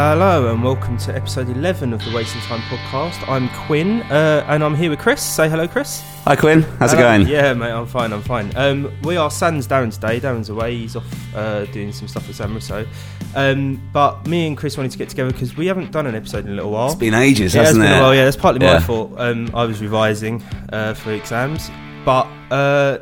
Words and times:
Hello 0.00 0.52
and 0.52 0.62
welcome 0.62 0.96
to 0.98 1.12
episode 1.12 1.48
11 1.48 1.92
of 1.92 2.04
the 2.04 2.14
Wasting 2.14 2.40
Time 2.42 2.60
podcast. 2.60 3.28
I'm 3.28 3.48
Quinn 3.66 4.02
uh, 4.02 4.44
and 4.46 4.62
I'm 4.62 4.76
here 4.76 4.90
with 4.90 5.00
Chris. 5.00 5.20
Say 5.20 5.48
hello, 5.48 5.66
Chris. 5.66 6.02
Hi 6.22 6.36
Quinn, 6.36 6.62
how's 6.78 6.92
Hello. 6.92 7.02
it 7.02 7.18
going? 7.18 7.26
Yeah, 7.26 7.52
mate, 7.52 7.72
I'm 7.72 7.84
fine, 7.84 8.12
I'm 8.12 8.22
fine. 8.22 8.56
Um, 8.56 8.92
we 9.02 9.16
are 9.16 9.28
Sans 9.28 9.66
Darren 9.66 9.92
today. 9.92 10.20
Darren's 10.20 10.50
away, 10.50 10.76
he's 10.76 10.94
off 10.94 11.34
uh, 11.34 11.64
doing 11.72 11.90
some 11.90 12.06
stuff 12.06 12.30
at 12.30 12.48
Rosso. 12.48 12.86
Um, 13.34 13.82
but 13.92 14.24
me 14.28 14.46
and 14.46 14.56
Chris 14.56 14.76
wanted 14.76 14.92
to 14.92 14.98
get 14.98 15.08
together 15.08 15.32
because 15.32 15.56
we 15.56 15.66
haven't 15.66 15.90
done 15.90 16.06
an 16.06 16.14
episode 16.14 16.46
in 16.46 16.52
a 16.52 16.54
little 16.54 16.70
while. 16.70 16.90
It's 16.90 16.94
been 16.94 17.12
ages, 17.12 17.56
yeah, 17.56 17.64
hasn't 17.64 17.84
it? 17.84 17.88
while, 17.88 18.14
yeah, 18.14 18.24
that's 18.24 18.36
partly 18.36 18.64
my 18.64 18.78
fault. 18.78 19.14
Um, 19.16 19.50
I 19.52 19.64
was 19.64 19.80
revising 19.80 20.44
uh, 20.72 20.94
for 20.94 21.10
exams, 21.10 21.72
but 22.04 22.28
uh, 22.52 22.98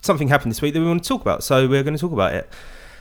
something 0.00 0.28
happened 0.28 0.52
this 0.52 0.62
week 0.62 0.72
that 0.72 0.80
we 0.80 0.86
want 0.86 1.02
to 1.02 1.08
talk 1.08 1.20
about, 1.20 1.44
so 1.44 1.68
we're 1.68 1.82
going 1.82 1.96
to 1.96 2.00
talk 2.00 2.12
about 2.12 2.32
it. 2.32 2.50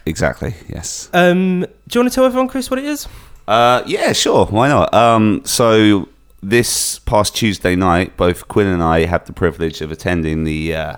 Exactly, 0.06 0.54
yes. 0.68 1.10
Um, 1.14 1.62
do 1.62 1.68
you 1.94 2.02
want 2.02 2.12
to 2.12 2.16
tell 2.16 2.26
everyone, 2.26 2.48
Chris, 2.50 2.70
what 2.70 2.80
it 2.80 2.86
is? 2.86 3.08
Uh, 3.48 3.84
yeah, 3.86 4.12
sure, 4.14 4.46
why 4.46 4.68
not? 4.68 4.94
Um, 4.94 5.42
so 5.46 6.10
this 6.42 7.00
past 7.00 7.36
Tuesday 7.36 7.76
night, 7.76 8.18
both 8.18 8.48
Quinn 8.48 8.68
and 8.68 8.84
I 8.84 9.06
had 9.06 9.26
the 9.26 9.34
privilege 9.34 9.82
of 9.82 9.92
attending 9.92 10.44
the 10.44 10.76
uh, 10.76 10.96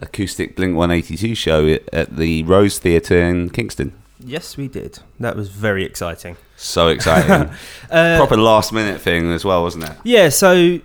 acoustic 0.00 0.56
Blink 0.56 0.76
182 0.76 1.34
show 1.34 1.66
at- 1.68 1.82
at 1.92 2.16
the 2.16 2.42
Rose 2.44 2.78
Theatre 2.78 3.22
in 3.22 3.50
Kingston. 3.50 3.92
Yes, 4.20 4.56
we 4.56 4.66
did. 4.66 4.98
That 5.20 5.36
was 5.36 5.48
very 5.48 5.84
exciting. 5.84 6.36
So 6.56 6.88
exciting. 6.88 7.50
Uh, 7.90 8.16
Proper 8.18 8.36
last 8.36 8.72
minute 8.72 9.00
thing 9.00 9.32
as 9.32 9.44
well, 9.44 9.62
wasn't 9.62 9.84
it? 9.84 9.92
Yeah, 10.04 10.28
so 10.28 10.78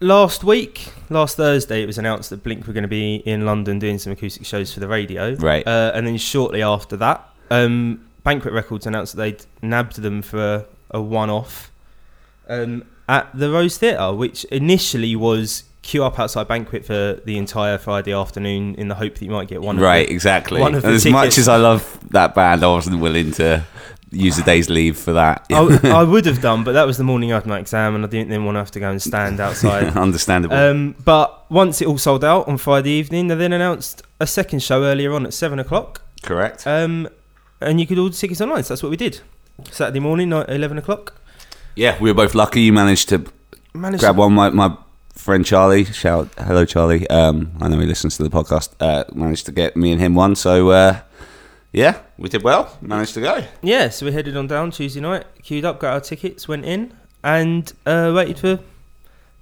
last 0.00 0.42
week, 0.42 0.92
last 1.08 1.36
Thursday, 1.36 1.82
it 1.82 1.86
was 1.86 1.98
announced 1.98 2.30
that 2.30 2.42
Blink 2.42 2.66
were 2.66 2.72
going 2.72 2.82
to 2.82 2.88
be 2.88 3.16
in 3.16 3.44
London 3.44 3.78
doing 3.78 3.98
some 3.98 4.12
acoustic 4.12 4.44
shows 4.44 4.72
for 4.72 4.80
the 4.80 4.88
radio. 4.88 5.34
Right. 5.34 5.66
Uh, 5.66 5.92
and 5.94 6.06
then 6.06 6.16
shortly 6.16 6.62
after 6.62 6.96
that, 6.96 7.28
um, 7.50 8.08
Banquet 8.24 8.52
Records 8.52 8.86
announced 8.86 9.16
that 9.16 9.22
they'd 9.22 9.46
nabbed 9.62 10.02
them 10.02 10.22
for 10.22 10.38
a, 10.38 10.66
a 10.90 11.00
one 11.00 11.30
off 11.30 11.70
um, 12.48 12.84
at 13.08 13.30
the 13.34 13.50
Rose 13.50 13.78
Theatre, 13.78 14.12
which 14.12 14.44
initially 14.46 15.16
was 15.16 15.64
queue 15.82 16.04
up 16.04 16.18
outside 16.18 16.46
Banquet 16.48 16.84
for 16.84 17.20
the 17.24 17.36
entire 17.38 17.78
Friday 17.78 18.12
afternoon 18.12 18.74
in 18.76 18.88
the 18.88 18.94
hope 18.94 19.14
that 19.14 19.24
you 19.24 19.30
might 19.30 19.48
get 19.48 19.62
one 19.62 19.78
right, 19.78 20.06
the- 20.06 20.12
exactly. 20.12 20.60
one 20.60 20.74
of 20.74 20.84
And 20.84 20.92
the 20.92 20.96
as 20.96 21.06
much 21.06 21.38
as 21.38 21.48
I 21.48 21.56
love 21.56 21.98
that 22.10 22.34
band, 22.34 22.62
I 22.62 22.68
wasn't 22.68 23.00
willing 23.00 23.32
to 23.32 23.64
use 24.12 24.38
a 24.38 24.42
day's 24.42 24.68
leave 24.68 24.98
for 24.98 25.12
that. 25.12 25.46
I 25.50 26.02
would 26.02 26.26
have 26.26 26.42
done, 26.42 26.64
but 26.64 26.72
that 26.72 26.86
was 26.86 26.98
the 26.98 27.04
morning 27.04 27.32
of 27.32 27.46
my 27.46 27.58
exam, 27.58 27.94
and 27.94 28.04
I 28.04 28.08
didn't 28.08 28.28
then 28.28 28.44
want 28.44 28.56
to 28.56 28.58
have 28.58 28.70
to 28.72 28.80
go 28.80 28.90
and 28.90 29.00
stand 29.00 29.40
outside. 29.46 29.96
Understandable. 29.96 30.56
Um, 30.56 30.96
but 31.04 31.50
once 31.50 31.80
it 31.80 31.86
all 31.88 31.98
sold 31.98 32.24
out 32.24 32.46
on 32.48 32.58
Friday 32.58 32.90
evening, 32.90 33.28
they 33.28 33.36
then 33.36 33.52
announced 33.52 34.02
a 34.18 34.26
second 34.26 34.62
show 34.62 34.82
earlier 34.84 35.12
on 35.14 35.24
at 35.26 35.32
seven 35.32 35.58
o'clock. 35.58 36.02
Correct. 36.22 36.66
Um, 36.66 37.08
and 37.60 37.80
you 37.80 37.86
could 37.86 37.98
order 37.98 38.14
tickets 38.14 38.40
online. 38.40 38.64
So 38.64 38.74
that's 38.74 38.82
what 38.82 38.90
we 38.90 38.96
did. 38.96 39.20
Saturday 39.70 40.00
morning, 40.00 40.28
night, 40.30 40.48
eleven 40.50 40.76
o'clock. 40.76 41.14
yeah, 41.76 41.96
we 42.00 42.10
were 42.10 42.14
both 42.14 42.34
lucky. 42.34 42.62
You 42.62 42.72
managed 42.72 43.08
to 43.10 43.24
Managed 43.74 44.00
grab 44.00 44.16
one. 44.16 44.32
My, 44.32 44.50
my 44.50 44.76
friend 45.20 45.44
Charlie, 45.44 45.84
shout 45.84 46.28
hello 46.38 46.64
Charlie. 46.64 47.08
Um, 47.10 47.52
I 47.60 47.68
know 47.68 47.78
he 47.78 47.86
listens 47.86 48.16
to 48.16 48.22
the 48.22 48.30
podcast. 48.30 48.70
Uh, 48.80 49.04
managed 49.14 49.46
to 49.46 49.52
get 49.52 49.76
me 49.76 49.92
and 49.92 50.00
him 50.00 50.14
one. 50.14 50.34
So 50.34 50.70
uh, 50.70 51.00
yeah, 51.72 51.98
we 52.18 52.28
did 52.28 52.42
well. 52.42 52.76
Managed 52.80 53.14
to 53.14 53.20
go. 53.20 53.44
Yeah, 53.62 53.90
so 53.90 54.06
we 54.06 54.12
headed 54.12 54.36
on 54.36 54.46
down 54.46 54.70
Tuesday 54.70 55.00
night, 55.00 55.24
queued 55.42 55.64
up, 55.64 55.78
got 55.80 55.92
our 55.92 56.00
tickets, 56.00 56.48
went 56.48 56.64
in, 56.64 56.92
and 57.22 57.72
uh, 57.86 58.12
waited 58.14 58.38
for 58.38 58.60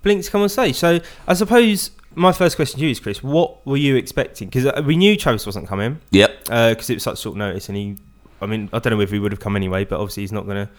Blink 0.03 0.25
to 0.25 0.31
come 0.31 0.43
on 0.43 0.49
stage. 0.49 0.77
So 0.77 1.01
I 1.27 1.35
suppose 1.35 1.91
my 2.15 2.33
first 2.33 2.57
question 2.57 2.81
to 2.81 2.85
you 2.85 2.91
is, 2.91 3.01
Chris, 3.01 3.23
what 3.23 3.65
were 3.67 3.77
you 3.77 3.97
expecting? 3.97 4.49
Because 4.49 4.85
we 4.85 4.97
knew 4.97 5.17
Travis 5.17 5.47
wasn't 5.47 5.69
coming 5.69 6.01
Yep. 6.11 6.45
because 6.45 6.91
it 6.91 6.95
was 6.95 7.03
such 7.05 7.21
short 7.21 7.37
notice, 7.37 7.69
and 7.69 7.77
he, 7.77 7.97
I 8.43 8.47
mean, 8.47 8.69
I 8.73 8.79
don't 8.81 8.93
know 8.93 9.01
if 9.01 9.11
he 9.11 9.19
would 9.19 9.33
have 9.33 9.41
come 9.41 9.57
anyway, 9.57 9.85
but 9.85 10.01
obviously 10.01 10.23
he's 10.25 10.33
not 10.33 10.45
going 10.47 10.67
to 10.67 10.73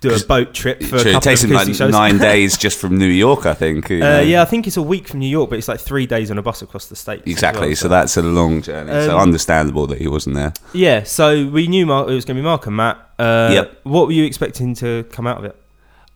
do 0.00 0.14
a 0.14 0.18
boat 0.26 0.54
trip 0.54 0.82
for 0.82 0.96
a 0.96 0.98
couple 0.98 1.16
it 1.16 1.22
takes 1.22 1.44
of 1.44 1.50
him 1.50 1.56
like 1.56 1.74
shows. 1.74 1.92
nine 1.92 2.16
days 2.30 2.56
just 2.56 2.78
from 2.78 2.96
New 2.98 3.06
York, 3.06 3.44
I 3.46 3.52
think. 3.54 3.90
you 3.90 4.02
Uh, 4.02 4.20
yeah, 4.20 4.40
I 4.40 4.46
think 4.46 4.66
it's 4.66 4.76
a 4.78 4.82
week 4.82 5.08
from 5.08 5.20
New 5.20 5.28
York, 5.28 5.50
but 5.50 5.58
it's 5.58 5.68
like 5.68 5.78
three 5.80 6.06
days 6.06 6.30
on 6.30 6.38
a 6.38 6.42
bus 6.42 6.62
across 6.62 6.86
the 6.86 6.96
states. 6.96 7.22
as 7.26 7.32
Exactly. 7.32 7.66
well, 7.68 7.76
so 7.76 7.88
that's 7.88 8.16
a 8.16 8.22
long 8.22 8.62
journey. 8.62 8.90
so 8.92 9.16
Um, 9.16 9.20
understandable 9.22 9.86
that 9.88 9.98
he 9.98 10.08
wasn't 10.08 10.36
there. 10.36 10.52
yeah. 10.72 11.02
So 11.02 11.46
we 11.46 11.66
knew 11.68 11.84
Mark, 11.86 12.08
it 12.08 12.14
was 12.14 12.24
going 12.24 12.36
to 12.36 12.40
be 12.42 12.44
Mark 12.44 12.66
and 12.66 12.76
Matt. 12.76 12.96
Uh, 13.18 13.50
Yep. 13.52 13.80
What 13.82 14.06
were 14.06 14.12
you 14.12 14.24
expecting 14.24 14.74
to 14.76 15.04
come 15.12 15.26
out 15.26 15.38
of 15.38 15.44
it? 15.44 15.56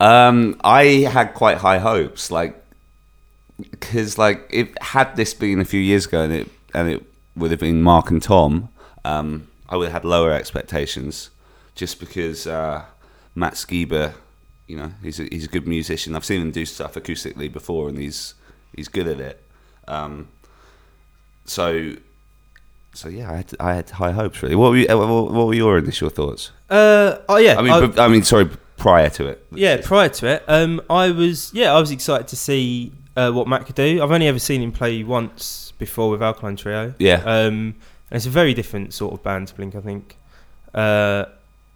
Um, 0.00 0.58
I 0.64 0.84
had 1.10 1.34
quite 1.34 1.58
high 1.58 1.78
hopes, 1.78 2.30
like 2.30 2.60
because 3.70 4.18
like 4.18 4.46
if 4.50 4.68
had 4.80 5.14
this 5.16 5.34
been 5.34 5.60
a 5.60 5.64
few 5.64 5.80
years 5.80 6.06
ago 6.06 6.22
and 6.22 6.32
it 6.32 6.48
and 6.74 6.88
it 6.88 7.02
would 7.36 7.50
have 7.50 7.60
been 7.60 7.82
Mark 7.82 8.10
and 8.10 8.20
Tom, 8.22 8.68
um, 9.04 9.46
I 9.68 9.76
would 9.76 9.84
have 9.90 10.02
had 10.02 10.04
lower 10.04 10.32
expectations, 10.32 11.30
just 11.74 12.00
because 12.00 12.46
uh, 12.46 12.82
Matt 13.34 13.54
Skiba, 13.54 14.14
you 14.66 14.76
know, 14.76 14.92
he's 15.02 15.20
a, 15.20 15.24
he's 15.24 15.44
a 15.44 15.48
good 15.48 15.66
musician. 15.66 16.14
I've 16.14 16.24
seen 16.24 16.40
him 16.40 16.50
do 16.50 16.64
stuff 16.64 16.94
acoustically 16.94 17.52
before, 17.52 17.88
and 17.88 17.98
he's 17.98 18.34
he's 18.76 18.88
good 18.88 19.06
at 19.08 19.20
it. 19.20 19.42
Um, 19.88 20.28
so. 21.44 21.92
So 22.96 23.08
yeah, 23.08 23.28
I 23.32 23.36
had, 23.38 23.50
I 23.58 23.74
had 23.74 23.90
high 23.90 24.12
hopes 24.12 24.40
really. 24.40 24.54
What 24.54 24.70
were 24.70 24.76
you, 24.76 24.86
what 24.86 25.32
what 25.32 25.46
were 25.48 25.54
your 25.54 25.78
initial 25.78 26.10
thoughts? 26.10 26.52
Uh, 26.70 27.18
oh 27.28 27.38
yeah. 27.38 27.58
I 27.58 27.62
mean, 27.62 27.72
I- 27.72 27.86
b- 27.88 28.00
I 28.00 28.06
mean, 28.06 28.22
sorry, 28.22 28.48
prior 28.76 29.10
to 29.10 29.26
it. 29.26 29.44
yeah. 29.50 29.80
Prior 29.82 30.08
to 30.10 30.26
it, 30.28 30.44
um, 30.46 30.80
I 30.88 31.10
was 31.10 31.52
yeah, 31.52 31.72
I 31.74 31.80
was 31.80 31.90
excited 31.90 32.28
to 32.28 32.36
see 32.36 32.92
uh, 33.16 33.32
what 33.32 33.48
Matt 33.48 33.66
could 33.66 33.74
do. 33.74 34.00
I've 34.00 34.12
only 34.12 34.28
ever 34.28 34.38
seen 34.38 34.62
him 34.62 34.70
play 34.70 35.02
once 35.02 35.72
before 35.76 36.08
with 36.08 36.22
Alkaline 36.22 36.54
Trio. 36.54 36.94
Yeah. 37.00 37.16
Um, 37.24 37.74
and 38.10 38.16
it's 38.16 38.26
a 38.26 38.30
very 38.30 38.54
different 38.54 38.94
sort 38.94 39.12
of 39.12 39.24
band 39.24 39.48
to 39.48 39.54
Blink, 39.56 39.74
I 39.74 39.80
think. 39.80 40.16
Uh, 40.72 41.24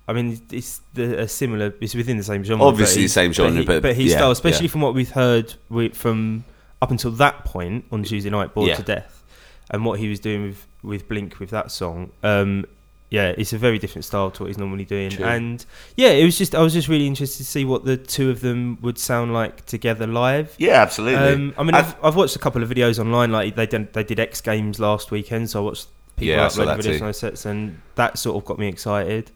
I 0.09 0.15
mean, 0.15 0.41
it's 0.51 0.81
the, 0.95 1.21
a 1.21 1.29
similar. 1.29 1.73
It's 1.81 1.95
within 1.95 2.17
the 2.17 2.25
same 2.25 2.43
genre. 2.43 2.65
Obviously 2.67 3.03
the 3.03 3.09
same 3.09 3.33
genre, 3.33 3.53
he- 3.61 3.65
but- 3.67 3.83
but 3.83 3.95
his 3.95 4.11
yeah, 4.13 4.17
style, 4.19 4.31
especially 4.31 4.67
yeah. 4.67 4.73
from 4.73 4.81
what 4.81 4.95
we've 4.95 5.11
heard 5.11 5.55
with, 5.69 5.95
from 5.95 6.45
up 6.83 6.91
until 6.91 7.11
that 7.13 7.45
point 7.45 7.85
on 7.93 8.03
Tuesday 8.05 8.31
night, 8.31 8.55
bored 8.55 8.69
Yeah. 8.69 8.77
to 8.77 8.83
death, 8.83 9.23
and 9.71 9.85
what 9.85 10.01
he 10.01 10.09
was 10.09 10.19
doing 10.19 10.43
with 10.45 10.67
with 10.83 11.09
Blink 11.09 11.39
with 11.41 11.51
that 11.51 11.71
song. 11.71 12.11
Um, 12.23 12.65
yeah, 13.11 13.35
it's 13.39 13.53
a 13.55 13.59
very 13.59 13.79
different 13.79 14.05
style 14.05 14.31
to 14.31 14.43
what 14.43 14.47
he's 14.49 14.59
normally 14.59 14.85
doing, 14.85 15.11
True. 15.11 15.25
and 15.25 15.65
yeah, 15.97 16.11
it 16.11 16.25
was 16.25 16.39
just 16.39 16.55
I 16.55 16.61
was 16.63 16.73
just 16.73 16.89
really 16.89 17.07
interested 17.07 17.39
to 17.39 17.45
see 17.45 17.65
what 17.65 17.85
the 17.85 17.97
two 17.97 18.31
of 18.31 18.41
them 18.41 18.79
would 18.81 18.97
sound 18.99 19.33
like 19.35 19.67
together 19.67 20.07
live. 20.07 20.55
Yeah, 20.59 20.81
absolutely. 20.83 21.17
Um, 21.33 21.55
I 21.59 21.63
mean, 21.65 21.75
I've, 21.75 21.97
I've 22.05 22.17
watched 22.17 22.37
a 22.37 22.39
couple 22.39 22.63
of 22.63 22.69
videos 22.71 22.99
online. 22.99 23.31
Like 23.33 23.57
they 23.57 23.67
did, 23.67 23.93
they 23.93 24.05
did 24.05 24.21
X 24.21 24.41
Games 24.41 24.79
last 24.79 25.11
weekend, 25.11 25.51
so 25.51 25.61
I 25.61 25.65
watched 25.65 25.89
people 26.17 26.35
Yeah, 26.35 26.47
uploading 26.47 26.75
videos 26.77 26.83
too. 26.85 26.99
from 26.99 27.07
those 27.09 27.19
sets, 27.19 27.45
and 27.47 27.81
that 27.97 28.19
sort 28.19 28.37
of 28.37 28.45
got 28.47 28.59
me 28.59 28.69
excited. 28.69 29.31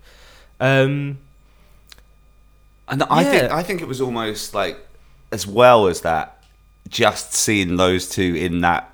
Um, 0.63 1.19
and 2.89 3.03
I 3.05 3.23
yeah. 3.23 3.31
think 3.31 3.53
I 3.53 3.63
think 3.63 3.81
it 3.83 3.89
was 3.89 4.01
almost 4.01 4.55
like 4.55 4.79
as 5.31 5.47
well 5.47 5.87
as 5.87 6.03
that, 6.03 6.43
just 6.89 7.33
seeing 7.33 7.77
those 7.77 8.09
two 8.09 8.35
in 8.37 8.61
that 8.61 8.89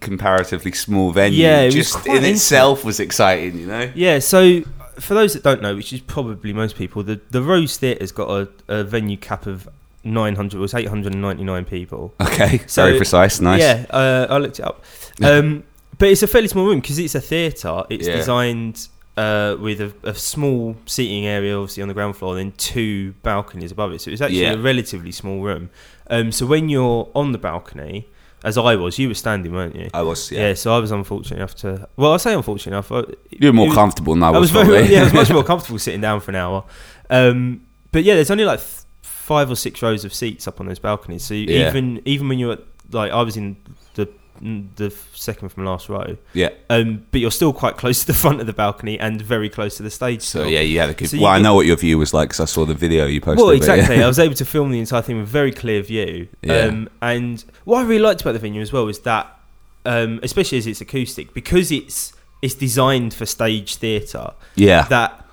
comparatively 0.00 0.72
small 0.72 1.12
venue, 1.12 1.42
Yeah, 1.42 1.60
it 1.62 1.70
just 1.70 2.04
in 2.06 2.12
intimate. 2.16 2.30
itself 2.32 2.84
was 2.84 3.00
exciting. 3.00 3.58
You 3.58 3.66
know. 3.66 3.90
yeah, 3.94 4.18
so 4.18 4.62
for 4.98 5.14
those 5.14 5.32
that 5.34 5.42
don't 5.42 5.62
know, 5.62 5.74
which 5.76 5.92
is 5.92 6.00
probably 6.00 6.52
most 6.52 6.76
people, 6.76 7.02
the 7.02 7.20
the 7.30 7.42
Rose 7.42 7.76
Theatre's 7.78 8.12
got 8.12 8.28
a, 8.30 8.48
a 8.68 8.84
venue 8.84 9.16
cap 9.16 9.46
of 9.46 9.68
nine 10.04 10.34
hundred. 10.36 10.58
It 10.58 10.60
was 10.60 10.74
eight 10.74 10.88
hundred 10.88 11.12
and 11.12 11.22
ninety 11.22 11.44
nine 11.44 11.64
people. 11.64 12.14
Okay, 12.20 12.60
So- 12.66 12.84
very 12.86 12.96
precise. 12.96 13.40
Nice. 13.40 13.60
Yeah, 13.60 13.86
uh, 13.90 14.26
I 14.28 14.38
looked 14.38 14.58
it 14.58 14.64
up. 14.66 14.84
Um, 15.22 15.64
but 15.98 16.08
it's 16.08 16.22
a 16.22 16.26
fairly 16.26 16.48
small 16.48 16.66
room 16.66 16.80
because 16.80 16.98
it's 16.98 17.14
a 17.14 17.20
theatre. 17.20 17.84
It's 17.88 18.06
Yeah. 18.06 18.16
designed 18.16 18.88
uh, 19.16 19.56
with 19.60 19.80
a, 19.80 19.92
a 20.02 20.14
small 20.14 20.76
seating 20.86 21.26
area, 21.26 21.56
obviously 21.58 21.82
on 21.82 21.88
the 21.88 21.94
ground 21.94 22.16
floor, 22.16 22.36
and 22.38 22.50
then 22.50 22.56
two 22.58 23.12
balconies 23.22 23.72
above 23.72 23.92
it. 23.92 24.00
So 24.00 24.10
it's 24.10 24.20
actually 24.20 24.42
Yeah. 24.42 24.52
a 24.52 24.58
relatively 24.58 25.12
small 25.12 25.40
room. 25.40 25.70
Um, 26.10 26.30
so 26.32 26.44
when 26.46 26.68
you're 26.68 27.08
on 27.14 27.32
the 27.32 27.38
balcony, 27.38 28.08
as 28.44 28.58
I 28.58 28.76
was, 28.76 28.98
you 28.98 29.08
were 29.08 29.14
standing, 29.14 29.52
weren't 29.52 29.74
you? 29.74 29.88
I 29.94 30.02
was. 30.02 30.30
yeah. 30.30 30.48
Yeah. 30.48 30.54
So 30.54 30.74
I 30.76 30.78
was 30.78 30.90
unfortunate 30.90 31.38
enough 31.38 31.54
to. 31.56 31.88
Well, 31.96 32.12
I 32.12 32.18
say 32.18 32.34
unfortunate 32.34 32.72
enough. 32.74 32.92
I- 32.92 33.04
You 33.30 33.48
were 33.48 33.52
more 33.54 33.66
was- 33.68 33.74
comfortable 33.74 34.14
than 34.14 34.22
I 34.22 34.28
I 34.28 34.38
was 34.38 34.50
very 34.50 34.82
yeah, 34.86 35.00
I 35.00 35.04
was 35.04 35.12
much 35.14 35.30
more 35.30 35.42
comfortable 35.52 35.78
sitting 35.78 36.00
down 36.02 36.20
for 36.20 36.30
an 36.30 36.36
hour. 36.36 36.64
Um, 37.10 37.62
but 37.92 38.04
yeah, 38.04 38.14
there's 38.14 38.30
only 38.30 38.44
like 38.44 38.60
th- 38.60 38.82
five 39.02 39.50
or 39.50 39.56
six 39.56 39.80
rows 39.82 40.04
of 40.04 40.12
seats 40.14 40.46
up 40.46 40.60
on 40.60 40.66
those 40.66 40.78
balconies. 40.78 41.24
So 41.24 41.34
you- 41.34 41.46
Yeah. 41.46 41.70
even 41.70 42.02
even 42.04 42.28
when 42.28 42.38
you're 42.38 42.52
at, 42.52 42.60
like 42.92 43.10
I 43.10 43.22
was 43.22 43.36
in 43.36 43.56
the 43.94 44.08
the 44.40 44.94
second 45.14 45.50
from 45.50 45.64
last 45.64 45.88
row, 45.88 46.16
yeah. 46.32 46.50
um, 46.70 47.06
but 47.10 47.20
you're 47.20 47.30
still 47.30 47.52
quite 47.52 47.76
close 47.76 48.00
to 48.00 48.06
the 48.06 48.14
front 48.18 48.40
of 48.40 48.46
the 48.46 48.52
balcony 48.52 48.98
and 48.98 49.20
very 49.20 49.48
close 49.48 49.76
to 49.76 49.82
the 49.82 49.90
stage. 49.90 50.22
So 50.22 50.40
still. 50.40 50.50
yeah, 50.50 50.60
you 50.60 50.80
had 50.80 50.90
a 50.90 50.94
good. 50.94 51.10
So 51.10 51.18
well, 51.18 51.26
I 51.26 51.38
know 51.38 51.54
what 51.54 51.66
your 51.66 51.76
view 51.76 51.98
was 51.98 52.14
like 52.14 52.30
because 52.30 52.40
I 52.40 52.44
saw 52.44 52.64
the 52.64 52.74
video 52.74 53.06
you 53.06 53.20
posted. 53.20 53.38
Well, 53.38 53.56
but 53.58 53.66
yeah. 53.66 53.74
exactly. 53.74 54.02
I 54.02 54.06
was 54.06 54.18
able 54.18 54.34
to 54.34 54.44
film 54.44 54.70
the 54.70 54.80
entire 54.80 55.02
thing 55.02 55.18
with 55.18 55.28
very 55.28 55.52
clear 55.52 55.82
view. 55.82 56.28
Yeah. 56.42 56.58
Um, 56.60 56.88
and 57.02 57.44
what 57.64 57.78
I 57.78 57.82
really 57.82 58.02
liked 58.02 58.22
about 58.22 58.32
the 58.32 58.38
venue 58.38 58.62
as 58.62 58.72
well 58.72 58.88
is 58.88 59.00
that, 59.00 59.38
um, 59.84 60.20
especially 60.22 60.58
as 60.58 60.66
it's 60.66 60.80
acoustic, 60.80 61.34
because 61.34 61.70
it's 61.70 62.12
it's 62.42 62.54
designed 62.54 63.14
for 63.14 63.26
stage 63.26 63.76
theatre. 63.76 64.32
yeah. 64.54 64.82
that 64.88 65.26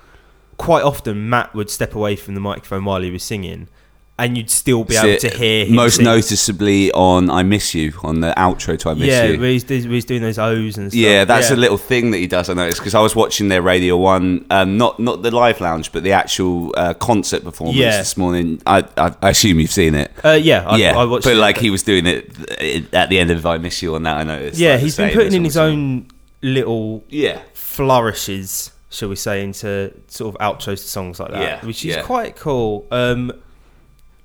quite 0.56 0.82
often 0.82 1.28
Matt 1.28 1.54
would 1.54 1.70
step 1.70 1.94
away 1.94 2.16
from 2.16 2.34
the 2.34 2.40
microphone 2.40 2.84
while 2.84 3.02
he 3.02 3.10
was 3.10 3.22
singing, 3.22 3.68
and 4.16 4.36
you'd 4.36 4.48
still 4.48 4.84
be 4.84 4.94
able 4.96 5.18
to 5.18 5.28
hear 5.28 5.64
him 5.66 5.74
most 5.74 5.96
sing. 5.96 6.04
noticeably 6.04 6.92
on 6.92 7.30
"I 7.30 7.42
Miss 7.42 7.74
You" 7.74 7.92
on 8.04 8.20
the 8.20 8.32
outro 8.36 8.78
to 8.78 8.90
"I 8.90 8.94
Miss 8.94 9.08
Yeah, 9.08 9.24
You." 9.24 9.40
where 9.40 9.50
he's, 9.50 9.64
where 9.68 9.78
he's 9.80 10.04
doing 10.04 10.22
those 10.22 10.38
O's 10.38 10.78
and 10.78 10.92
stuff. 10.92 11.00
Yeah, 11.00 11.24
that's 11.24 11.50
yeah. 11.50 11.56
a 11.56 11.58
little 11.58 11.76
thing 11.78 12.12
that 12.12 12.18
he 12.18 12.26
does. 12.28 12.48
I 12.48 12.54
noticed 12.54 12.78
because 12.78 12.94
I 12.94 13.00
was 13.00 13.16
watching 13.16 13.48
their 13.48 13.60
Radio 13.62 13.96
One, 13.96 14.46
um, 14.50 14.76
not 14.76 15.00
not 15.00 15.22
the 15.22 15.32
live 15.32 15.60
lounge, 15.60 15.90
but 15.90 16.04
the 16.04 16.12
actual 16.12 16.72
uh, 16.76 16.94
concert 16.94 17.42
performance 17.42 17.76
Yeah. 17.78 17.98
this 17.98 18.16
morning. 18.16 18.62
I, 18.66 18.84
I 18.96 19.14
I 19.20 19.30
assume 19.30 19.58
you've 19.58 19.72
seen 19.72 19.94
it. 19.96 20.12
Uh, 20.24 20.38
yeah, 20.40 20.64
I, 20.64 20.76
yeah, 20.76 20.96
I 20.96 21.04
watched 21.06 21.24
but 21.24 21.32
it, 21.32 21.36
like 21.40 21.58
he 21.58 21.70
was 21.70 21.82
doing 21.82 22.06
it 22.06 22.94
at 22.94 23.08
the 23.08 23.18
end 23.18 23.32
of 23.32 23.44
"I 23.44 23.58
Miss 23.58 23.82
You" 23.82 23.96
on 23.96 24.04
that. 24.04 24.16
I 24.18 24.22
noticed. 24.22 24.58
yeah, 24.60 24.72
like, 24.74 24.80
he's 24.80 24.96
been 24.96 25.12
putting 25.12 25.32
in 25.34 25.44
his 25.44 25.56
own 25.56 26.06
little 26.40 27.02
Yeah, 27.08 27.40
flourishes, 27.54 28.70
shall 28.90 29.08
we 29.08 29.16
say, 29.16 29.42
into 29.42 29.92
sort 30.08 30.34
of 30.34 30.40
outros 30.40 30.82
to 30.82 30.88
songs 30.88 31.18
like 31.20 31.32
that, 31.32 31.40
Yeah, 31.42 31.66
which 31.66 31.84
is 31.84 31.96
yeah. 31.96 32.02
quite 32.02 32.36
cool. 32.36 32.86
Um, 32.90 33.32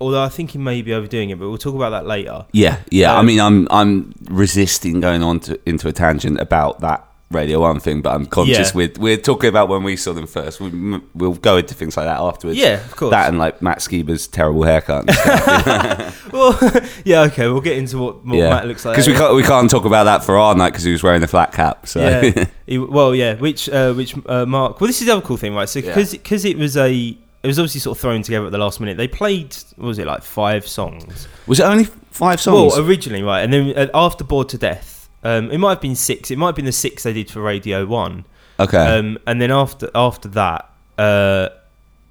although 0.01 0.23
I 0.23 0.29
think 0.29 0.51
he 0.51 0.57
may 0.57 0.81
be 0.81 0.93
overdoing 0.93 1.29
it, 1.29 1.39
but 1.39 1.47
we'll 1.49 1.57
talk 1.57 1.75
about 1.75 1.89
that 1.91 2.05
later. 2.05 2.45
yeah, 2.51 2.79
yeah. 2.91 3.13
I 3.13 3.19
Um, 3.19 3.25
mean, 3.25 3.39
I'm 3.39 3.67
I'm 3.71 4.13
resisting 4.29 4.99
going 5.01 5.23
on 5.23 5.39
to 5.41 5.59
into 5.65 5.87
a 5.87 5.91
tangent 5.91 6.39
about 6.39 6.79
that 6.81 7.05
Radio 7.31 7.59
One 7.59 7.79
thing, 7.79 8.01
but 8.01 8.15
I'm 8.15 8.25
conscious 8.25 8.69
Yeah. 8.69 8.75
we're 8.75 8.91
we're 8.97 9.17
talking 9.17 9.49
about 9.49 9.69
when 9.69 9.83
we 9.83 9.95
saw 9.97 10.13
them 10.13 10.25
first. 10.25 10.59
We, 10.59 10.69
we'll 11.13 11.35
go 11.35 11.57
into 11.57 11.75
things 11.75 11.95
like 11.95 12.07
that 12.07 12.19
afterwards. 12.19 12.57
Yeah, 12.57 12.83
of 12.83 12.95
course. 12.95 13.11
That 13.11 13.29
and 13.29 13.37
like 13.37 13.61
Matt 13.61 13.79
Skiba's 13.81 14.27
terrible 14.27 14.63
haircut. 14.63 15.05
Well, 16.31 16.57
yeah, 17.05 17.21
okay, 17.23 17.47
we'll 17.47 17.61
get 17.61 17.77
into 17.77 17.97
what, 17.97 18.25
what 18.25 18.37
yeah, 18.37 18.49
Matt 18.49 18.67
looks 18.67 18.85
like. 18.85 18.93
because 18.95 19.07
we 19.07 19.13
can't 19.13 19.35
we 19.35 19.43
can't 19.43 19.69
talk 19.69 19.85
about 19.85 20.03
that 20.05 20.23
for 20.23 20.37
our 20.37 20.55
night 20.55 20.71
because 20.71 20.83
he 20.83 20.91
was 20.91 21.01
wearing 21.03 21.21
a 21.23 21.27
flat 21.27 21.51
cap. 21.51 21.87
So 21.87 21.99
Yeah. 21.99 22.45
He- 22.67 22.77
well, 22.77 23.13
yeah, 23.15 23.35
which 23.35 23.67
uh, 23.69 23.93
which 23.93 24.15
uh, 24.27 24.45
Mark. 24.45 24.79
Well, 24.79 24.87
this 24.87 24.99
is 25.01 25.07
the 25.07 25.13
other 25.13 25.25
cool 25.25 25.37
thing, 25.37 25.53
right? 25.55 25.67
So 25.69 25.81
because 25.81 26.11
because 26.11 26.45
it 26.45 26.57
was 26.57 26.77
a 26.77 27.17
it 27.43 27.47
was 27.47 27.57
obviously 27.59 27.79
sort 27.79 27.97
of 27.97 28.01
thrown 28.01 28.21
together 28.21 28.45
at 28.47 28.51
the 28.51 28.57
last 28.57 28.79
minute. 28.79 28.97
They 28.97 29.07
played 29.07 29.55
what 29.77 29.87
was 29.87 29.99
it 29.99 30.05
like 30.07 30.23
five 30.23 30.67
songs? 30.67 31.27
was 31.47 31.59
it 31.59 31.63
only 31.63 31.85
five 32.11 32.41
songs? 32.41 32.73
Well, 32.75 32.85
originally, 32.85 33.23
right, 33.23 33.41
and 33.41 33.53
then 33.53 33.73
uh, 33.77 33.87
after 33.93 34.23
Bored 34.23 34.49
to 34.49 34.57
Death, 34.57 35.09
um, 35.23 35.49
it 35.51 35.57
might 35.57 35.71
have 35.71 35.81
been 35.81 35.95
six. 35.95 36.31
It 36.31 36.37
might 36.37 36.47
have 36.47 36.55
been 36.55 36.65
the 36.65 36.71
six 36.71 37.03
they 37.03 37.13
did 37.13 37.29
for 37.31 37.41
Radio 37.41 37.85
One, 37.85 38.25
okay. 38.59 38.77
um, 38.97 39.17
and 39.27 39.41
then 39.41 39.51
after 39.51 39.89
after 39.95 40.27
that, 40.29 40.69
uh, 40.97 41.49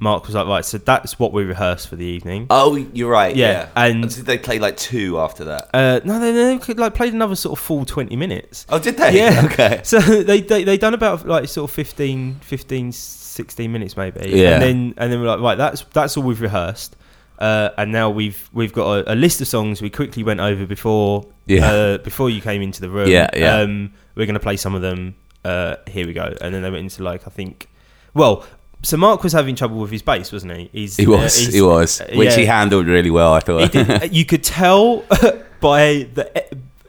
Mark 0.00 0.26
was 0.26 0.34
like, 0.36 0.46
right, 0.46 0.64
so 0.64 0.78
that's 0.78 1.18
what 1.18 1.32
we 1.32 1.42
rehearsed 1.42 1.88
for 1.88 1.96
the 1.96 2.04
evening. 2.04 2.46
oh, 2.50 2.76
you're 2.76 3.10
right. 3.10 3.34
yeah, 3.34 3.68
Yeah. 3.74 3.84
and 3.84 4.08
did 4.14 4.26
they 4.26 4.38
play 4.38 4.58
like 4.60 4.76
two 4.76 5.18
after 5.18 5.44
that? 5.46 5.70
uh, 5.74 6.00
no, 6.04 6.20
they, 6.20 6.30
they 6.32 6.58
could, 6.58 6.78
like 6.78 6.94
played 6.94 7.12
another 7.14 7.34
sort 7.34 7.58
of 7.58 7.64
full 7.64 7.84
twenty 7.84 8.14
minutes. 8.14 8.64
Oh, 8.68 8.78
did 8.78 8.96
they? 8.96 9.16
Yeah. 9.18 9.44
Okay. 9.46 9.80
So 9.84 9.98
they, 10.22 10.40
they 10.40 10.62
they 10.64 10.78
done 10.78 10.94
about 10.94 11.26
like 11.26 11.48
sort 11.48 11.68
of 11.68 11.74
15, 11.74 12.36
15 12.36 12.92
16 13.38 13.72
minutes 13.72 13.96
maybe. 13.96 14.28
Yeah. 14.30 14.54
And 14.54 14.62
then 14.62 14.94
and 14.98 15.12
then 15.12 15.20
we're 15.20 15.28
like, 15.28 15.40
right, 15.40 15.56
that's 15.56 15.82
that's 15.94 16.16
all 16.16 16.24
we've 16.24 16.40
rehearsed. 16.40 16.96
Uh, 17.38 17.70
and 17.78 17.92
now 17.92 18.10
we've 18.10 18.50
we've 18.52 18.72
got 18.72 18.86
a, 19.06 19.12
a 19.12 19.16
list 19.16 19.40
of 19.40 19.46
songs 19.46 19.80
we 19.80 19.88
quickly 19.90 20.22
went 20.24 20.40
over 20.40 20.66
before 20.66 21.24
Yeah. 21.46 21.70
uh, 21.70 21.98
before 21.98 22.28
you 22.30 22.40
came 22.40 22.62
into 22.62 22.80
the 22.80 22.90
room. 22.90 23.08
Yeah, 23.08 23.30
yeah. 23.34 23.58
Um, 23.60 23.92
we're 24.16 24.26
gonna 24.26 24.40
play 24.40 24.56
some 24.56 24.74
of 24.74 24.82
them. 24.82 25.14
Uh, 25.44 25.76
here 25.86 26.04
we 26.06 26.12
go. 26.12 26.34
And 26.40 26.52
then 26.52 26.62
they 26.62 26.70
went 26.70 26.82
into 26.82 27.02
like 27.04 27.26
I 27.26 27.30
think, 27.30 27.68
well, 28.12 28.44
so 28.82 28.96
Mark 28.96 29.22
was 29.22 29.32
having 29.32 29.54
trouble 29.54 29.78
with 29.78 29.90
his 29.92 30.02
bass, 30.02 30.32
wasn't 30.32 30.56
he? 30.56 30.68
He's, 30.72 30.96
He 30.96 31.06
uh, 31.06 31.10
was. 31.10 31.36
he 31.36 31.62
was. 31.62 32.02
Which 32.14 32.34
he 32.34 32.44
handled 32.44 32.86
really 32.86 33.10
well. 33.10 33.32
I 33.34 33.40
thought. 33.40 34.12
you 34.12 34.24
could 34.24 34.42
tell 34.42 35.04
by 35.60 36.08
the 36.14 36.26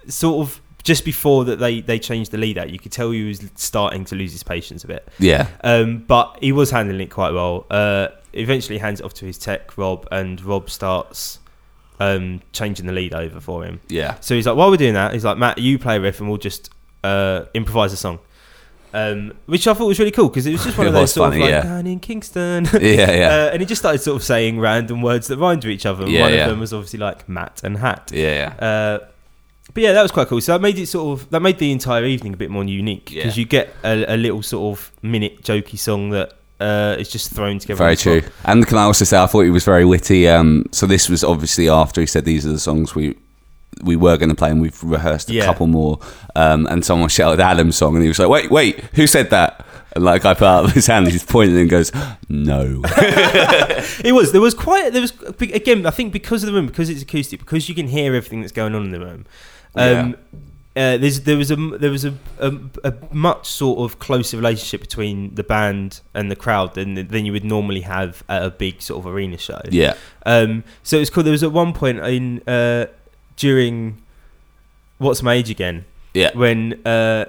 sort 0.08 0.48
of 0.48 0.62
just 0.84 1.04
before 1.06 1.46
that 1.46 1.58
they 1.60 1.82
they 1.82 2.00
changed 2.00 2.32
the 2.32 2.38
lead 2.38 2.58
out. 2.58 2.70
You 2.70 2.80
could 2.80 2.92
tell 2.92 3.12
he 3.12 3.24
was 3.24 3.42
starting 3.56 4.06
to 4.06 4.16
lose 4.16 4.32
his 4.32 4.44
patience 4.44 4.84
a 4.84 4.88
bit. 4.88 5.08
yeah. 5.20 5.48
Um, 5.64 6.00
but 6.08 6.38
he 6.42 6.52
was 6.52 6.72
handling 6.72 7.02
it 7.02 7.12
quite 7.12 7.32
well. 7.34 7.66
Uh, 7.70 8.08
eventually 8.34 8.78
hands 8.78 9.00
it 9.00 9.04
off 9.06 9.14
to 9.16 9.26
his 9.26 9.38
tech, 9.38 9.78
Rob, 9.78 10.08
and 10.12 10.40
Rob 10.44 10.70
starts 10.70 11.40
um, 12.00 12.42
changing 12.54 12.86
the 12.86 12.94
lead 12.94 13.14
over 13.14 13.40
for 13.42 13.64
him. 13.66 13.82
Yeah. 13.90 14.18
So 14.22 14.36
he's 14.36 14.46
like, 14.48 14.56
while 14.56 14.70
we're 14.72 14.78
doing 14.78 14.94
that, 14.94 15.14
he's 15.14 15.26
like, 15.26 15.38
Matt, 15.38 15.58
you 15.58 15.78
play 15.80 15.98
a 15.98 16.02
riff 16.02 16.20
and 16.20 16.30
we'll 16.30 16.38
just 16.38 16.70
uh, 17.04 17.46
improvise 17.54 17.92
a 17.92 17.98
song. 17.98 18.20
Um, 18.92 19.34
which 19.46 19.68
I 19.68 19.74
thought 19.76 19.86
was 19.86 20.00
really 20.00 20.10
cool 20.12 20.30
because 20.30 20.48
it 20.48 20.52
was 20.52 20.64
just 20.64 20.78
one 20.78 20.88
of 20.88 20.94
those 20.94 21.14
sort 21.14 21.32
funny, 21.32 21.42
of 21.44 21.50
like, 21.50 21.52
yeah. 21.52 21.62
down 21.64 21.86
in 21.88 22.00
Kingston. 22.00 22.66
Yeah. 22.74 23.12
Yeah. 23.12 23.28
Uh, 23.30 23.50
and 23.52 23.62
he 23.62 23.66
just 23.68 23.82
started 23.82 24.00
sort 24.00 24.16
of 24.16 24.24
saying 24.24 24.60
random 24.60 25.02
words 25.02 25.28
that 25.28 25.38
rhymed 25.38 25.64
with 25.64 25.72
each 25.72 25.86
other. 25.86 26.04
And 26.04 26.12
Yeah, 26.12 26.22
one 26.22 26.34
yeah. 26.34 26.44
of 26.46 26.50
them 26.52 26.60
was 26.60 26.74
obviously 26.74 27.00
like 27.00 27.28
Matt 27.30 27.62
and 27.64 27.78
Hat. 27.78 28.12
yeah. 28.14 28.56
Yeah. 28.60 28.66
Uh, 28.68 29.08
but 29.74 29.84
yeah, 29.84 29.94
that 29.94 30.02
was 30.02 30.12
quite 30.12 30.28
cool. 30.28 30.42
So 30.42 30.54
that 30.54 30.62
made 30.62 30.78
it 30.80 30.88
sort 30.88 31.20
of 31.20 31.30
that 31.32 31.42
made 31.42 31.58
the 31.60 31.72
entire 31.72 32.04
evening 32.06 32.34
a 32.34 32.38
bit 32.38 32.50
more 32.50 32.64
unique 32.64 33.06
because 33.06 33.38
Yeah. 33.38 33.42
you 33.42 33.46
get 33.46 33.74
a, 33.84 34.16
a 34.16 34.18
little 34.18 34.42
sort 34.42 34.78
of 34.78 34.92
minute 35.02 35.42
jokey 35.44 35.78
song 35.78 36.10
that 36.12 36.34
uh, 36.60 36.96
is 37.00 37.10
just 37.10 37.32
thrown 37.32 37.58
together. 37.60 37.78
Very 37.78 37.92
on 37.92 37.96
the 37.96 38.00
spot. 38.02 38.22
true. 38.24 38.32
And 38.46 38.68
can 38.68 38.78
I 38.78 38.84
also 38.84 39.06
say 39.06 39.18
I 39.18 39.28
thought 39.28 39.42
he 39.42 39.50
was 39.50 39.64
very 39.64 39.86
witty. 39.86 40.28
Um, 40.28 40.66
so 40.72 40.86
this 40.86 41.08
was 41.10 41.24
obviously 41.24 41.70
after 41.70 42.02
he 42.02 42.08
said 42.08 42.26
these 42.26 42.46
are 42.46 42.52
the 42.52 42.60
songs 42.60 42.94
we 42.96 43.16
we 43.84 43.96
were 43.96 44.18
going 44.18 44.30
to 44.30 44.36
play, 44.36 44.50
and 44.50 44.60
we've 44.62 44.84
rehearsed 44.84 45.30
a 45.30 45.34
Yeah. 45.34 45.46
couple 45.46 45.68
more. 45.68 46.00
Um, 46.36 46.68
and 46.68 46.84
someone 46.84 47.08
shouted 47.08 47.40
Adam's 47.40 47.78
song, 47.78 47.96
and 47.96 48.02
he 48.04 48.10
was 48.10 48.20
like, 48.20 48.28
"Wait, 48.28 48.50
wait, 48.52 48.80
who 48.96 49.08
said 49.08 49.30
that?" 49.30 49.66
And 49.96 50.04
like 50.04 50.26
I 50.26 50.34
put 50.34 50.46
out 50.48 50.72
his 50.74 50.88
hand, 50.88 51.08
he's 51.08 51.24
pointing 51.24 51.58
and 51.58 51.70
goes, 51.70 51.92
"No." 52.28 52.82
It 54.04 54.14
was 54.14 54.32
there 54.32 54.42
was 54.42 54.54
quite 54.54 54.92
there 54.94 55.02
was 55.02 55.14
again 55.40 55.86
I 55.86 55.92
think 55.92 56.12
because 56.14 56.44
of 56.44 56.48
the 56.48 56.54
room 56.54 56.68
because 56.68 56.90
it's 56.90 57.02
acoustic 57.02 57.40
because 57.40 57.70
you 57.70 57.76
can 57.76 57.88
hear 57.88 58.16
everything 58.16 58.42
that's 58.42 58.52
going 58.52 58.76
on 58.76 58.84
in 58.84 58.92
the 58.92 59.00
room. 59.00 59.26
Um, 59.76 60.16
uh, 60.76 60.98
there's 60.98 61.22
there 61.22 61.36
was 61.36 61.52
a 61.52 61.56
there 61.56 61.92
was 61.92 62.06
a, 62.06 62.14
a, 62.38 62.54
a 62.84 62.94
much 63.12 63.48
sort 63.48 63.80
of 63.80 64.00
closer 64.00 64.38
relationship 64.38 64.80
between 64.80 65.36
the 65.36 65.44
band 65.44 66.00
and 66.14 66.32
the 66.32 66.36
crowd 66.36 66.76
than 66.76 66.94
than 67.08 67.26
you 67.26 67.32
would 67.32 67.44
normally 67.44 67.82
have 67.82 68.24
at 68.30 68.44
a 68.44 68.50
big 68.50 68.82
sort 68.82 69.00
of 69.04 69.12
arena 69.12 69.38
show. 69.38 69.60
yeah, 69.70 69.96
Um, 70.26 70.64
so 70.84 70.98
it 70.98 71.02
was 71.02 71.10
cool. 71.10 71.24
There 71.24 71.32
was 71.32 71.44
at 71.44 71.52
one 71.52 71.74
point 71.74 72.00
in 72.00 72.42
uh, 72.48 72.86
during 73.36 74.02
what's 75.00 75.24
my 75.24 75.34
age 75.34 75.50
again 75.50 75.86
yeah, 76.14 76.32
when 76.34 76.86
uh, 76.86 77.26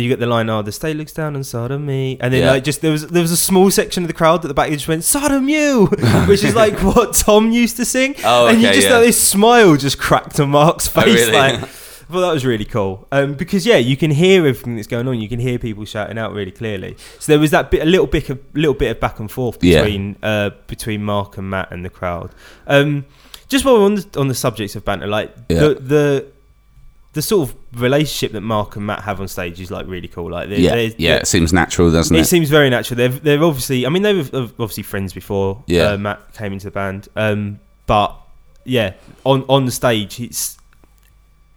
you 0.00 0.08
get 0.08 0.18
the 0.20 0.26
line, 0.26 0.48
"Oh, 0.50 0.62
the 0.62 0.72
state 0.72 0.96
looks 0.96 1.12
down 1.12 1.34
on 1.36 1.44
Sodom 1.44 1.84
me," 1.86 2.16
and 2.20 2.32
then 2.32 2.42
Yeah. 2.42 2.50
like 2.52 2.64
just 2.64 2.80
there 2.80 2.92
was 2.92 3.06
there 3.08 3.22
was 3.22 3.32
a 3.32 3.36
small 3.36 3.70
section 3.70 4.04
of 4.04 4.08
the 4.08 4.14
crowd 4.14 4.44
at 4.44 4.48
the 4.48 4.54
back 4.54 4.68
that 4.70 4.76
just 4.76 4.88
went 4.88 5.04
"Sodom 5.04 5.48
you," 5.48 5.86
which 6.26 6.44
is 6.44 6.54
like 6.54 6.78
what 6.82 7.14
Tom 7.14 7.50
used 7.52 7.76
to 7.76 7.84
sing, 7.84 8.14
Oh, 8.24 8.46
and 8.46 8.60
you 8.62 8.68
just 8.72 8.88
yeah. 8.88 8.96
like 8.96 9.06
this 9.06 9.20
smile 9.22 9.76
just 9.76 9.98
cracked 9.98 10.38
on 10.40 10.50
Mark's 10.50 10.88
Oh, 10.96 11.00
face, 11.02 11.26
really? 11.26 11.32
like. 11.32 11.68
Well, 12.10 12.22
that 12.22 12.32
was 12.32 12.46
really 12.46 12.64
cool 12.64 13.06
um, 13.12 13.34
because 13.34 13.66
yeah, 13.66 13.76
you 13.76 13.94
can 13.94 14.10
hear 14.10 14.38
everything 14.46 14.76
that's 14.76 14.88
going 14.88 15.06
on. 15.08 15.20
You 15.20 15.28
can 15.28 15.38
hear 15.38 15.58
people 15.58 15.84
shouting 15.84 16.16
out 16.16 16.32
really 16.32 16.50
clearly. 16.50 16.96
So 17.18 17.30
there 17.32 17.38
was 17.38 17.50
that 17.50 17.70
bit, 17.70 17.82
a 17.82 17.84
little 17.84 18.06
bit 18.06 18.30
of 18.30 18.38
little 18.54 18.72
bit 18.72 18.90
of 18.92 18.98
back 18.98 19.20
and 19.20 19.30
forth 19.30 19.62
Yeah. 19.62 19.82
between 19.82 20.16
uh, 20.22 20.48
between 20.68 21.04
Mark 21.04 21.36
and 21.36 21.50
Matt 21.50 21.70
and 21.70 21.84
the 21.84 21.90
crowd. 21.90 22.30
Um, 22.66 23.04
just 23.48 23.66
while 23.66 23.74
we're 23.74 23.84
on 23.84 23.96
the, 23.96 24.06
on 24.18 24.28
the 24.28 24.34
subject 24.34 24.74
of 24.74 24.86
banter, 24.86 25.06
like 25.06 25.34
Yeah. 25.50 25.58
the 25.58 25.74
the 25.74 26.26
the 27.14 27.22
sort 27.22 27.48
of 27.48 27.56
relationship 27.80 28.32
that 28.32 28.42
Mark 28.42 28.76
and 28.76 28.86
Matt 28.86 29.00
have 29.04 29.20
on 29.20 29.28
stage 29.28 29.60
is 29.60 29.70
like 29.70 29.86
really 29.86 30.08
cool. 30.08 30.30
Like, 30.30 30.48
they're, 30.50 30.58
yeah, 30.60 30.74
they're- 30.74 30.92
yeah. 30.98 31.16
It 31.16 31.26
seems 31.26 31.52
natural, 31.52 31.90
doesn't 31.90 32.14
it 32.14 32.20
it? 32.20 32.24
seems 32.26 32.50
very 32.50 32.70
natural. 32.70 32.96
They're 32.98 33.08
they're 33.08 33.42
obviously. 33.42 33.86
I 33.86 33.88
mean, 33.88 34.02
they 34.02 34.14
were 34.14 34.22
obviously 34.58 34.82
friends 34.82 35.12
before. 35.12 35.62
Yeah. 35.66 35.90
uh, 35.92 35.98
Matt 35.98 36.34
came 36.34 36.52
into 36.52 36.66
the 36.66 36.70
band. 36.70 37.08
Um, 37.16 37.60
but 37.86 38.14
yeah, 38.64 38.92
on 39.24 39.44
on 39.48 39.64
the 39.64 39.72
stage, 39.72 40.20
it's 40.20 40.58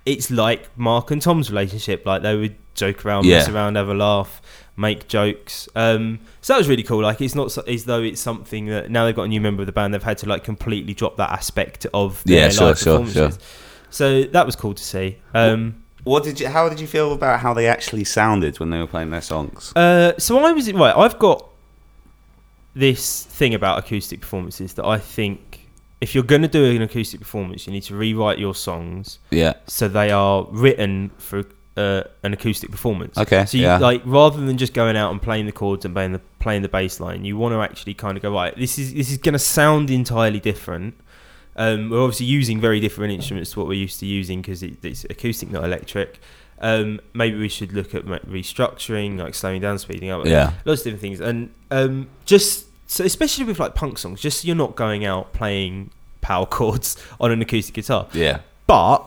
it's 0.05 0.31
like 0.31 0.69
Mark 0.77 1.11
and 1.11 1.21
Tom's 1.21 1.49
relationship. 1.49 2.05
Like 2.05 2.21
they 2.21 2.35
would 2.35 2.55
joke 2.73 3.05
around, 3.05 3.27
mess 3.27 3.49
around, 3.49 3.75
have 3.75 3.89
a 3.89 3.93
laugh, 3.93 4.41
make 4.77 5.07
jokes. 5.09 5.67
Um, 5.75 6.19
so 6.39 6.53
that 6.53 6.57
was 6.57 6.69
really 6.69 6.83
cool. 6.83 7.01
Like 7.01 7.19
it's 7.21 7.35
not 7.35 7.51
so, 7.51 7.61
as 7.63 7.83
though 7.85 8.01
it's 8.01 8.21
something 8.21 8.67
that 8.67 8.89
now 8.89 9.05
they've 9.05 9.15
got 9.15 9.23
a 9.23 9.27
new 9.27 9.41
member 9.41 9.61
of 9.61 9.65
the 9.65 9.73
band, 9.73 9.93
they've 9.93 10.01
had 10.01 10.17
to 10.19 10.29
like 10.29 10.43
completely 10.45 10.93
drop 10.93 11.17
that 11.17 11.29
aspect 11.31 11.85
of 11.93 12.23
their 12.23 12.45
Yeah, 12.45 12.49
sure, 12.49 12.67
live 12.67 12.79
sure, 12.79 12.99
performances. 12.99 13.39
So 13.91 14.23
that 14.23 14.45
was 14.45 14.55
cool 14.55 14.73
to 14.73 14.83
see. 14.83 15.17
Um, 15.33 15.83
What 16.03 16.23
did 16.23 16.39
you? 16.39 16.47
How 16.47 16.67
did 16.67 16.79
you 16.79 16.87
feel 16.87 17.13
about 17.13 17.41
how 17.41 17.53
they 17.53 17.67
actually 17.67 18.05
sounded 18.05 18.59
when 18.59 18.71
they 18.71 18.79
were 18.79 18.87
playing 18.87 19.11
their 19.11 19.21
songs? 19.21 19.71
Uh, 19.75 20.13
so 20.17 20.39
I 20.39 20.51
was 20.51 20.71
right. 20.73 20.95
I've 20.95 21.19
got 21.19 21.47
this 22.73 23.23
thing 23.25 23.53
about 23.53 23.77
acoustic 23.77 24.21
performances 24.21 24.73
that 24.73 24.85
I 24.85 24.97
think 24.97 25.67
if 25.99 26.15
you're 26.15 26.23
going 26.23 26.41
to 26.41 26.47
do 26.47 26.75
an 26.75 26.81
acoustic 26.81 27.19
performance, 27.19 27.67
you 27.67 27.73
need 27.73 27.83
to 27.83 27.95
rewrite 27.95 28.39
your 28.39 28.55
songs 28.55 29.19
Yeah, 29.29 29.53
so 29.67 29.87
they 29.87 30.09
are 30.09 30.47
written 30.49 31.11
for 31.17 31.43
uh, 31.77 32.03
an 32.23 32.33
acoustic 32.33 32.71
performance. 32.71 33.17
Okay, 33.17 33.45
So 33.45 33.57
you, 33.57 33.63
yeah. 33.63 33.77
like 33.77 34.01
rather 34.05 34.43
than 34.43 34.57
just 34.57 34.73
going 34.73 34.97
out 34.97 35.11
and 35.11 35.21
playing 35.21 35.45
the 35.45 35.51
chords 35.51 35.85
and 35.85 35.93
playing 35.93 36.13
the 36.13 36.21
playing 36.39 36.63
the 36.63 36.69
bass 36.69 36.99
line, 36.99 37.23
you 37.23 37.37
want 37.37 37.53
to 37.53 37.61
actually 37.61 37.93
kind 37.93 38.17
of 38.17 38.23
go 38.23 38.33
right. 38.33 38.55
This 38.57 38.79
is 38.79 38.93
this 38.93 39.11
is 39.11 39.17
going 39.17 39.33
to 39.33 39.39
sound 39.39 39.89
entirely 39.91 40.39
different. 40.39 40.95
Um, 41.55 41.89
we're 41.89 42.01
obviously 42.01 42.27
using 42.27 42.59
very 42.61 42.79
different 42.79 43.13
instruments 43.13 43.51
to 43.51 43.59
what 43.59 43.67
we're 43.67 43.73
used 43.73 43.99
to 43.99 44.05
using 44.05 44.41
because 44.41 44.63
it, 44.63 44.83
it's 44.83 45.03
acoustic, 45.05 45.51
not 45.51 45.63
electric. 45.65 46.19
Um, 46.59 46.99
maybe 47.13 47.37
we 47.37 47.49
should 47.49 47.73
look 47.73 47.93
at 47.95 48.05
restructuring, 48.05 49.17
like 49.17 49.33
slowing 49.35 49.61
down, 49.61 49.77
speeding 49.79 50.09
up, 50.11 50.25
Yeah. 50.25 50.53
lots 50.65 50.81
of 50.81 50.85
different 50.85 51.01
things, 51.01 51.19
and 51.19 51.49
um, 51.71 52.07
just 52.25 52.67
so 52.87 53.03
especially 53.03 53.45
with 53.45 53.59
like 53.59 53.73
punk 53.75 53.97
songs, 53.97 54.21
just 54.21 54.45
you're 54.45 54.55
not 54.55 54.75
going 54.75 55.05
out 55.05 55.33
playing 55.33 55.89
power 56.21 56.45
chords 56.57 56.95
on 57.19 57.31
an 57.31 57.41
acoustic 57.41 57.75
guitar. 57.75 58.07
yeah, 58.13 58.41
But 58.67 59.03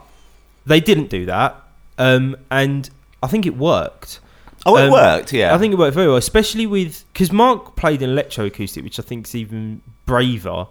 they 0.67 0.81
didn't 0.81 1.11
do 1.11 1.27
that, 1.27 1.63
um, 1.99 2.37
and 2.51 2.91
I 3.23 3.27
think 3.29 3.47
it 3.47 3.57
worked. 3.57 4.21
Oh, 4.67 4.77
it 4.77 4.87
Um, 4.87 4.93
worked. 4.93 5.33
Yeah, 5.33 5.55
I 5.55 5.59
think 5.59 5.73
it 5.73 5.77
worked 5.79 5.95
very 5.95 6.09
well, 6.09 6.17
especially 6.17 6.67
with 6.67 7.05
because 7.13 7.31
Mark 7.31 7.77
played 7.77 8.03
an 8.03 8.11
electro 8.11 8.47
acoustic, 8.47 8.83
which 8.83 8.99
I 8.99 9.03
think 9.03 9.27
is 9.29 9.35
even 9.35 9.81
braver. 10.07 10.67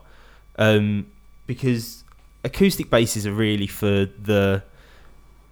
Um, 0.57 1.07
because 1.47 2.03
acoustic 2.43 2.89
basses 2.89 3.25
are 3.27 3.33
really 3.33 3.67
for 3.67 4.05
the 4.05 4.63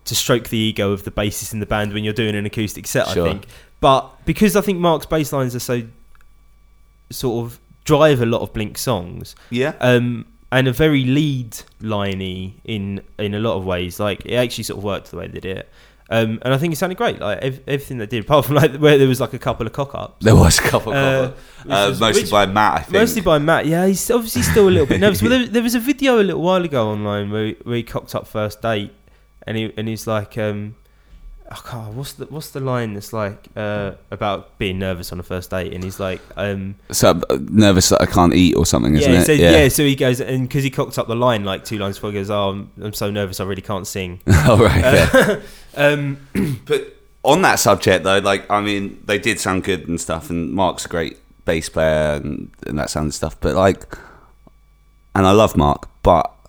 to 0.05 0.15
stroke 0.15 0.49
the 0.49 0.57
ego 0.57 0.91
of 0.91 1.03
the 1.03 1.11
bassist 1.11 1.53
in 1.53 1.59
the 1.59 1.65
band 1.65 1.93
when 1.93 2.03
you're 2.03 2.13
doing 2.13 2.35
an 2.35 2.45
acoustic 2.45 2.87
set. 2.87 3.07
Sure. 3.09 3.27
I 3.27 3.31
think, 3.31 3.45
but 3.79 4.09
because 4.25 4.55
I 4.55 4.61
think 4.61 4.79
Mark's 4.79 5.05
bass 5.05 5.31
lines 5.31 5.55
are 5.55 5.59
so 5.59 5.83
sort 7.09 7.45
of 7.45 7.59
drive 7.83 8.21
a 8.21 8.25
lot 8.25 8.41
of 8.41 8.53
Blink 8.53 8.77
songs, 8.77 9.35
Yeah. 9.49 9.73
um, 9.79 10.25
and 10.51 10.67
a 10.67 10.73
very 10.73 11.03
lead 11.05 11.51
liney 11.81 12.53
in 12.65 13.01
in 13.17 13.33
a 13.33 13.39
lot 13.39 13.55
of 13.57 13.65
ways. 13.65 13.99
Like 13.99 14.25
it 14.25 14.35
actually 14.35 14.65
sort 14.65 14.79
of 14.79 14.83
worked 14.83 15.11
the 15.11 15.17
way 15.17 15.27
they 15.27 15.39
did 15.39 15.57
it. 15.57 15.69
Um, 16.13 16.39
and 16.41 16.53
I 16.53 16.57
think 16.57 16.73
it 16.73 16.75
sounded 16.75 16.97
great. 16.97 17.19
Like 17.21 17.37
ev- 17.41 17.61
everything 17.67 17.97
they 17.97 18.05
did, 18.05 18.25
apart 18.25 18.45
from 18.45 18.55
like 18.55 18.75
where 18.75 18.97
there 18.97 19.07
was 19.07 19.21
like 19.21 19.31
a 19.33 19.39
couple 19.39 19.65
of 19.65 19.71
cock 19.71 19.95
ups. 19.95 20.23
There 20.25 20.35
was 20.35 20.59
a 20.59 20.61
couple, 20.63 20.91
Uh, 20.91 20.95
Uh, 20.95 21.31
was- 21.65 22.01
mostly 22.01 22.23
which- 22.23 22.31
by 22.31 22.45
Matt, 22.47 22.73
I 22.73 22.81
think. 22.81 22.93
Mostly 22.93 23.21
by 23.21 23.37
Matt. 23.39 23.65
Yeah, 23.65 23.87
he's 23.87 24.11
obviously 24.11 24.41
still 24.41 24.67
a 24.67 24.69
little 24.75 24.85
bit 24.87 24.99
nervous. 24.99 25.21
Well, 25.21 25.29
there, 25.39 25.47
there 25.47 25.63
was 25.63 25.73
a 25.73 25.79
video 25.79 26.19
a 26.19 26.23
little 26.23 26.41
while 26.41 26.63
ago 26.65 26.89
online 26.89 27.31
where 27.31 27.45
he, 27.45 27.55
where 27.63 27.75
he 27.77 27.83
cocked 27.83 28.13
up 28.13 28.27
first 28.27 28.61
date, 28.61 28.91
and 29.47 29.55
he 29.55 29.71
and 29.77 29.87
he's 29.87 30.05
like, 30.05 30.37
um, 30.37 30.75
oh 31.51 31.61
God, 31.69 31.95
what's 31.95 32.13
the 32.13 32.25
what's 32.25 32.51
the 32.51 32.59
line 32.59 32.93
that's 32.93 33.11
like 33.13 33.47
uh, 33.55 33.93
about 34.09 34.57
being 34.57 34.79
nervous 34.79 35.11
on 35.11 35.19
a 35.19 35.23
first 35.23 35.49
date? 35.49 35.73
And 35.73 35.83
he's 35.83 35.99
like, 35.99 36.21
um, 36.37 36.75
so 36.91 37.21
uh, 37.29 37.37
nervous 37.49 37.89
that 37.89 38.01
I 38.01 38.05
can't 38.05 38.33
eat 38.33 38.55
or 38.55 38.65
something, 38.65 38.95
isn't 38.95 39.11
yeah, 39.11 39.21
it? 39.21 39.25
so, 39.25 39.31
yeah. 39.33 39.67
So 39.67 39.83
he 39.83 39.95
goes 39.95 40.21
and 40.21 40.47
because 40.47 40.63
he 40.63 40.69
cocked 40.69 40.97
up 40.97 41.07
the 41.07 41.15
line 41.15 41.43
like 41.43 41.65
two 41.65 41.77
lines 41.77 41.97
before, 41.97 42.11
he 42.11 42.15
goes, 42.15 42.29
"Oh, 42.29 42.49
I'm, 42.49 42.71
I'm 42.81 42.93
so 42.93 43.11
nervous, 43.11 43.39
I 43.39 43.43
really 43.43 43.61
can't 43.61 43.85
sing." 43.85 44.21
All 44.47 44.57
right. 44.57 44.81
yeah. 44.81 45.41
Um, 45.73 46.17
But 46.65 46.97
on 47.23 47.43
that 47.43 47.55
subject, 47.55 48.03
though, 48.03 48.17
like 48.19 48.49
I 48.51 48.59
mean, 48.61 49.01
they 49.05 49.17
did 49.17 49.39
sound 49.39 49.63
good 49.63 49.87
and 49.87 50.01
stuff, 50.01 50.29
and 50.29 50.51
Mark's 50.51 50.85
a 50.85 50.89
great 50.89 51.17
bass 51.45 51.69
player 51.69 52.19
and, 52.21 52.51
and 52.67 52.77
that 52.77 52.89
sound 52.89 53.07
of 53.07 53.13
stuff. 53.13 53.39
But 53.39 53.55
like, 53.55 53.85
and 55.15 55.25
I 55.25 55.31
love 55.31 55.55
Mark, 55.55 55.87
but 56.03 56.29
he- 56.31 56.40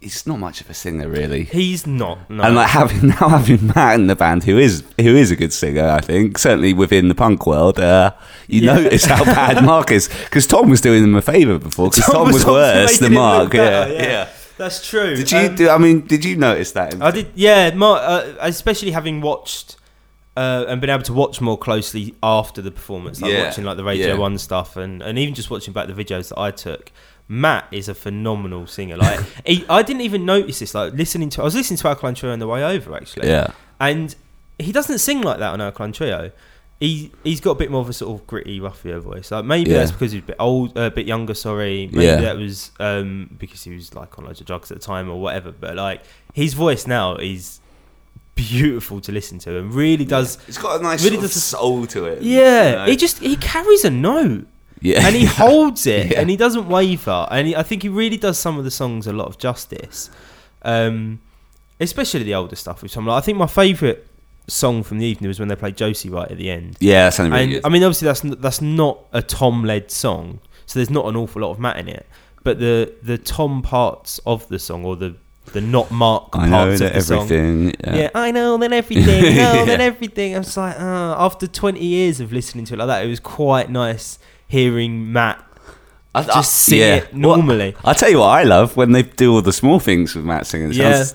he's 0.00 0.26
not 0.26 0.38
much 0.38 0.60
of 0.60 0.68
a 0.70 0.74
singer, 0.74 1.08
really. 1.08 1.44
he's 1.44 1.86
not. 1.86 2.28
No. 2.30 2.42
And 2.44 2.54
like 2.56 2.68
having 2.70 3.08
now 3.20 3.28
having 3.28 3.66
Matt 3.74 3.94
in 4.00 4.06
the 4.08 4.16
band, 4.16 4.44
who 4.44 4.58
is 4.58 4.82
who 5.00 5.14
is 5.16 5.30
a 5.30 5.36
good 5.36 5.52
singer, 5.52 5.88
I 5.88 6.00
think 6.00 6.38
certainly 6.38 6.72
within 6.72 7.08
the 7.08 7.14
punk 7.14 7.46
world, 7.46 7.78
uh, 7.78 8.12
you 8.46 8.62
Yeah. 8.62 8.74
notice 8.74 9.04
how 9.04 9.24
bad 9.24 9.64
Mark 9.72 9.90
is 9.90 10.08
because 10.08 10.46
Tom 10.46 10.68
was 10.70 10.80
doing 10.80 11.04
him 11.04 11.14
a 11.14 11.22
favour 11.22 11.58
before 11.58 11.90
because 11.90 12.06
Tom, 12.06 12.26
was, 12.26 12.36
obviously 12.46 12.52
worse 12.52 12.98
than 12.98 13.12
Mark. 13.14 13.52
better, 13.52 13.92
yeah, 13.92 14.02
yeah. 14.02 14.28
That's 14.56 14.86
true. 14.88 15.14
Did 15.14 15.30
you? 15.30 15.38
Um, 15.38 15.54
do, 15.54 15.68
I 15.70 15.78
mean, 15.78 16.00
did 16.06 16.24
you 16.24 16.34
notice 16.36 16.72
that? 16.72 17.00
I 17.00 17.12
did, 17.12 17.28
yeah. 17.36 17.72
Mark, 17.74 18.02
uh, 18.04 18.34
especially 18.40 18.90
having 18.90 19.20
watched 19.20 19.76
uh, 20.36 20.64
and 20.68 20.80
been 20.80 20.90
able 20.90 21.04
to 21.04 21.12
watch 21.12 21.40
more 21.40 21.56
closely 21.56 22.14
after 22.24 22.60
the 22.60 22.72
performance, 22.72 23.20
like 23.20 23.30
Yeah, 23.32 23.44
watching 23.44 23.62
like 23.64 23.76
the 23.76 23.84
Radio 23.84 24.08
yeah. 24.08 24.14
One 24.18 24.36
stuff, 24.38 24.76
and, 24.76 25.00
and 25.02 25.16
even 25.16 25.34
just 25.34 25.48
watching 25.50 25.72
back 25.72 25.86
the 25.86 25.92
videos 25.92 26.30
that 26.30 26.38
I 26.40 26.50
took. 26.50 26.90
Matt 27.28 27.66
is 27.70 27.88
a 27.88 27.94
phenomenal 27.94 28.66
singer. 28.66 28.96
Like 28.96 29.20
he, 29.46 29.64
I 29.68 29.82
didn't 29.82 30.02
even 30.02 30.24
notice 30.24 30.58
this. 30.60 30.74
Like 30.74 30.94
listening 30.94 31.28
to, 31.30 31.42
I 31.42 31.44
was 31.44 31.54
listening 31.54 31.76
to 31.78 31.88
Alkaline 31.88 32.14
Trio 32.14 32.32
on 32.32 32.38
the 32.38 32.46
way 32.46 32.64
over 32.64 32.96
actually, 32.96 33.28
yeah, 33.28 33.52
and 33.78 34.14
he 34.58 34.72
doesn't 34.72 34.98
sing 34.98 35.20
like 35.22 35.38
that 35.38 35.52
on 35.52 35.60
Alkaline 35.60 35.92
Trio. 35.92 36.32
He 36.80 37.10
he's 37.24 37.40
got 37.40 37.50
a 37.50 37.54
bit 37.56 37.70
more 37.72 37.80
of 37.80 37.88
a 37.88 37.92
sort 37.92 38.18
of 38.20 38.26
gritty, 38.26 38.60
ruffier 38.60 39.00
voice. 39.00 39.30
Like 39.32 39.44
maybe 39.44 39.70
Yeah. 39.72 39.78
that's 39.78 39.90
because 39.90 40.12
he's 40.12 40.22
a 40.22 40.26
bit 40.26 40.36
old, 40.38 40.78
uh, 40.78 40.82
a 40.82 40.90
bit 40.92 41.06
younger. 41.06 41.34
Sorry, 41.34 41.88
maybe 41.92 42.04
Yeah. 42.04 42.16
that 42.20 42.36
was 42.38 42.70
um, 42.78 43.34
because 43.38 43.64
he 43.64 43.74
was 43.74 43.94
like 43.94 44.16
on 44.18 44.24
loads 44.26 44.40
of 44.40 44.46
drugs 44.46 44.70
at 44.70 44.80
the 44.80 44.84
time 44.86 45.10
or 45.10 45.20
whatever. 45.20 45.50
But 45.50 45.74
like 45.74 46.02
his 46.34 46.54
voice 46.54 46.86
now 46.86 47.16
is 47.16 47.58
beautiful 48.36 49.00
to 49.00 49.10
listen 49.12 49.38
to 49.40 49.58
and 49.58 49.74
really 49.74 50.04
does. 50.04 50.38
it's 50.46 50.58
got 50.58 50.78
a 50.78 50.82
nice 50.82 51.02
really 51.04 51.16
does- 51.16 51.42
soul 51.42 51.86
to 51.88 52.04
it. 52.04 52.22
Yeah, 52.22 52.70
you 52.70 52.76
know? 52.76 52.84
he 52.86 52.96
just 52.96 53.18
he 53.18 53.36
carries 53.36 53.84
a 53.84 53.90
note 53.90 54.46
yeah, 54.80 55.06
and 55.06 55.14
he 55.16 55.24
holds 55.42 55.86
it 55.86 56.12
Yeah. 56.12 56.20
and 56.20 56.30
he 56.30 56.36
doesn't 56.36 56.68
waver 56.68 57.26
and 57.30 57.48
he, 57.48 57.56
I 57.56 57.62
think 57.62 57.82
he 57.82 57.88
really 57.88 58.16
does 58.16 58.38
some 58.38 58.58
of 58.58 58.64
the 58.64 58.70
songs 58.70 59.06
a 59.06 59.12
lot 59.12 59.26
of 59.28 59.38
justice, 59.38 60.10
um, 60.62 61.20
especially 61.80 62.22
the 62.24 62.34
older 62.34 62.56
stuff. 62.56 62.82
Which 62.82 62.96
I'm 62.96 63.06
like, 63.06 63.22
I 63.22 63.24
think 63.24 63.38
my 63.38 63.46
favourite 63.46 64.04
song 64.46 64.82
from 64.82 64.98
the 64.98 65.06
evening 65.06 65.28
was 65.28 65.38
when 65.38 65.48
they 65.48 65.56
played 65.56 65.76
Josie 65.76 66.08
right 66.10 66.30
at 66.30 66.38
the 66.38 66.50
end. 66.50 66.76
yeah, 66.80 67.04
that 67.04 67.14
sounded 67.14 67.32
really 67.32 67.42
and 67.44 67.52
good. 67.54 67.66
I 67.66 67.68
mean, 67.68 67.82
obviously 67.82 68.06
that's 68.06 68.20
that's 68.40 68.60
not 68.60 68.98
a 69.12 69.22
Tom 69.22 69.64
led 69.64 69.90
song, 69.90 70.40
so 70.66 70.78
there's 70.78 70.90
not 70.90 71.06
an 71.06 71.16
awful 71.16 71.42
lot 71.42 71.50
of 71.50 71.58
Matt 71.58 71.76
in 71.78 71.88
it. 71.88 72.06
But 72.44 72.58
the 72.58 72.94
the 73.02 73.18
Tom 73.18 73.62
parts 73.62 74.20
of 74.26 74.48
the 74.48 74.58
song 74.58 74.84
or 74.84 74.96
the 74.96 75.16
the 75.52 75.60
not 75.62 75.90
Mark 75.90 76.28
I 76.34 76.48
parts 76.48 76.80
of 76.82 76.92
the 76.92 77.00
song. 77.00 77.22
everything. 77.24 77.74
Yeah. 77.84 77.96
Yeah. 77.96 78.10
I 78.14 78.30
know 78.30 78.58
that 78.58 78.72
everything. 78.72 79.04
I 79.24 79.34
know 79.34 79.64
that 79.66 79.80
Yeah. 79.80 79.84
everything. 79.86 80.34
I 80.34 80.38
was 80.38 80.56
like, 80.58 80.76
oh, 80.78 81.14
after 81.18 81.46
20 81.46 81.82
years 81.82 82.20
of 82.20 82.32
listening 82.34 82.66
to 82.66 82.74
it 82.74 82.76
like 82.76 82.86
that, 82.88 83.04
it 83.04 83.08
was 83.08 83.18
quite 83.20 83.70
nice 83.70 84.18
hearing 84.48 85.12
Matt 85.12 85.44
I, 86.14 86.22
just 86.24 86.52
sing 86.54 86.80
yeah. 86.80 86.94
it 86.96 87.14
normally. 87.14 87.76
I'll 87.84 87.94
tell 87.94 88.10
you 88.10 88.18
what 88.18 88.28
I 88.30 88.42
love 88.42 88.76
when 88.76 88.92
they 88.92 89.02
do 89.02 89.34
all 89.34 89.42
the 89.42 89.52
small 89.52 89.78
things 89.78 90.14
with 90.16 90.24
Matt 90.24 90.46
singing. 90.46 90.70
It 90.70 90.76
Yeah. 90.76 90.94
sounds 91.04 91.14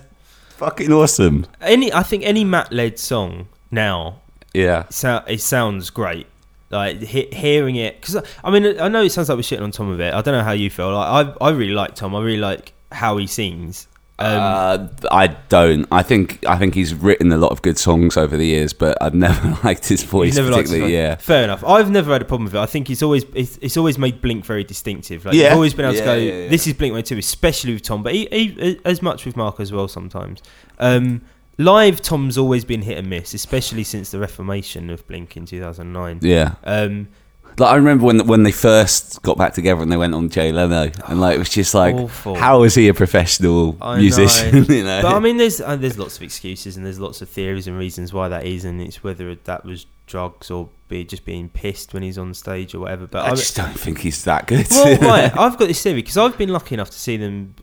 fucking 0.57 0.91
awesome. 0.93 1.45
Any, 1.61 1.91
I 1.91 2.03
think 2.03 2.23
any 2.23 2.43
Matt 2.45 2.71
led 2.71 2.97
song 2.99 3.47
now, 3.71 4.21
Yeah. 4.53 4.83
so, 4.89 5.23
it 5.27 5.41
sounds 5.41 5.89
great. 5.89 6.27
Like 6.69 7.01
he, 7.01 7.27
hearing 7.33 7.75
it, 7.75 7.99
because 8.01 8.23
I 8.43 8.49
mean, 8.51 8.79
I 8.79 8.87
know 8.87 9.03
it 9.03 9.11
sounds 9.11 9.29
like 9.29 9.35
we're 9.35 9.41
shitting 9.43 9.61
on 9.61 9.71
Tom 9.71 9.91
a 9.91 9.97
bit. 9.97 10.13
I 10.13 10.21
don't 10.21 10.33
know 10.35 10.43
how 10.43 10.53
you 10.53 10.69
feel. 10.71 10.91
Like 10.93 11.27
I, 11.41 11.45
I 11.45 11.49
really 11.51 11.73
like 11.73 11.93
Tom. 11.95 12.15
I 12.15 12.21
really 12.21 12.39
like 12.39 12.73
how 12.91 13.17
he 13.17 13.27
sings. 13.27 13.87
Um, 14.19 14.27
uh, 14.27 14.87
I 15.11 15.27
don't. 15.49 15.87
I 15.91 16.03
think 16.03 16.45
I 16.45 16.57
think 16.57 16.75
he's 16.75 16.93
written 16.93 17.31
a 17.31 17.37
lot 17.37 17.51
of 17.51 17.61
good 17.63 17.77
songs 17.79 18.15
over 18.15 18.37
the 18.37 18.45
years, 18.45 18.71
but 18.71 18.95
I've 19.01 19.13
never 19.27 19.57
liked 19.63 19.87
his 19.87 20.03
voice 20.03 20.37
particularly. 20.37 20.93
it, 20.93 20.97
yeah. 20.97 21.15
fair 21.15 21.43
enough. 21.43 21.63
I've 21.63 21.89
never 21.89 22.13
had 22.13 22.21
a 22.21 22.25
problem 22.25 22.45
with 22.45 22.55
it. 22.55 22.59
I 22.59 22.67
think 22.67 22.89
it's 22.91 23.01
always 23.01 23.25
it's, 23.33 23.57
it's 23.61 23.75
always 23.75 23.97
made 23.97 24.21
Blink 24.21 24.45
very 24.45 24.63
distinctive. 24.63 25.25
Like 25.25 25.33
Yeah. 25.33 25.45
you've 25.45 25.53
always 25.53 25.73
been 25.73 25.85
able 25.85 25.97
to 25.97 26.05
go. 26.05 26.13
yeah, 26.15 26.43
yeah. 26.43 26.49
This 26.49 26.67
is 26.67 26.73
Blink 26.73 26.93
One 26.93 27.03
Two, 27.03 27.17
especially 27.17 27.73
with 27.73 27.81
Tom, 27.81 28.03
but 28.03 28.13
he, 28.13 28.27
he, 28.31 28.79
as 28.85 29.01
much 29.01 29.25
with 29.25 29.35
Mark 29.35 29.59
as 29.59 29.71
well 29.71 29.87
sometimes. 29.87 30.43
Um, 30.77 31.21
live, 31.57 32.01
Tom's 32.01 32.37
always 32.37 32.65
been 32.65 32.83
hit 32.83 32.99
and 32.99 33.09
miss, 33.09 33.33
especially 33.33 33.83
since 33.83 34.11
the 34.11 34.19
reformation 34.19 34.89
of 34.91 35.07
Blink 35.07 35.35
in 35.35 35.45
two 35.47 35.59
thousand 35.59 35.91
nine. 35.91 36.19
Yeah. 36.21 36.55
Um, 36.63 37.07
Like 37.57 37.71
I 37.71 37.75
remember 37.75 38.05
when 38.05 38.25
when 38.27 38.43
they 38.43 38.51
first 38.51 39.21
got 39.21 39.37
back 39.37 39.53
together 39.53 39.81
and 39.81 39.91
they 39.91 39.97
went 39.97 40.13
on 40.15 40.29
Jay 40.29 40.51
Leno, 40.51 40.91
and 41.07 41.21
like 41.21 41.35
it 41.35 41.39
was 41.39 41.49
just 41.49 41.73
like, 41.73 41.95
Awful. 41.95 42.35
how 42.35 42.63
is 42.63 42.75
he 42.75 42.87
a 42.87 42.93
professional 42.93 43.77
I 43.81 43.97
musician? 43.97 44.65
you 44.69 44.83
know. 44.83 45.01
but 45.03 45.13
I 45.13 45.19
mean, 45.19 45.37
there's 45.37 45.61
uh, 45.61 45.75
there's 45.75 45.97
lots 45.99 46.17
of 46.17 46.23
excuses 46.23 46.77
and 46.77 46.85
there's 46.85 46.99
lots 46.99 47.21
of 47.21 47.29
theories 47.29 47.67
and 47.67 47.77
reasons 47.77 48.11
why 48.13 48.27
that 48.29 48.45
is, 48.45 48.65
and 48.65 48.81
it's 48.81 49.03
whether 49.03 49.35
that 49.35 49.65
was 49.65 49.85
drugs 50.07 50.51
or 50.51 50.67
be 50.89 51.03
just 51.05 51.25
being 51.25 51.47
pissed 51.49 51.93
when 51.93 52.03
he's 52.03 52.17
on 52.17 52.33
stage 52.33 52.73
or 52.75 52.79
whatever. 52.79 53.07
But 53.07 53.25
I 53.25 53.31
I- 53.31 53.35
just 53.35 53.55
don't 53.55 53.77
think 53.79 53.99
he's 53.99 54.23
that 54.23 54.47
good. 54.47 54.67
well, 54.71 54.99
right. 55.01 55.31
I've 55.37 55.57
got 55.57 55.67
this 55.67 55.81
theory 55.81 56.01
because 56.01 56.17
I've 56.17 56.37
been 56.37 56.49
lucky 56.49 56.73
enough 56.75 56.89
to 56.89 56.97
see 56.99 57.17
them 57.17 57.55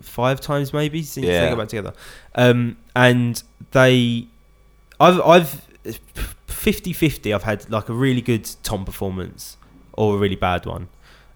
five 0.00 0.40
times 0.40 0.72
maybe 0.72 1.02
since 1.02 1.26
Yeah. 1.26 1.42
they 1.42 1.48
got 1.50 1.58
back 1.58 1.68
together, 1.68 1.92
um, 2.34 2.76
and 2.96 3.42
they, 3.72 4.26
I've 5.00 5.20
I've 5.20 5.66
50-50 6.62 7.34
I've 7.34 7.42
had 7.42 7.68
like 7.70 7.88
a 7.88 7.92
really 7.92 8.20
good 8.20 8.48
Tom 8.62 8.84
performance 8.84 9.56
or 9.94 10.14
a 10.14 10.18
really 10.18 10.36
bad 10.36 10.64
one. 10.66 10.88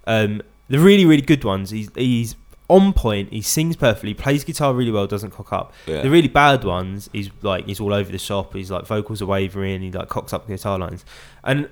Um, 0.07 0.43
the 0.69 0.79
really 0.79 1.05
really 1.05 1.23
good 1.23 1.45
ones, 1.45 1.71
he's 1.71 1.91
he's 1.95 2.37
on 2.69 2.93
point. 2.93 3.33
He 3.33 3.43
sings 3.43 3.77
perfectly, 3.77 4.15
plays 4.15 4.45
guitar 4.45 4.75
really 4.75 4.91
well, 4.91 5.07
doesn't 5.07 5.31
cock 5.31 5.53
up. 5.53 5.73
Yeah. 5.87 6.03
The 6.03 6.11
really 6.11 6.29
bad 6.29 6.65
ones, 6.65 7.09
he's 7.13 7.31
like 7.43 7.67
he's 7.67 7.81
all 7.81 7.93
over 7.93 8.11
the 8.11 8.19
shop. 8.19 8.55
He's 8.55 8.71
like 8.71 8.87
vocals 8.87 9.23
are 9.23 9.27
wavering. 9.27 9.83
He 9.83 9.91
like 9.91 10.09
cocks 10.09 10.33
up 10.33 10.47
guitar 10.47 10.79
lines, 10.79 11.05
and 11.45 11.69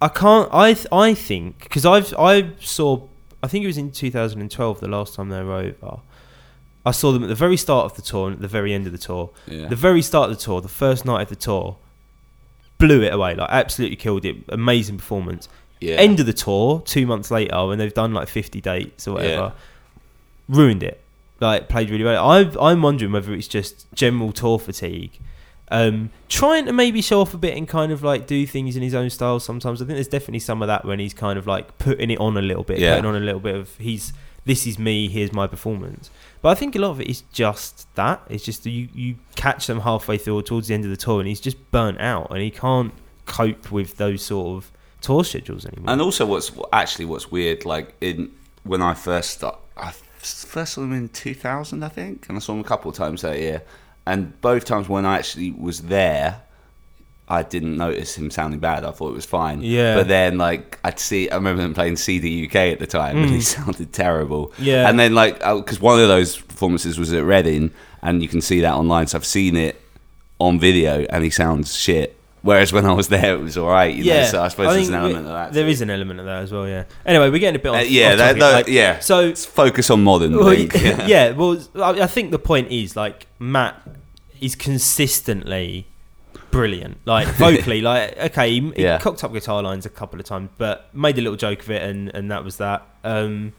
I 0.00 0.08
can't. 0.08 0.48
I 0.52 0.74
th- 0.74 0.86
I 0.92 1.14
think 1.14 1.62
because 1.64 1.84
I've 1.84 2.14
I 2.18 2.50
saw. 2.60 3.06
I 3.42 3.46
think 3.46 3.64
it 3.64 3.68
was 3.68 3.78
in 3.78 3.92
2012 3.92 4.80
the 4.80 4.88
last 4.88 5.14
time 5.14 5.28
they 5.28 5.42
were 5.42 5.54
over. 5.54 6.00
I 6.84 6.90
saw 6.90 7.12
them 7.12 7.22
at 7.22 7.28
the 7.28 7.34
very 7.34 7.56
start 7.56 7.84
of 7.84 7.94
the 7.96 8.02
tour 8.02 8.28
and 8.28 8.36
at 8.36 8.40
the 8.40 8.48
very 8.48 8.72
end 8.72 8.86
of 8.86 8.92
the 8.92 8.98
tour. 8.98 9.30
Yeah. 9.46 9.68
The 9.68 9.76
very 9.76 10.02
start 10.02 10.30
of 10.30 10.36
the 10.36 10.42
tour, 10.42 10.60
the 10.60 10.68
first 10.68 11.04
night 11.04 11.22
of 11.22 11.28
the 11.28 11.36
tour, 11.36 11.76
blew 12.78 13.02
it 13.02 13.12
away. 13.12 13.34
Like 13.34 13.50
absolutely 13.50 13.96
killed 13.96 14.24
it. 14.24 14.36
Amazing 14.48 14.96
performance. 14.98 15.48
yeah. 15.80 15.96
End 15.96 16.20
of 16.20 16.26
the 16.26 16.32
tour, 16.32 16.80
two 16.84 17.06
months 17.06 17.30
later, 17.30 17.66
when 17.66 17.78
they've 17.78 17.94
done 17.94 18.12
like 18.14 18.28
50 18.28 18.60
dates 18.60 19.06
or 19.06 19.14
whatever, 19.14 19.52
ruined 20.48 20.82
it. 20.82 21.00
Like 21.40 21.68
played 21.68 21.90
really 21.90 22.04
well. 22.04 22.28
i 22.28 22.40
I'm 22.60 22.82
wondering 22.82 23.12
whether 23.12 23.32
it's 23.32 23.46
just 23.48 23.86
general 23.94 24.32
tour 24.32 24.58
fatigue. 24.58 25.18
Um, 25.70 26.10
trying 26.28 26.64
to 26.66 26.72
maybe 26.72 27.02
show 27.02 27.20
off 27.20 27.34
a 27.34 27.36
bit 27.36 27.54
and 27.56 27.68
kind 27.68 27.92
of 27.92 28.02
like 28.02 28.26
do 28.26 28.46
things 28.46 28.74
in 28.74 28.82
his 28.82 28.94
own 28.94 29.10
style 29.10 29.38
sometimes. 29.38 29.82
I 29.82 29.84
think 29.84 29.96
there's 29.96 30.08
definitely 30.08 30.38
some 30.40 30.62
of 30.62 30.68
that 30.68 30.84
when 30.84 30.98
he's 30.98 31.12
kind 31.14 31.38
of 31.38 31.46
like 31.46 31.76
putting 31.78 32.10
it 32.10 32.18
on 32.18 32.36
a 32.36 32.42
little 32.42 32.64
bit, 32.64 32.78
Yeah. 32.78 32.94
putting 32.96 33.04
on 33.10 33.16
a 33.16 33.24
little 33.24 33.40
bit 33.40 33.54
of 33.54 33.76
he's 33.76 34.12
this 34.46 34.66
is 34.66 34.78
me, 34.78 35.08
here's 35.08 35.32
my 35.32 35.46
performance. 35.46 36.10
But 36.40 36.50
I 36.50 36.54
think 36.54 36.76
a 36.76 36.78
lot 36.78 36.90
of 36.90 37.00
it 37.00 37.08
is 37.08 37.22
just 37.32 37.92
that. 37.96 38.22
It's 38.28 38.44
just 38.44 38.64
that 38.64 38.70
you 38.70 38.88
you 38.94 39.16
catch 39.34 39.66
them 39.66 39.80
halfway 39.80 40.18
through 40.18 40.36
or 40.38 40.42
towards 40.42 40.68
the 40.68 40.74
end 40.74 40.84
of 40.84 40.90
the 40.90 40.96
tour 40.96 41.20
and 41.20 41.28
he's 41.28 41.40
just 41.40 41.70
burnt 41.70 42.00
out 42.00 42.30
and 42.30 42.40
he 42.40 42.50
can't 42.50 42.92
cope 43.26 43.70
with 43.70 43.96
those 43.96 44.22
sort 44.22 44.56
of 44.56 44.72
tour 45.00 45.24
schedules 45.24 45.66
anymore. 45.66 45.92
And 45.92 46.00
also, 46.00 46.26
what's 46.26 46.52
actually 46.72 47.04
what's 47.06 47.30
weird, 47.30 47.64
like 47.64 47.94
in 48.00 48.32
when 48.64 48.82
I 48.82 48.94
first 48.94 49.30
start, 49.30 49.58
I 49.76 49.92
first 50.18 50.74
saw 50.74 50.82
him 50.82 50.92
in 50.92 51.08
2000, 51.08 51.82
I 51.82 51.88
think, 51.88 52.28
and 52.28 52.36
I 52.36 52.40
saw 52.40 52.52
him 52.52 52.60
a 52.60 52.64
couple 52.64 52.90
of 52.90 52.96
times 52.96 53.22
that 53.22 53.38
year. 53.38 53.62
And 54.06 54.40
both 54.40 54.64
times 54.64 54.88
when 54.88 55.04
I 55.04 55.18
actually 55.18 55.52
was 55.52 55.82
there, 55.82 56.42
I 57.30 57.42
didn't 57.42 57.76
notice 57.76 58.16
him 58.16 58.30
sounding 58.30 58.58
bad. 58.60 58.84
I 58.84 58.90
thought 58.90 59.10
it 59.10 59.14
was 59.14 59.26
fine. 59.26 59.60
Yeah. 59.60 59.96
But 59.96 60.08
then, 60.08 60.38
like, 60.38 60.78
I'd 60.82 60.98
see. 60.98 61.28
I 61.28 61.34
remember 61.36 61.62
them 61.62 61.74
playing 61.74 61.96
CD 61.96 62.46
UK 62.46 62.56
at 62.72 62.78
the 62.78 62.86
time, 62.86 63.18
and 63.18 63.30
he 63.30 63.40
sounded 63.40 63.92
terrible. 63.92 64.48
Mm. 64.48 64.64
Yeah. 64.64 64.88
And 64.88 64.98
then, 64.98 65.14
like, 65.14 65.38
because 65.40 65.80
one 65.80 66.00
of 66.00 66.08
those 66.08 66.38
performances 66.38 66.98
was 66.98 67.12
at 67.12 67.24
Reading, 67.24 67.70
and 68.02 68.22
you 68.22 68.28
can 68.28 68.40
see 68.40 68.60
that 68.62 68.72
online. 68.74 69.06
So 69.08 69.18
I've 69.18 69.26
seen 69.26 69.56
it 69.56 69.80
on 70.40 70.58
video, 70.58 71.04
and 71.10 71.22
he 71.22 71.30
sounds 71.30 71.76
shit. 71.76 72.14
Whereas 72.40 72.72
when 72.72 72.86
I 72.86 72.92
was 72.92 73.08
there, 73.08 73.34
it 73.34 73.40
was 73.40 73.58
all 73.58 73.68
right. 73.68 73.92
You 73.94 74.04
know? 74.04 74.24
So 74.24 74.40
I 74.40 74.48
suppose 74.48 74.72
there's 74.72 74.86
think 74.86 74.96
an 74.96 75.02
we- 75.02 75.08
element 75.10 75.26
of 75.26 75.32
that. 75.32 75.52
There 75.52 75.64
too. 75.64 75.70
is 75.70 75.80
an 75.82 75.90
element 75.90 76.20
of 76.20 76.26
that 76.26 76.42
as 76.44 76.52
well. 76.52 76.68
Yeah. 76.68 76.84
Anyway, 77.04 77.30
we're 77.30 77.40
getting 77.40 77.60
a 77.60 77.62
bit. 77.62 77.74
Uh, 77.74 77.78
yeah, 77.80 78.14
that, 78.14 78.26
topic, 78.28 78.40
that- 78.40 78.52
like- 78.52 78.68
yeah. 78.68 79.00
So 79.00 79.26
Let's 79.26 79.44
focus 79.44 79.90
on 79.90 80.04
modern. 80.04 80.34
Well, 80.36 80.44
Blink. 80.44 80.72
yeah. 81.06 81.30
well, 81.32 81.60
I 81.74 81.90
I 82.02 82.06
think 82.06 82.30
the 82.30 82.38
point 82.38 82.70
is 82.70 82.94
like 82.96 83.26
Matt 83.40 83.82
is 84.40 84.54
consistently 84.54 85.88
brilliant. 86.58 86.98
Like 87.04 87.28
vocally, 87.46 87.80
like 87.80 88.16
okay, 88.18 88.50
he, 88.50 88.72
he 88.76 88.82
Yeah. 88.82 88.98
cocked 88.98 89.22
up 89.24 89.32
guitar 89.32 89.62
lines 89.62 89.86
a 89.86 89.90
couple 89.90 90.18
of 90.18 90.26
times, 90.26 90.50
but 90.58 90.92
made 90.94 91.16
a 91.18 91.20
little 91.20 91.36
joke 91.36 91.60
of 91.62 91.70
it, 91.70 91.82
and 91.82 92.08
and 92.14 92.30
that 92.32 92.42
was 92.44 92.56
that. 92.56 92.86
Um, 93.04 93.52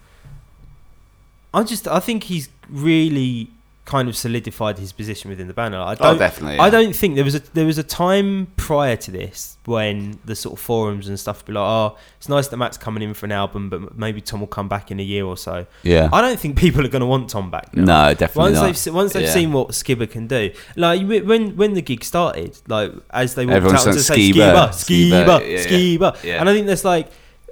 I 1.53 1.63
just 1.63 1.87
I 1.87 1.99
think 1.99 2.23
he's 2.25 2.49
really 2.69 3.49
kind 3.89 4.07
of 4.07 4.15
solidified 4.15 4.77
his 4.77 4.91
position 4.93 5.31
within 5.31 5.47
the 5.47 5.53
band. 5.53 5.75
I 5.75 5.93
oh, 5.93 5.95
don't, 5.95 6.15
Oh, 6.15 6.17
definitely, 6.19 6.59
I 6.59 6.69
don't 6.69 6.95
think 6.95 7.15
there 7.15 7.23
was 7.25 7.33
a 7.33 7.39
there 7.57 7.65
was 7.65 7.79
a 7.79 7.83
time 7.83 8.47
prior 8.55 8.95
to 8.97 9.09
this 9.09 9.57
when 9.65 10.19
the 10.25 10.35
sort 10.35 10.53
of 10.53 10.59
forums 10.63 11.07
and 11.07 11.19
stuff 11.19 11.39
would 11.39 11.47
be 11.47 11.53
like, 11.53 11.61
oh, 11.67 11.97
it's 12.17 12.29
nice 12.29 12.47
that 12.49 12.57
Matt's 12.57 12.77
coming 12.77 13.01
in 13.01 13.15
for 13.15 13.25
an 13.25 13.31
album, 13.31 13.69
but 13.71 13.97
maybe 13.97 14.21
Tom 14.21 14.41
will 14.41 14.47
come 14.59 14.67
back 14.69 14.91
in 14.91 14.99
a 14.99 15.03
year 15.03 15.25
or 15.25 15.35
so. 15.37 15.65
yeah. 15.81 16.07
I 16.13 16.21
don't 16.21 16.39
think 16.39 16.55
people 16.65 16.85
are 16.85 16.89
going 16.95 17.01
to 17.07 17.07
want 17.15 17.29
Tom 17.31 17.49
back. 17.49 17.75
Now. 17.75 17.83
No, 18.09 18.13
definitely 18.13 18.41
Once 18.51 18.55
not. 18.55 18.65
they've 18.67 18.77
se- 18.77 18.91
once 18.91 19.13
they've 19.13 19.23
Yeah. 19.23 19.33
seen 19.33 19.51
what 19.53 19.69
Skiba 19.69 20.07
can 20.09 20.27
do, 20.27 20.51
like 20.75 21.01
when 21.07 21.55
when 21.57 21.73
the 21.73 21.81
gig 21.81 22.03
started, 22.03 22.57
like 22.67 22.91
as 23.09 23.33
they 23.33 23.45
walked 23.47 23.55
Everyone's 23.57 23.87
out 23.87 23.93
to 23.93 23.99
say 24.01 24.15
Skiba, 24.15 24.69
Skiba, 24.69 25.25
Skiba, 25.25 25.39
yeah, 25.41 25.47
yeah. 25.47 25.65
Skiba, 25.65 26.23
Yeah. 26.23 26.39
and 26.39 26.47
I 26.49 26.53
think 26.53 26.67
that's 26.67 26.85
like 26.85 27.07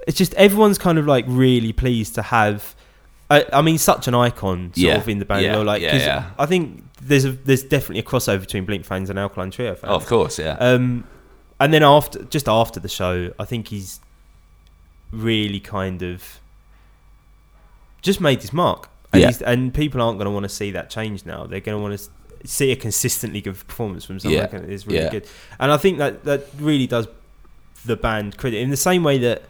it's 0.06 0.16
just 0.16 0.34
everyone's 0.34 0.78
kind 0.78 0.98
of 0.98 1.06
like 1.06 1.24
really 1.26 1.72
pleased 1.72 2.14
to 2.14 2.22
have. 2.22 2.76
I, 3.30 3.44
I 3.52 3.62
mean, 3.62 3.76
such 3.78 4.08
an 4.08 4.14
icon 4.14 4.68
sort 4.68 4.78
Yeah. 4.78 4.96
of 4.96 5.08
in 5.08 5.18
the 5.18 5.24
band. 5.24 5.44
Yeah, 5.44 5.52
though, 5.56 5.62
like 5.62 5.82
yeah. 5.82 6.30
I 6.38 6.46
think 6.46 6.84
there's 7.02 7.24
a 7.26 7.32
there's 7.32 7.62
definitely 7.62 7.98
a 8.00 8.02
crossover 8.02 8.40
between 8.40 8.64
Blink 8.64 8.84
fans 8.84 9.10
and 9.10 9.18
Alkaline 9.18 9.50
Trio 9.50 9.74
fans. 9.74 9.90
Oh, 9.90 9.96
of 9.96 10.06
course, 10.06 10.38
yeah. 10.38 10.52
Um, 10.58 11.04
and 11.60 11.72
then 11.74 11.82
after, 11.82 12.22
just 12.24 12.48
after 12.48 12.80
the 12.80 12.88
show, 12.88 13.32
I 13.38 13.44
think 13.44 13.68
he's 13.68 14.00
really 15.12 15.60
kind 15.60 16.02
of 16.02 16.40
just 18.02 18.20
made 18.20 18.40
his 18.40 18.52
mark. 18.52 18.88
And, 19.12 19.22
Yeah. 19.22 19.28
he's, 19.28 19.42
and 19.42 19.72
people 19.74 20.00
aren't 20.00 20.18
going 20.18 20.26
to 20.26 20.30
want 20.30 20.44
to 20.44 20.48
see 20.48 20.70
that 20.72 20.90
change 20.90 21.24
now. 21.26 21.44
They're 21.46 21.60
going 21.60 21.76
to 21.76 21.82
want 21.82 21.98
to 21.98 22.48
see 22.48 22.70
a 22.70 22.76
consistently 22.76 23.40
good 23.40 23.54
performance 23.66 24.04
from 24.04 24.20
someone 24.20 24.38
Yeah. 24.40 24.46
that 24.46 24.64
is 24.68 24.86
really 24.86 25.00
Yeah. 25.00 25.10
good. 25.10 25.26
And 25.58 25.72
I 25.72 25.76
think 25.76 25.98
that 25.98 26.24
that 26.24 26.46
really 26.58 26.86
does 26.86 27.08
the 27.84 27.96
band 27.96 28.36
credit 28.36 28.58
in 28.58 28.70
the 28.70 28.76
same 28.76 29.02
way 29.02 29.18
that 29.18 29.42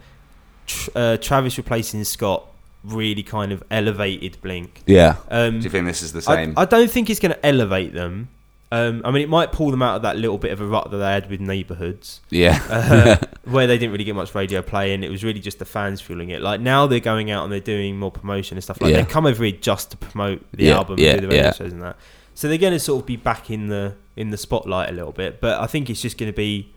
tr- 0.65 0.89
uh, 0.95 1.17
Travis 1.17 1.57
replacing 1.57 2.03
Scott 2.05 2.45
really 2.83 3.23
kind 3.23 3.51
of 3.51 3.63
elevated 3.69 4.41
Blink. 4.41 4.81
yeah. 4.85 5.17
Um, 5.29 5.59
Do 5.59 5.63
you 5.65 5.69
think 5.69 5.85
this 5.85 6.01
is 6.01 6.13
the 6.13 6.19
I, 6.31 6.35
same? 6.35 6.53
I 6.57 6.65
don't 6.65 6.89
think 6.89 7.09
it's 7.09 7.19
going 7.19 7.33
to 7.33 7.45
elevate 7.45 7.93
them. 7.93 8.29
Um, 8.71 9.01
I 9.03 9.09
mean, 9.09 9.23
it 9.23 9.29
might 9.29 9.51
pull 9.51 9.71
them 9.71 9.81
out 9.81 9.95
of 9.95 10.01
that 10.03 10.15
little 10.17 10.37
bit 10.37 10.51
of 10.51 10.61
a 10.61 10.65
rut 10.67 10.91
that 10.91 10.97
they 10.97 11.11
had 11.11 11.27
with 11.27 11.41
neighbourhoods, 11.41 12.21
yeah. 12.29 12.61
uh, 12.69 13.17
where 13.49 13.65
they 13.65 13.79
didn't 13.79 13.91
really 13.93 14.03
get 14.03 14.13
much 14.15 14.35
radio 14.35 14.61
play, 14.61 14.93
and 14.93 15.03
it 15.03 15.09
was 15.09 15.23
really 15.23 15.39
just 15.39 15.57
the 15.57 15.65
fans 15.65 16.01
fueling 16.01 16.29
it. 16.29 16.39
Like 16.41 16.61
now, 16.61 16.85
they're 16.85 16.99
going 16.99 17.31
out 17.31 17.43
and 17.43 17.51
they're 17.51 17.59
doing 17.59 17.97
more 17.97 18.11
promotion 18.11 18.57
and 18.57 18.63
stuff 18.63 18.79
like. 18.79 18.91
Yeah. 18.93 19.01
They 19.01 19.09
come 19.09 19.25
over 19.25 19.43
here 19.43 19.57
just 19.59 19.89
to 19.91 19.97
promote 19.97 20.45
the 20.51 20.65
Yeah, 20.65 20.75
album, 20.75 20.99
yeah, 20.99 21.11
and 21.13 21.21
do 21.21 21.27
the 21.27 21.31
radio 21.33 21.45
yeah. 21.47 21.53
shows 21.53 21.73
and 21.73 21.81
that. 21.81 21.97
So 22.35 22.47
they're 22.47 22.59
going 22.59 22.73
to 22.73 22.79
sort 22.79 23.01
of 23.01 23.07
be 23.07 23.15
back 23.17 23.49
in 23.49 23.69
the 23.69 23.95
in 24.15 24.29
the 24.29 24.37
spotlight 24.37 24.89
a 24.89 24.93
little 24.93 25.13
bit. 25.13 25.41
But 25.41 25.59
I 25.59 25.65
think 25.65 25.89
it's 25.89 26.01
just 26.01 26.17
going 26.19 26.31
to 26.31 26.35
be. 26.35 26.71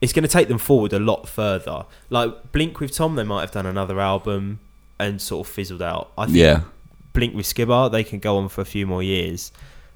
It's 0.00 0.12
going 0.12 0.24
to 0.24 0.28
take 0.28 0.48
them 0.48 0.58
forward 0.58 0.92
a 0.92 0.98
lot 0.98 1.28
further. 1.28 1.86
Like 2.10 2.50
Blink 2.50 2.80
with 2.80 2.92
Tom, 2.92 3.14
they 3.14 3.22
might 3.22 3.42
have 3.42 3.52
done 3.52 3.64
another 3.66 4.00
album 4.00 4.58
and 4.98 5.20
sort 5.20 5.46
of 5.46 5.52
fizzled 5.52 5.82
out. 5.82 6.12
I 6.18 6.26
think 6.26 6.36
yeah. 6.38 6.60
Blink 7.12 7.34
with 7.34 7.46
Skiba, 7.46 7.90
they 7.92 8.04
can 8.04 8.18
go 8.18 8.36
on 8.38 8.48
for 8.48 8.60
a 8.60 8.64
few 8.64 8.86
more 8.86 9.02
years 9.02 9.52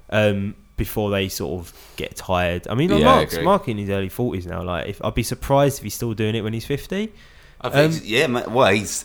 um, 0.09 0.55
before 0.77 1.09
they 1.11 1.27
sort 1.29 1.59
of 1.59 1.73
get 1.97 2.15
tired. 2.15 2.67
I 2.69 2.75
mean, 2.75 2.89
like 2.89 2.99
Yeah, 2.99 3.05
Mark's 3.05 3.33
agree. 3.33 3.45
Mark 3.45 3.67
in 3.67 3.77
his 3.77 3.89
early 3.89 4.09
forties 4.09 4.45
now. 4.45 4.63
Like, 4.63 4.87
if 4.87 5.03
I'd 5.03 5.13
be 5.15 5.23
surprised 5.23 5.77
if 5.79 5.83
he's 5.83 5.93
still 5.95 6.13
doing 6.13 6.35
it 6.35 6.41
when 6.43 6.53
he's 6.53 6.65
fifty. 6.65 7.11
I 7.61 7.69
think, 7.69 7.93
Um, 7.95 8.01
yeah, 8.05 8.27
well, 8.47 8.71
he's 8.71 9.03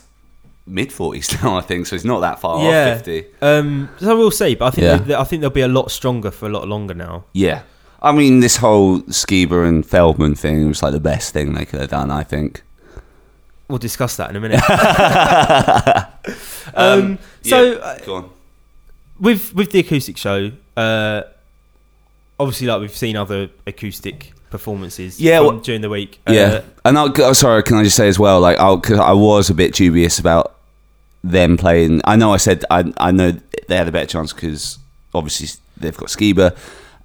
mid 0.67 0.91
40s 0.91 1.43
now, 1.43 1.57
I 1.57 1.61
think, 1.61 1.87
so 1.87 1.97
he's 1.97 2.05
not 2.05 2.21
that 2.21 2.41
far 2.41 2.63
Yeah. 2.65 2.93
off 2.93 2.99
50. 3.05 3.25
Um, 3.43 3.89
so 3.99 4.17
we'll 4.17 4.31
see, 4.31 4.55
but 4.55 4.67
I 4.67 4.71
think 4.71 4.85
Yeah. 4.85 4.97
they, 4.99 5.15
I 5.17 5.25
think 5.25 5.41
they'll 5.41 5.51
be 5.51 5.61
a 5.63 5.69
lot 5.69 5.91
stronger 5.91 6.31
for 6.31 6.47
a 6.47 6.49
lot 6.49 6.67
longer 6.69 6.95
now. 6.95 7.25
Yeah. 7.33 7.63
I 8.01 8.13
mean, 8.13 8.41
this 8.41 8.57
whole 8.59 9.01
Skiba 9.03 9.67
and 9.69 9.85
Feldmann 9.85 10.39
thing 10.39 10.69
was 10.69 10.83
like 10.83 10.93
the 10.93 11.01
best 11.01 11.33
thing 11.33 11.53
they 11.55 11.65
could 11.65 11.81
have 11.81 11.91
done, 11.91 12.11
I 12.11 12.23
think. 12.23 12.63
We'll 13.69 13.79
discuss 13.79 14.17
that 14.19 14.29
in 14.31 14.37
a 14.37 14.41
minute. 14.41 14.61
um, 16.75 17.19
so 17.43 17.63
yeah, 17.63 17.79
uh, 17.79 17.99
go 18.05 18.15
on. 18.17 18.31
with 19.19 19.55
with 19.55 19.71
the 19.73 19.81
acoustic 19.81 20.17
show, 20.17 20.51
uh, 20.77 21.23
obviously, 22.39 22.67
like 22.67 22.81
we've 22.81 22.97
seen 22.97 23.17
other 23.17 23.51
acoustic 23.67 24.33
performances, 24.51 25.21
Yeah, 25.21 25.41
well- 25.41 25.59
during 25.59 25.81
the 25.81 25.91
week. 25.91 26.21
Yeah, 26.29 26.43
Uh, 26.43 26.63
and 26.85 26.99
I'll, 26.99 27.13
oh, 27.23 27.33
sorry, 27.33 27.63
can 27.63 27.77
I 27.79 27.85
just 27.85 27.97
say 27.97 28.07
as 28.07 28.19
well, 28.19 28.41
like, 28.41 28.59
I'll, 28.59 28.79
cause 28.79 28.99
I 28.99 29.13
was 29.13 29.51
a 29.51 29.55
bit 29.55 29.75
dubious 29.75 30.19
about 30.19 30.57
them 31.25 31.57
playing. 31.57 32.03
I 32.05 32.17
know 32.17 32.33
I 32.33 32.37
said 32.37 32.65
I 32.71 32.93
I 32.99 33.11
know 33.11 33.33
they 33.69 33.77
had 33.77 33.89
a 33.89 33.93
better 33.93 34.07
chance 34.07 34.33
because 34.33 34.79
obviously 35.15 35.49
they've 35.79 35.97
got 35.97 36.09
Skiba 36.09 36.57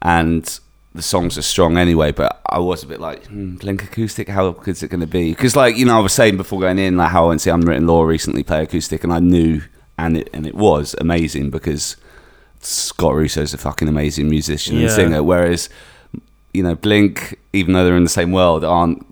and 0.02 0.60
the 0.94 1.02
songs 1.02 1.38
are 1.38 1.42
strong 1.42 1.78
anyway. 1.78 2.12
But 2.12 2.42
I 2.46 2.60
was 2.60 2.84
a 2.84 2.88
bit 2.88 3.00
like 3.00 3.26
hmm, 3.28 3.56
Blink 3.56 3.84
acoustic. 3.84 4.30
How 4.30 4.52
good 4.52 4.72
is 4.72 4.84
it 4.84 4.90
going 4.90 5.02
to 5.02 5.08
be? 5.08 5.32
Because 5.32 5.56
like 5.56 5.78
you 5.78 5.86
know, 5.86 5.98
I 5.98 6.00
was 6.02 6.14
saying 6.14 6.38
before 6.38 6.60
going 6.60 6.80
in, 6.80 6.98
like 6.98 7.12
how 7.12 7.26
I 7.26 7.28
went 7.30 7.42
to 7.42 7.44
see 7.46 7.50
Unwritten 7.50 7.88
Law 7.88 8.04
recently 8.04 8.44
play 8.44 8.64
acoustic, 8.64 9.04
and 9.04 9.14
I 9.14 9.20
knew 9.20 9.62
and 9.98 10.18
it 10.18 10.30
and 10.34 10.46
it 10.48 10.56
was 10.56 10.96
amazing 11.00 11.50
because 11.50 11.98
Scott 12.62 13.16
Russo's 13.16 13.54
a 13.54 13.58
fucking 13.58 13.88
amazing 13.88 14.30
musician 14.30 14.78
and 14.78 14.92
singer. 14.92 15.24
Whereas 15.24 15.70
you 16.54 16.64
know, 16.64 16.76
Blink, 16.76 17.40
even 17.54 17.74
though 17.74 17.86
they're 17.86 17.96
in 17.98 18.04
the 18.04 18.10
same 18.10 18.32
world, 18.32 18.64
aren't 18.64 19.06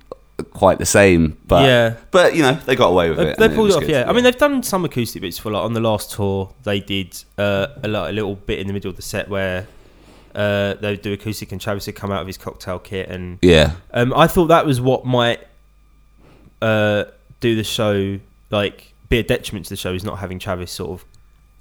quite 0.52 0.80
the 0.80 0.86
same. 0.86 1.38
But 1.48 1.66
Yeah. 1.66 1.96
but 2.12 2.36
you 2.36 2.42
know, 2.42 2.54
they 2.66 2.76
got 2.76 2.90
away 2.90 3.10
with 3.10 3.20
it. 3.20 3.38
they 3.38 3.50
pulled 3.50 3.70
it 3.70 3.76
off, 3.76 3.82
good, 3.82 3.90
yeah. 3.90 4.10
I 4.10 4.14
mean, 4.14 4.24
they've 4.24 4.38
done 4.38 4.64
some 4.64 4.86
acoustic 4.86 5.22
bits 5.22 5.38
for 5.38 5.52
like 5.52 5.64
on 5.64 5.74
the 5.74 5.80
last 5.80 6.12
tour. 6.12 6.54
They 6.64 6.80
did 6.80 7.24
uh, 7.38 7.68
a, 7.84 7.88
lot, 7.88 8.10
a 8.10 8.14
little 8.14 8.36
bit 8.36 8.60
in 8.60 8.68
the 8.68 8.74
middle 8.74 8.90
of 8.90 8.96
the 8.96 9.02
set 9.02 9.30
where 9.30 9.68
uh, 10.38 10.76
they 10.76 10.92
would 10.92 11.02
do 11.02 11.12
acoustic, 11.12 11.52
and 11.52 11.60
Travis 11.60 11.88
would 11.88 11.96
come 11.96 12.12
out 12.12 12.22
of 12.22 12.28
his 12.28 12.38
cocktail 12.38 12.80
kit, 12.80 13.10
and 13.10 13.40
yeah, 13.42 13.74
um, 13.92 14.14
I 14.16 14.28
thought 14.28 14.46
that 14.48 14.66
was 14.66 14.80
what 14.80 15.06
might 15.06 15.40
uh, 16.62 17.06
do 17.40 17.56
the 17.56 17.64
show 17.64 18.20
like 18.50 18.94
be 19.10 19.20
a 19.20 19.24
detriment 19.24 19.66
to 19.66 19.70
the 19.72 19.76
show 19.78 19.94
is 19.94 20.04
not 20.04 20.20
having 20.20 20.40
Travis 20.40 20.72
sort 20.72 20.92
of 21.02 21.06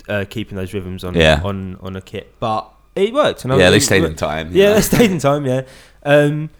uh, 0.08 0.24
keeping 0.28 0.56
those 0.56 0.72
rhythms 0.74 1.04
on 1.04 1.14
Yeah. 1.14 1.40
on 1.42 1.76
on 1.80 1.96
a 1.96 2.00
kit, 2.00 2.34
but 2.38 2.70
it 2.94 3.12
worked. 3.12 3.44
And 3.44 3.52
I 3.52 3.58
yeah, 3.58 3.70
they 3.70 3.80
stayed 3.80 4.04
in 4.04 4.14
time. 4.14 4.50
yeah, 4.52 4.68
know. 4.68 4.74
they 4.74 4.80
stayed 4.82 5.10
in 5.10 5.18
time. 5.18 5.46
Yeah, 5.46 5.62
um, 6.04 6.50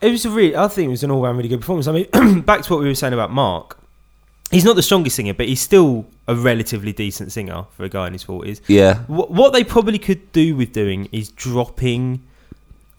it 0.00 0.10
was 0.10 0.24
a 0.24 0.30
really. 0.30 0.56
I 0.56 0.68
think 0.68 0.88
it 0.88 0.90
was 0.90 1.04
an 1.04 1.10
all-round 1.10 1.36
really 1.36 1.48
good 1.48 1.60
performance. 1.60 1.86
I 1.86 1.92
mean, 1.92 2.40
back 2.42 2.62
to 2.62 2.72
what 2.72 2.80
we 2.82 2.86
were 2.88 2.94
saying 2.94 3.12
about 3.14 3.30
Mark. 3.32 3.78
He's 4.52 4.64
not 4.64 4.76
the 4.76 4.82
strongest 4.82 5.16
singer, 5.16 5.34
but 5.34 5.48
he's 5.48 5.60
still 5.60 6.06
a 6.28 6.34
relatively 6.36 6.92
decent 6.92 7.32
singer 7.32 7.64
for 7.76 7.84
a 7.84 7.88
guy 7.88 8.06
in 8.06 8.12
his 8.12 8.22
forties. 8.22 8.60
yeah, 8.68 8.98
What, 9.06 9.30
what 9.30 9.52
they 9.52 9.64
probably 9.64 9.98
could 9.98 10.30
do 10.32 10.54
with 10.54 10.72
doing 10.72 11.08
is 11.10 11.30
dropping 11.30 12.22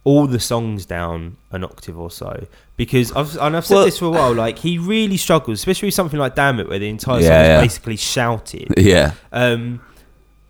all 0.04 0.28
the 0.28 0.40
songs 0.40 0.86
down 0.86 1.38
an 1.52 1.64
octave 1.64 1.98
or 1.98 2.12
so, 2.12 2.46
because 2.76 3.12
I've 3.14 3.38
and 3.38 3.56
I've 3.56 3.66
said 3.66 3.76
Well- 3.76 3.86
this 3.86 4.00
for 4.00 4.06
a 4.06 4.10
while. 4.10 4.34
Like 4.34 4.58
he 4.60 4.78
really 4.78 5.16
struggles, 5.18 5.60
especially 5.60 5.88
with 5.88 5.94
something 5.94 6.20
like 6.20 6.36
"Damn 6.36 6.60
It," 6.60 6.68
where 6.68 6.80
the 6.80 6.90
entire 6.90 7.22
song 7.22 7.24
is 7.24 7.26
yeah. 7.30 7.62
basically 7.62 7.96
shouted. 7.96 8.74
yeah. 8.78 9.14
Um, 9.32 9.80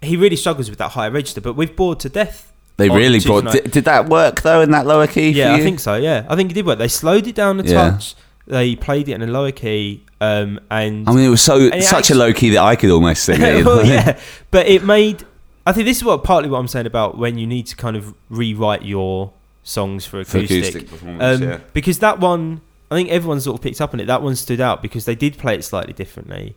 he 0.01 0.17
really 0.17 0.35
struggles 0.35 0.69
with 0.69 0.79
that 0.79 0.89
higher 0.89 1.11
register, 1.11 1.39
but 1.41 1.53
we've 1.53 1.75
bored 1.75 1.99
to 2.01 2.09
death. 2.09 2.51
They 2.77 2.89
really 2.89 3.19
Tuesday 3.19 3.29
brought. 3.41 3.51
Did, 3.53 3.71
did 3.71 3.85
that 3.85 4.09
work 4.09 4.41
though 4.41 4.61
in 4.61 4.71
that 4.71 4.87
lower 4.87 5.05
key? 5.05 5.29
Yeah, 5.29 5.53
I 5.53 5.59
think 5.61 5.79
so. 5.79 5.95
Yeah, 5.95 6.25
I 6.27 6.35
think 6.35 6.49
it 6.49 6.55
did 6.55 6.65
work. 6.65 6.79
They 6.79 6.87
slowed 6.87 7.27
it 7.27 7.35
down 7.35 7.59
a 7.59 7.63
Yeah. 7.63 7.91
touch. 7.91 8.15
They 8.47 8.75
played 8.75 9.07
it 9.07 9.13
in 9.13 9.21
a 9.21 9.27
lower 9.27 9.51
key, 9.51 10.03
um, 10.23 10.59
and 10.69 11.07
I 11.07 11.13
mean, 11.13 11.25
it 11.25 11.29
was 11.29 11.41
so 11.41 11.57
it 11.57 11.83
such 11.83 11.93
actually- 12.12 12.15
a 12.15 12.19
low 12.19 12.33
key 12.33 12.49
that 12.51 12.62
I 12.63 12.75
could 12.75 12.89
almost 12.91 13.23
sing 13.25 13.41
it. 13.41 13.65
well, 13.65 13.86
yeah, 13.95 14.19
but 14.51 14.67
it 14.67 14.83
made. 14.83 15.25
I 15.65 15.71
think 15.71 15.86
this 15.86 15.97
is 15.97 16.03
what 16.03 16.23
partly 16.23 16.49
what 16.49 16.59
I'm 16.59 16.67
saying 16.67 16.86
about 16.88 17.17
when 17.17 17.38
you 17.38 17.47
need 17.47 17.67
to 17.67 17.75
kind 17.75 17.95
of 17.95 18.13
rewrite 18.29 18.83
your 18.83 19.31
songs 19.63 20.05
for 20.05 20.23
For 20.23 20.38
acoustic, 20.39 20.57
acoustic 20.59 20.89
performance, 20.89 21.41
um, 21.41 21.47
yeah. 21.49 21.59
because 21.73 21.99
that 21.99 22.19
one, 22.19 22.62
I 22.91 22.95
think 22.95 23.09
everyone 23.09 23.39
sort 23.39 23.57
of 23.57 23.62
picked 23.63 23.79
up 23.81 23.93
on 23.93 23.99
it. 23.99 24.05
That 24.07 24.21
one 24.21 24.36
stood 24.36 24.59
out 24.62 24.81
because 24.81 25.05
they 25.05 25.15
did 25.15 25.38
play 25.38 25.55
it 25.55 25.63
slightly 25.63 25.93
differently. 25.93 26.55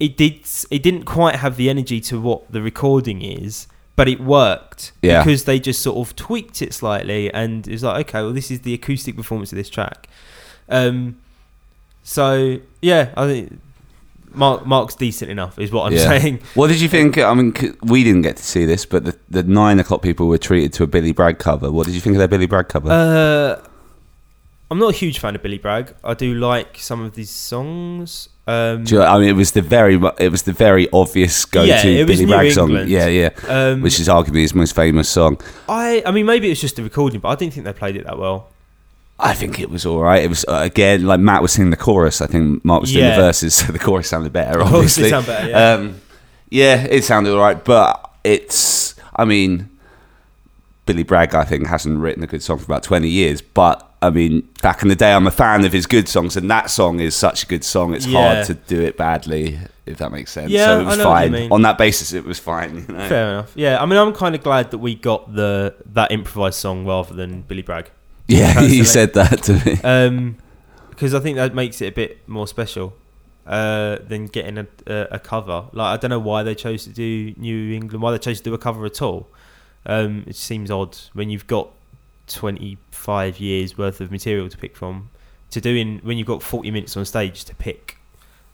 It 0.00 0.16
did. 0.16 0.40
It 0.70 0.82
didn't 0.82 1.04
quite 1.04 1.36
have 1.36 1.56
the 1.56 1.68
energy 1.70 2.00
to 2.02 2.20
what 2.20 2.50
the 2.52 2.60
recording 2.62 3.22
is, 3.22 3.66
but 3.96 4.08
it 4.08 4.20
worked 4.20 4.92
Yeah. 5.02 5.22
because 5.24 5.44
they 5.44 5.58
just 5.60 5.80
sort 5.82 5.96
of 5.98 6.14
tweaked 6.16 6.62
it 6.62 6.72
slightly, 6.74 7.32
and 7.32 7.66
it 7.66 7.72
was 7.72 7.82
like, 7.84 8.08
okay, 8.08 8.22
well, 8.22 8.32
this 8.32 8.50
is 8.50 8.60
the 8.60 8.74
acoustic 8.74 9.16
performance 9.16 9.50
of 9.52 9.56
this 9.56 9.68
track. 9.70 10.08
Um, 10.68 11.18
so 12.08 12.58
yeah, 12.80 13.10
I 13.16 13.26
think 13.26 13.60
Mark 14.32 14.64
Mark's 14.66 14.94
decent 14.94 15.30
enough, 15.30 15.58
is 15.58 15.70
what 15.70 15.86
I'm 15.86 15.92
Yeah. 15.92 16.08
saying. 16.18 16.40
What 16.54 16.68
did 16.68 16.80
you 16.80 16.88
think? 16.88 17.18
I 17.18 17.34
mean, 17.34 17.54
c- 17.54 17.72
we 17.82 18.02
didn't 18.04 18.22
get 18.22 18.36
to 18.38 18.42
see 18.42 18.64
this, 18.64 18.86
but 18.86 19.04
the, 19.04 19.16
the 19.28 19.42
nine 19.42 19.78
o'clock 19.78 20.00
people 20.02 20.26
were 20.26 20.38
treated 20.38 20.72
to 20.74 20.84
a 20.84 20.86
Billy 20.86 21.12
Bragg 21.12 21.38
cover. 21.38 21.70
What 21.70 21.86
did 21.86 21.94
you 21.94 22.00
think 22.00 22.14
of 22.16 22.18
their 22.18 22.28
Billy 22.28 22.46
Bragg 22.46 22.68
cover? 22.68 22.90
Uh, 22.90 23.60
I'm 24.70 24.78
not 24.78 24.94
a 24.94 24.96
huge 24.96 25.18
fan 25.18 25.34
of 25.34 25.42
Billy 25.42 25.58
Bragg. 25.58 25.94
I 26.04 26.14
do 26.14 26.34
like 26.34 26.78
some 26.78 27.00
of 27.02 27.14
these 27.14 27.30
songs. 27.30 28.28
Um, 28.46 28.84
Do 28.84 28.94
you 28.94 29.00
know, 29.00 29.06
I 29.06 29.18
mean, 29.18 29.28
it 29.28 29.32
was 29.36 29.52
the 29.52 29.62
very, 29.62 29.98
mu- 29.98 30.10
it 30.18 30.30
was 30.30 30.42
the 30.42 30.52
very 30.52 30.88
obvious 30.92 31.44
go-to 31.44 31.68
Yeah, 31.68 31.84
it 31.84 32.06
was 32.08 32.16
Billy 32.18 32.26
New 32.26 32.32
Bragg 32.34 32.52
song. 32.52 32.68
England. 32.70 32.90
Yeah, 32.90 33.06
yeah. 33.08 33.30
um, 33.48 33.82
Which 33.82 33.98
is 34.00 34.08
arguably 34.08 34.40
his 34.42 34.54
most 34.54 34.74
famous 34.74 35.08
song. 35.08 35.40
I, 35.68 36.02
I 36.06 36.10
mean, 36.12 36.26
maybe 36.26 36.50
it's 36.50 36.60
just 36.60 36.76
the 36.76 36.82
recording, 36.82 37.20
but 37.20 37.28
I 37.28 37.34
didn't 37.34 37.54
think 37.54 37.64
they 37.66 37.72
played 37.74 37.96
it 37.96 38.04
that 38.06 38.18
well. 38.18 38.48
I 39.20 39.34
think 39.34 39.58
it 39.58 39.68
was 39.68 39.84
all 39.84 40.00
right. 40.00 40.22
It 40.22 40.28
was 40.28 40.44
uh, 40.46 40.60
again 40.62 41.04
like 41.04 41.18
Matt 41.20 41.42
was 41.42 41.52
singing 41.52 41.70
the 41.70 41.76
chorus. 41.76 42.20
I 42.20 42.26
think 42.26 42.64
Mark 42.64 42.82
was 42.82 42.92
doing 42.92 43.04
Yeah. 43.04 43.16
the 43.16 43.22
verses, 43.22 43.54
so 43.54 43.72
the 43.72 43.78
chorus 43.78 44.08
sounded 44.08 44.32
better. 44.32 44.62
Obviously 44.62 45.10
sound 45.10 45.26
better, 45.26 45.48
yeah. 45.48 45.72
Um, 45.72 46.00
yeah, 46.50 46.84
it 46.88 47.04
sounded 47.04 47.32
all 47.32 47.40
right, 47.40 47.62
but 47.62 48.10
it's. 48.24 48.94
I 49.16 49.24
mean, 49.24 49.68
Billy 50.86 51.02
Bragg, 51.02 51.34
I 51.34 51.44
think, 51.44 51.66
hasn't 51.66 51.98
written 51.98 52.22
a 52.22 52.26
good 52.26 52.42
song 52.42 52.58
for 52.58 52.64
about 52.64 52.82
twenty 52.84 53.08
years. 53.08 53.42
But 53.42 53.84
I 54.00 54.10
mean, 54.10 54.48
back 54.62 54.82
in 54.82 54.88
the 54.88 54.94
day, 54.96 55.12
I'm 55.12 55.26
a 55.26 55.30
fan 55.32 55.64
of 55.64 55.72
his 55.72 55.86
good 55.86 56.08
songs, 56.08 56.36
and 56.36 56.48
that 56.50 56.70
song 56.70 57.00
is 57.00 57.16
such 57.16 57.42
a 57.42 57.46
good 57.46 57.64
song. 57.64 57.94
It's 57.94 58.06
Yeah. 58.06 58.34
hard 58.34 58.46
to 58.46 58.54
do 58.54 58.80
it 58.82 58.96
badly, 58.96 59.58
if 59.84 59.98
that 59.98 60.12
makes 60.12 60.30
sense. 60.30 60.50
Yeah, 60.52 60.66
so 60.66 60.80
it 60.80 60.84
was 60.84 60.94
I 61.00 61.02
know 61.02 61.10
what 61.10 61.24
you 61.24 61.30
fine. 61.30 61.32
mean. 61.32 61.52
On 61.52 61.62
that 61.62 61.76
basis, 61.76 62.12
it 62.12 62.24
was 62.24 62.38
fine. 62.38 62.86
You 62.88 62.94
know? 62.94 63.08
Fair 63.08 63.28
enough. 63.30 63.52
Yeah, 63.56 63.82
I 63.82 63.86
mean, 63.86 63.98
I'm 63.98 64.12
kind 64.14 64.34
of 64.36 64.42
glad 64.44 64.70
that 64.70 64.78
we 64.78 64.94
got 64.94 65.34
the 65.34 65.74
that 65.92 66.12
improvised 66.12 66.58
song 66.60 66.86
rather 66.86 67.12
than 67.14 67.42
Billy 67.42 67.62
Bragg. 67.62 67.90
Yeah, 68.28 68.54
Personally. 68.54 68.76
you 68.76 68.84
said 68.84 69.14
that 69.14 69.42
to 69.44 69.64
me. 69.64 69.80
Um, 69.82 70.36
because 70.90 71.14
I 71.14 71.20
think 71.20 71.36
that 71.36 71.54
makes 71.54 71.80
it 71.80 71.86
a 71.86 71.92
bit 71.92 72.28
more 72.28 72.48
special 72.48 72.92
uh, 73.46 73.98
than 74.06 74.26
getting 74.26 74.58
a, 74.58 74.66
a, 74.86 75.06
a 75.12 75.18
cover. 75.18 75.66
Like 75.72 75.94
I 75.94 75.96
don't 75.96 76.10
know 76.10 76.18
why 76.18 76.42
they 76.42 76.54
chose 76.54 76.84
to 76.84 76.90
do 76.90 77.34
New 77.36 77.72
England, 77.72 78.02
why 78.02 78.10
they 78.10 78.18
chose 78.18 78.38
to 78.38 78.44
do 78.44 78.54
a 78.54 78.58
cover 78.58 78.84
at 78.84 79.00
all. 79.00 79.28
Um, 79.86 80.24
it 80.26 80.36
seems 80.36 80.70
odd 80.70 80.98
when 81.12 81.30
you've 81.30 81.46
got 81.46 81.70
25 82.26 83.40
years 83.40 83.78
worth 83.78 84.00
of 84.00 84.10
material 84.10 84.48
to 84.48 84.58
pick 84.58 84.76
from. 84.76 85.10
To 85.50 85.60
do 85.60 85.74
in 85.74 86.00
when 86.00 86.18
you've 86.18 86.26
got 86.26 86.42
40 86.42 86.70
minutes 86.70 86.96
on 86.96 87.04
stage 87.04 87.44
to 87.44 87.54
pick. 87.54 87.96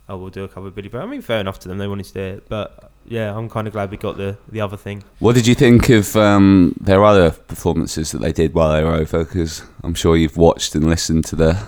Oh, 0.08 0.16
we'll 0.16 0.30
do 0.30 0.44
a 0.44 0.48
cover 0.48 0.68
of 0.68 0.74
Billy 0.74 0.88
Bragg. 0.88 1.02
I 1.02 1.06
mean, 1.06 1.22
fair 1.22 1.40
enough 1.40 1.58
to 1.60 1.68
them. 1.68 1.78
They 1.78 1.88
wanted 1.88 2.06
to 2.06 2.12
do 2.12 2.20
it, 2.20 2.48
but 2.48 2.92
yeah, 3.07 3.37
I'm 3.37 3.49
kind 3.49 3.67
of 3.67 3.73
glad 3.73 3.90
we 3.90 3.97
got 3.97 4.17
the 4.17 4.37
the 4.51 4.61
other 4.61 4.77
thing. 4.77 5.03
What 5.19 5.35
did 5.35 5.47
you 5.47 5.55
think 5.55 5.88
of 5.90 6.17
um, 6.17 6.75
their 6.81 7.05
other 7.05 7.31
performances 7.31 8.12
that 8.12 8.21
they 8.21 8.33
did 8.33 8.55
while 8.55 8.73
they 8.73 8.83
were 8.85 8.95
over? 8.95 9.25
Because 9.25 9.62
I'm 9.83 9.95
sure 9.95 10.17
you've 10.17 10.37
watched 10.37 10.75
and 10.75 10.87
listened 10.88 11.25
to 11.27 11.37
the 11.37 11.67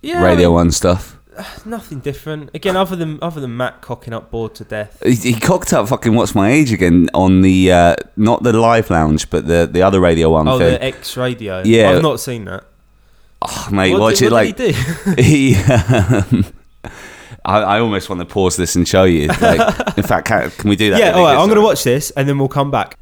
Yeah, 0.00 0.20
I 0.20 0.24
Radio 0.24 0.48
mean, 0.48 0.54
One 0.56 0.70
stuff. 0.72 1.18
nothing 1.64 2.00
different. 2.00 2.50
Again, 2.54 2.76
other 2.76 2.94
than 2.96 3.18
other 3.22 3.40
than 3.40 3.56
Matt 3.56 3.80
cocking 3.80 4.12
up 4.12 4.30
bored 4.30 4.54
to 4.56 4.64
death. 4.64 5.02
He, 5.04 5.14
he 5.14 5.34
cocked 5.40 5.72
up 5.72 5.88
fucking 5.88 6.14
What's 6.14 6.34
My 6.34 6.50
Age 6.50 6.72
again 6.72 7.08
on 7.14 7.40
the 7.42 7.72
uh, 7.72 7.96
not 8.16 8.42
the 8.42 8.52
live 8.52 8.90
lounge, 8.90 9.30
but 9.30 9.46
the 9.46 9.66
the 9.70 9.82
other 9.82 10.00
Radio 10.00 10.30
One 10.30 10.46
Oh, 10.48 10.58
thing. 10.58 10.72
the 10.74 10.84
X 10.84 11.16
Radio. 11.16 11.62
Yeah. 11.64 11.90
I've 11.90 12.02
not 12.02 12.20
seen 12.20 12.44
that. 12.46 12.64
oh, 13.40 13.68
mate, 13.72 13.92
what 13.92 14.00
watch 14.00 14.18
did, 14.18 14.26
it 14.26 14.32
what 14.32 14.44
like 14.46 14.56
did 14.56 14.74
he 14.74 15.14
do? 15.14 15.22
he. 15.22 15.54
um, 15.56 16.44
I, 17.44 17.58
I 17.60 17.80
almost 17.80 18.08
want 18.08 18.20
to 18.20 18.24
pause 18.26 18.56
this 18.56 18.76
and 18.76 18.86
show 18.86 19.04
you. 19.04 19.26
Like, 19.28 19.58
in 19.98 20.04
fact, 20.04 20.28
can, 20.28 20.50
can 20.50 20.70
we 20.70 20.76
do 20.76 20.90
that? 20.90 21.00
yeah, 21.00 21.12
all 21.12 21.24
right. 21.24 21.36
I'm 21.36 21.46
going 21.46 21.56
to 21.56 21.62
watch 21.62 21.82
this 21.84 22.10
and 22.12 22.28
then 22.28 22.38
we'll 22.38 22.48
come 22.48 22.70
back. 22.70 22.98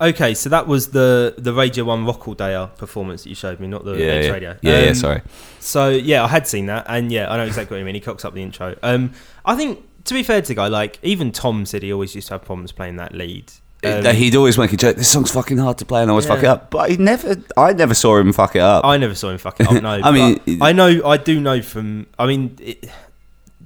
Okay, 0.00 0.34
so 0.34 0.48
that 0.50 0.68
was 0.68 0.88
the 0.90 1.34
the 1.38 1.52
Radio 1.52 1.84
One 1.84 2.06
Rock 2.06 2.28
All 2.28 2.34
performance 2.36 3.24
that 3.24 3.30
you 3.30 3.34
showed 3.34 3.58
me, 3.58 3.66
not 3.66 3.84
the 3.84 3.94
Yeah, 3.94 4.20
yeah. 4.20 4.30
Radio. 4.30 4.56
Yeah, 4.62 4.80
yeah, 4.80 4.88
Um, 4.90 4.94
sorry. 4.94 5.22
So 5.58 5.88
yeah, 5.88 6.22
I 6.24 6.28
had 6.28 6.46
seen 6.46 6.66
that, 6.66 6.86
and 6.88 7.10
yeah, 7.10 7.28
I 7.30 7.36
know 7.36 7.44
exactly 7.44 7.74
what 7.74 7.80
you 7.80 7.84
mean. 7.84 7.96
He 7.96 8.00
cocks 8.00 8.24
up 8.24 8.32
the 8.32 8.42
intro. 8.42 8.76
Um, 8.84 9.12
I 9.44 9.56
think 9.56 9.84
to 10.04 10.14
be 10.14 10.22
fair 10.22 10.40
to 10.40 10.46
the 10.46 10.54
guy, 10.54 10.68
like 10.68 11.00
even 11.02 11.32
Tom 11.32 11.66
said 11.66 11.82
he 11.82 11.92
always 11.92 12.14
used 12.14 12.28
to 12.28 12.34
have 12.34 12.44
problems 12.44 12.70
playing 12.70 12.94
that 12.96 13.12
lead. 13.12 13.50
Um, 13.84 14.04
He'd 14.14 14.34
always 14.36 14.56
make 14.58 14.72
a 14.72 14.76
joke. 14.76 14.96
This 14.96 15.10
song's 15.10 15.30
fucking 15.32 15.58
hard 15.58 15.78
to 15.78 15.84
play, 15.84 16.02
and 16.02 16.10
I 16.10 16.12
always 16.12 16.26
fuck 16.26 16.40
it 16.40 16.44
up. 16.46 16.70
But 16.70 16.90
he 16.90 16.96
never. 16.96 17.36
I 17.56 17.72
never 17.72 17.94
saw 17.94 18.18
him 18.18 18.32
fuck 18.32 18.54
it 18.54 18.62
up. 18.62 18.84
I 18.84 18.96
never 18.98 19.14
saw 19.16 19.30
him 19.30 19.38
fuck 19.38 19.58
it 19.60 19.66
up. 19.66 19.82
No, 19.82 19.90
I 19.90 20.10
mean- 20.12 20.62
I 20.62 20.72
know, 20.72 21.04
I 21.06 21.16
do 21.16 21.40
know 21.40 21.60
from. 21.60 22.06
I 22.18 22.26
mean, 22.26 22.56
it, 22.60 22.88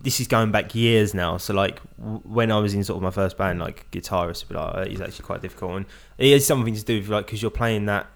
this 0.03 0.21
is 0.21 0.27
going 0.27 0.51
back 0.51 0.75
years 0.75 1.15
now. 1.15 1.37
So 1.37 1.55
like 1.55 1.81
w- 1.99 2.21
when 2.25 2.51
I 2.51 2.59
was 2.59 2.75
in 2.75 2.83
sort 2.85 2.97
of 2.97 3.03
my 3.03 3.11
first 3.11 3.37
band, 3.39 3.61
like 3.61 3.89
guitarist 3.93 4.49
be 4.49 4.55
like, 4.55 4.75
oh, 4.75 4.85
he's 4.85 5.01
actually 5.01 5.25
quite 5.25 5.43
difficult, 5.43 5.73
and 5.77 5.87
it 6.19 6.33
has 6.33 6.47
something 6.47 6.75
to 6.75 6.83
do 6.85 6.99
with 6.99 7.09
like 7.09 7.27
because 7.27 7.41
you're 7.43 7.51
playing 7.51 7.87
that 7.87 8.07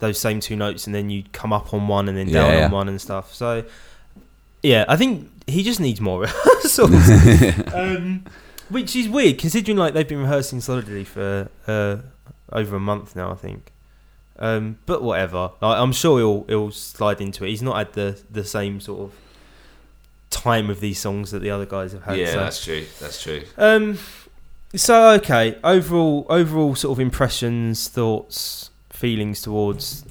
those 0.00 0.18
same 0.18 0.40
two 0.40 0.56
notes, 0.56 0.86
and 0.86 0.94
then 0.94 1.10
you 1.10 1.24
come 1.32 1.52
up 1.52 1.74
on 1.74 1.88
one 1.88 2.08
and 2.08 2.16
then 2.16 2.26
down 2.32 2.52
Yeah, 2.52 2.58
yeah. 2.60 2.64
on 2.66 2.70
one 2.70 2.88
and 2.88 3.00
stuff. 3.00 3.34
So 3.34 3.64
yeah, 4.62 4.84
I 4.88 4.96
think 4.96 5.28
he 5.46 5.62
just 5.62 5.80
needs 5.80 6.00
more 6.00 6.20
rehearsals. 6.22 7.10
um, 7.74 8.24
which 8.70 8.94
is 8.96 9.08
weird 9.08 9.38
considering 9.38 9.78
like 9.78 9.94
they've 9.94 10.06
been 10.08 10.20
rehearsing 10.20 10.60
solidly 10.60 11.04
for 11.04 11.48
uh, 11.66 11.96
over 12.52 12.76
a 12.76 12.80
month 12.80 13.14
now. 13.16 13.30
I 13.30 13.34
think. 13.34 13.72
Um, 14.40 14.78
but 14.86 15.02
whatever. 15.02 15.50
Like, 15.60 15.78
I'm 15.78 15.92
sure 15.92 16.18
he'll 16.18 16.44
he'll 16.48 16.70
slide 16.70 17.20
into 17.20 17.44
it. 17.44 17.48
He's 17.50 17.62
not 17.62 17.76
had 17.76 17.92
the 17.94 18.20
the 18.30 18.44
same 18.44 18.80
sort 18.80 19.00
of 19.00 19.12
time 20.30 20.68
with 20.68 20.80
these 20.80 20.98
songs 20.98 21.30
that 21.30 21.40
the 21.40 21.50
other 21.50 21.66
guys 21.66 21.92
have 21.92 22.04
had. 22.04 22.18
Yeah, 22.18 22.32
so. 22.32 22.38
That's 22.40 22.64
true. 22.64 22.84
That's 23.00 23.22
true. 23.22 23.42
Um, 23.56 23.98
so 24.74 25.10
okay, 25.12 25.56
overall, 25.64 26.26
overall 26.28 26.74
sort 26.74 26.96
of 26.96 27.00
impressions, 27.00 27.88
thoughts, 27.88 28.70
feelings 28.90 29.40
towards. 29.42 30.04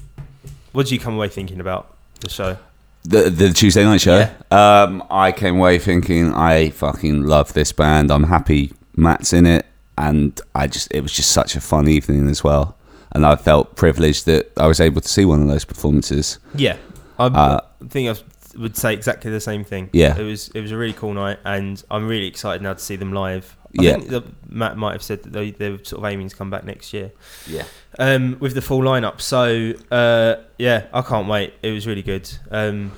What 0.72 0.84
did 0.86 0.92
you 0.92 0.98
come 1.00 1.14
away 1.14 1.28
thinking 1.28 1.60
about 1.60 1.94
the 2.20 2.28
show? 2.28 2.56
The 3.04 3.30
the 3.30 3.52
Tuesday 3.52 3.84
night 3.84 4.00
show. 4.00 4.28
Um, 4.50 5.04
I 5.10 5.32
came 5.32 5.56
away 5.56 5.78
thinking 5.78 6.34
I 6.34 6.70
fucking 6.70 7.22
love 7.22 7.52
this 7.52 7.72
band. 7.72 8.10
I'm 8.10 8.24
happy 8.24 8.72
Matt's 8.96 9.32
in 9.32 9.46
it, 9.46 9.64
and 9.96 10.38
I 10.54 10.66
just 10.66 10.88
it 10.92 11.00
was 11.02 11.12
just 11.12 11.30
such 11.30 11.54
a 11.54 11.60
fun 11.60 11.88
evening 11.88 12.28
as 12.28 12.42
well. 12.42 12.76
And 13.12 13.24
I 13.24 13.36
felt 13.36 13.76
privileged 13.76 14.26
that 14.26 14.52
I 14.58 14.66
was 14.66 14.80
able 14.80 15.00
to 15.00 15.08
see 15.08 15.24
one 15.24 15.40
of 15.40 15.48
those 15.48 15.64
performances. 15.64 16.38
Yeah, 16.54 16.76
I 17.18 17.26
Uh, 17.26 17.60
think 17.88 18.10
I 18.10 18.14
would 18.58 18.76
say 18.76 18.92
exactly 18.92 19.30
the 19.30 19.40
same 19.40 19.64
thing. 19.64 19.88
Yeah. 19.92 20.16
it 20.18 20.22
was 20.22 20.48
it 20.48 20.60
was 20.60 20.72
a 20.72 20.76
really 20.76 20.92
cool 20.92 21.12
night, 21.14 21.38
and 21.44 21.82
I'm 21.90 22.06
really 22.08 22.26
excited 22.26 22.60
now 22.62 22.74
to 22.74 22.80
see 22.80 22.96
them 22.96 23.12
live. 23.12 23.56
I 23.78 23.82
Yeah. 23.82 23.92
think 23.94 24.08
that 24.08 24.50
Matt 24.50 24.76
might 24.78 24.92
have 24.92 25.02
said 25.02 25.22
that 25.24 25.32
they, 25.32 25.50
they're 25.50 25.76
sort 25.84 26.02
of 26.02 26.04
aiming 26.10 26.28
to 26.30 26.36
come 26.36 26.50
back 26.50 26.64
next 26.64 26.92
year. 26.94 27.12
Yeah. 27.46 27.64
um, 27.98 28.36
with 28.40 28.54
the 28.54 28.62
full 28.62 28.80
lineup. 28.80 29.20
So 29.20 29.72
uh, 29.90 30.36
yeah, 30.58 30.86
I 30.92 31.02
can't 31.02 31.28
wait. 31.28 31.54
It 31.62 31.72
was 31.72 31.86
really 31.86 32.02
good. 32.02 32.30
Um, 32.50 32.92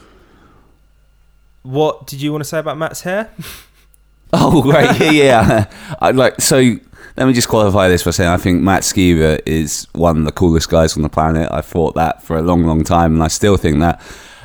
what 1.63 2.07
did 2.07 2.23
you 2.23 2.33
want 2.33 2.43
to 2.43 2.49
say 2.49 2.59
about 2.59 2.79
Matt's 2.79 3.03
hair? 3.03 3.31
Oh 4.33 4.63
right, 4.63 4.97
yeah, 5.01 5.11
yeah. 5.11 5.71
I 6.01 6.13
like 6.13 6.41
so. 6.41 6.57
Let 7.17 7.27
me 7.27 7.33
just 7.33 7.49
qualify 7.49 7.89
this 7.89 8.05
by 8.05 8.13
saying 8.13 8.31
I 8.31 8.37
think 8.37 8.63
Matt 8.63 8.83
Skiba 8.83 9.41
is 9.45 9.89
one 9.93 10.19
of 10.19 10.25
the 10.25 10.31
coolest 10.31 10.71
guys 10.71 10.97
on 10.97 11.03
the 11.03 11.09
planet. 11.09 11.49
I 11.51 11.63
thought 11.63 11.97
that 11.97 12.23
for 12.23 12.37
a 12.39 12.41
long, 12.41 12.63
long 12.65 12.85
time, 12.85 13.15
and 13.15 13.25
I 13.25 13.27
still 13.27 13.57
think 13.57 13.81
that. 13.81 14.01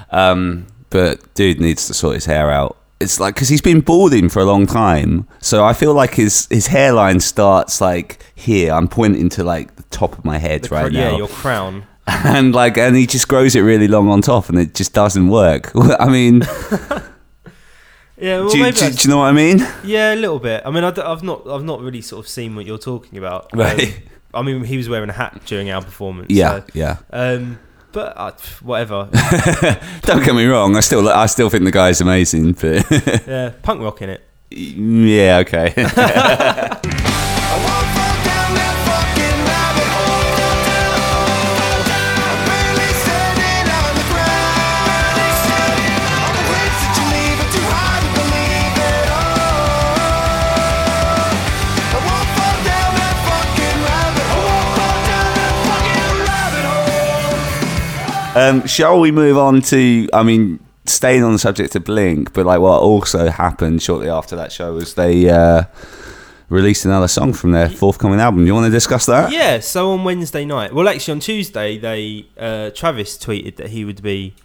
Um, 0.09 0.65
but 0.95 1.33
dude 1.33 1.59
needs 1.59 1.87
to 1.87 1.93
sort 1.93 2.15
his 2.15 2.25
hair 2.25 2.49
out. 2.49 2.77
It's 3.01 3.19
like 3.19 3.35
because 3.35 3.49
he's 3.49 3.61
been 3.61 3.81
balding 3.81 4.29
for 4.29 4.39
a 4.39 4.45
long 4.45 4.65
time, 4.65 5.27
so 5.41 5.65
I 5.65 5.73
feel 5.73 5.93
like 5.93 6.13
his 6.15 6.47
his 6.49 6.67
hairline 6.67 7.19
starts 7.19 7.81
like 7.81 8.23
here. 8.35 8.71
I'm 8.73 8.87
pointing 8.87 9.27
to 9.29 9.43
like 9.43 9.75
the 9.75 9.83
top 9.89 10.17
of 10.17 10.23
my 10.23 10.37
head 10.37 10.63
The 10.63 10.69
right 10.69 10.87
cr- 10.87 10.93
yeah, 10.97 11.17
your 11.17 11.27
crown. 11.27 11.83
and 12.07 12.55
like, 12.55 12.77
and 12.77 12.95
he 12.95 13.05
just 13.05 13.27
grows 13.27 13.55
it 13.55 13.61
really 13.61 13.87
long 13.89 14.07
on 14.09 14.21
top, 14.21 14.47
and 14.49 14.57
it 14.57 14.73
just 14.73 14.93
doesn't 14.93 15.27
work. 15.27 15.71
I 15.99 16.07
mean, 16.07 16.43
Yeah, 18.17 18.39
well, 18.39 18.49
do, 18.49 18.57
you- 18.57 18.63
maybe 18.63 18.77
do, 18.77 18.89
do 18.91 18.95
you 19.03 19.09
know 19.09 19.17
what 19.17 19.25
I 19.25 19.33
mean? 19.33 19.59
yeah, 19.83 20.13
a 20.13 20.15
little 20.15 20.39
bit. 20.39 20.61
I 20.65 20.71
mean, 20.71 20.85
I 20.85 20.93
have 20.95 21.21
not, 21.23 21.45
I've 21.49 21.65
not 21.65 21.81
really 21.81 22.01
sort 22.01 22.23
of 22.25 22.29
seen 22.29 22.55
what 22.55 22.65
you're 22.65 22.77
talking 22.77 23.17
about. 23.17 23.51
Um, 23.53 23.59
Right. 23.59 24.01
I 24.33 24.41
mean, 24.41 24.63
he 24.63 24.77
was 24.77 24.87
wearing 24.87 25.09
a 25.09 25.13
hat 25.13 25.41
during 25.45 25.69
our 25.69 25.81
performance. 25.81 26.27
Yeah, 26.29 26.59
so, 26.59 26.65
yeah. 26.73 26.97
um, 27.11 27.59
but 27.95 28.13
uh, 28.17 28.31
whatever. 28.61 29.09
Don't 30.01 30.23
get 30.23 30.35
me 30.35 30.45
wrong. 30.45 30.75
I 30.75 30.81
still, 30.81 31.07
I 31.07 31.27
still 31.27 31.49
think 31.49 31.63
the 31.63 31.71
guy's 31.71 32.01
amazing. 32.01 32.51
But 32.51 32.85
yeah, 33.25 33.53
punk 33.63 33.81
rock 33.81 34.01
in 34.01 34.09
it. 34.09 34.21
yeah, 34.51 35.37
okay. 35.37 35.73
um, 58.35 58.67
shall 58.67 58.99
we 58.99 59.11
move 59.11 59.37
on 59.37 59.61
to? 59.63 60.07
I 60.13 60.23
mean, 60.23 60.59
staying 60.85 61.23
on 61.23 61.33
the 61.33 61.39
subject 61.39 61.75
of 61.75 61.83
Blink, 61.85 62.33
but 62.33 62.45
like 62.45 62.59
what 62.59 62.81
also 62.81 63.29
happened 63.29 63.81
shortly 63.81 64.09
after 64.09 64.35
that 64.35 64.51
show 64.51 64.73
was 64.73 64.93
they 64.95 65.29
uh, 65.29 65.63
released 66.49 66.85
another 66.85 67.07
song 67.07 67.33
from 67.33 67.51
their 67.51 67.69
forthcoming 67.69 68.19
album. 68.19 68.41
Do 68.41 68.47
you 68.47 68.53
want 68.53 68.65
to 68.67 68.71
discuss 68.71 69.05
that? 69.07 69.31
Yeah, 69.31 69.59
so 69.59 69.91
on 69.91 70.03
Wednesday 70.03 70.45
night, 70.45 70.73
well, 70.73 70.87
actually 70.87 71.13
on 71.13 71.19
Tuesday, 71.21 71.77
they 71.77 72.27
uh, 72.37 72.69
Travis 72.71 73.17
tweeted 73.17 73.55
that 73.57 73.69
he 73.69 73.83
would 73.85 74.01
be 74.03 74.35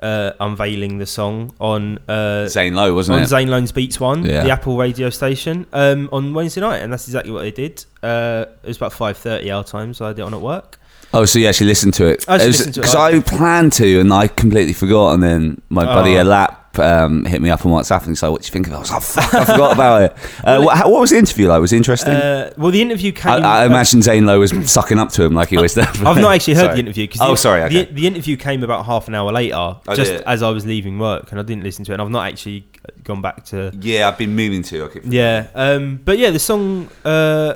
uh, 0.00 0.30
unveiling 0.38 0.98
the 0.98 1.06
song 1.06 1.52
on 1.60 1.98
uh, 2.08 2.46
Zane 2.46 2.74
Lowe, 2.74 2.94
wasn't 2.94 3.16
on 3.16 3.22
it? 3.24 3.26
Zane 3.26 3.48
Lowe's 3.48 3.72
Beats 3.72 3.98
One, 3.98 4.24
Yeah. 4.24 4.44
the 4.44 4.50
Apple 4.50 4.76
radio 4.76 5.10
station, 5.10 5.66
um, 5.72 6.08
on 6.12 6.32
Wednesday 6.34 6.60
night, 6.60 6.78
and 6.82 6.92
that's 6.92 7.08
exactly 7.08 7.32
what 7.32 7.40
they 7.40 7.50
did. 7.50 7.84
Uh, 8.02 8.44
it 8.62 8.68
was 8.68 8.76
about 8.76 8.92
five 8.92 9.16
thirty 9.16 9.50
our 9.50 9.64
time, 9.64 9.92
so 9.94 10.06
I 10.06 10.10
did 10.10 10.20
it 10.20 10.22
on 10.22 10.34
at 10.34 10.40
work. 10.40 10.78
Oh, 11.14 11.24
so 11.24 11.38
you 11.38 11.46
actually 11.46 11.68
listened 11.68 11.94
to 11.94 12.06
it? 12.06 12.28
Listened 12.28 12.74
to 12.74 12.80
it, 12.80 12.82
Because 12.82 12.94
I 12.94 13.20
planned 13.20 13.72
to, 13.74 14.00
and 14.00 14.12
I 14.12 14.28
completely 14.28 14.74
forgot. 14.74 15.14
And 15.14 15.22
then 15.22 15.62
my 15.70 15.84
buddy 15.84 16.16
Oh. 16.18 16.24
Alap 16.24 16.56
um, 16.78 17.24
hit 17.24 17.40
me 17.42 17.50
up 17.50 17.64
on 17.66 17.72
WhatsApp 17.72 18.06
and 18.06 18.20
like, 18.22 18.30
"What 18.30 18.42
do 18.42 18.46
you 18.46 18.52
think 18.52 18.66
of 18.68 18.72
it?" 18.74 18.76
I 18.76 18.78
was 18.80 18.90
like, 18.92 19.02
"Fuck, 19.02 19.34
I 19.34 19.44
forgot 19.46 19.72
about 19.72 20.02
it." 20.02 20.16
Uh, 20.44 20.60
what, 20.62 20.76
how- 20.76 20.88
what 20.90 21.00
was 21.00 21.10
the 21.10 21.18
interview 21.18 21.48
like? 21.48 21.60
Was 21.60 21.72
it 21.72 21.76
interesting? 21.78 22.12
Uh, 22.14 22.52
well, 22.56 22.70
the 22.70 22.80
interview 22.80 23.10
came. 23.10 23.32
I, 23.42 23.62
I 23.62 23.66
imagine 23.66 24.00
Zane 24.02 24.26
Lowe 24.26 24.38
was 24.38 24.52
sucking 24.70 24.98
up 24.98 25.08
to 25.12 25.24
him 25.24 25.34
like 25.34 25.48
he 25.48 25.56
always 25.56 25.74
does. 25.74 25.88
I've 26.02 26.16
not 26.20 26.34
actually 26.34 26.54
heard 26.54 26.64
Sorry. 26.66 26.74
the 26.74 26.80
interview. 26.80 27.08
'cause 27.08 27.20
Oh, 27.20 27.30
the, 27.32 27.36
sorry. 27.36 27.62
Okay. 27.64 27.84
The, 27.86 27.92
the 27.94 28.06
interview 28.06 28.36
came 28.36 28.62
about 28.62 28.84
half 28.86 29.08
an 29.08 29.14
hour 29.16 29.32
later, 29.32 29.56
Oh, 29.56 29.80
just 29.94 30.12
did 30.12 30.20
as 30.22 30.42
I 30.42 30.50
was 30.50 30.64
leaving 30.66 30.98
work, 31.00 31.32
and 31.32 31.40
I 31.40 31.42
didn't 31.42 31.64
listen 31.64 31.84
to 31.86 31.92
it. 31.92 31.94
And 31.94 32.02
I've 32.02 32.10
not 32.10 32.28
actually 32.28 32.66
gone 33.02 33.20
back 33.22 33.44
to. 33.46 33.72
yeah, 33.80 34.06
I've 34.08 34.18
been 34.18 34.36
meaning 34.36 34.62
to. 34.64 34.82
Okay. 34.84 35.00
Yeah, 35.04 35.48
um, 35.54 36.00
but 36.04 36.18
yeah, 36.18 36.30
the 36.30 36.38
song 36.38 36.88
uh, 37.04 37.54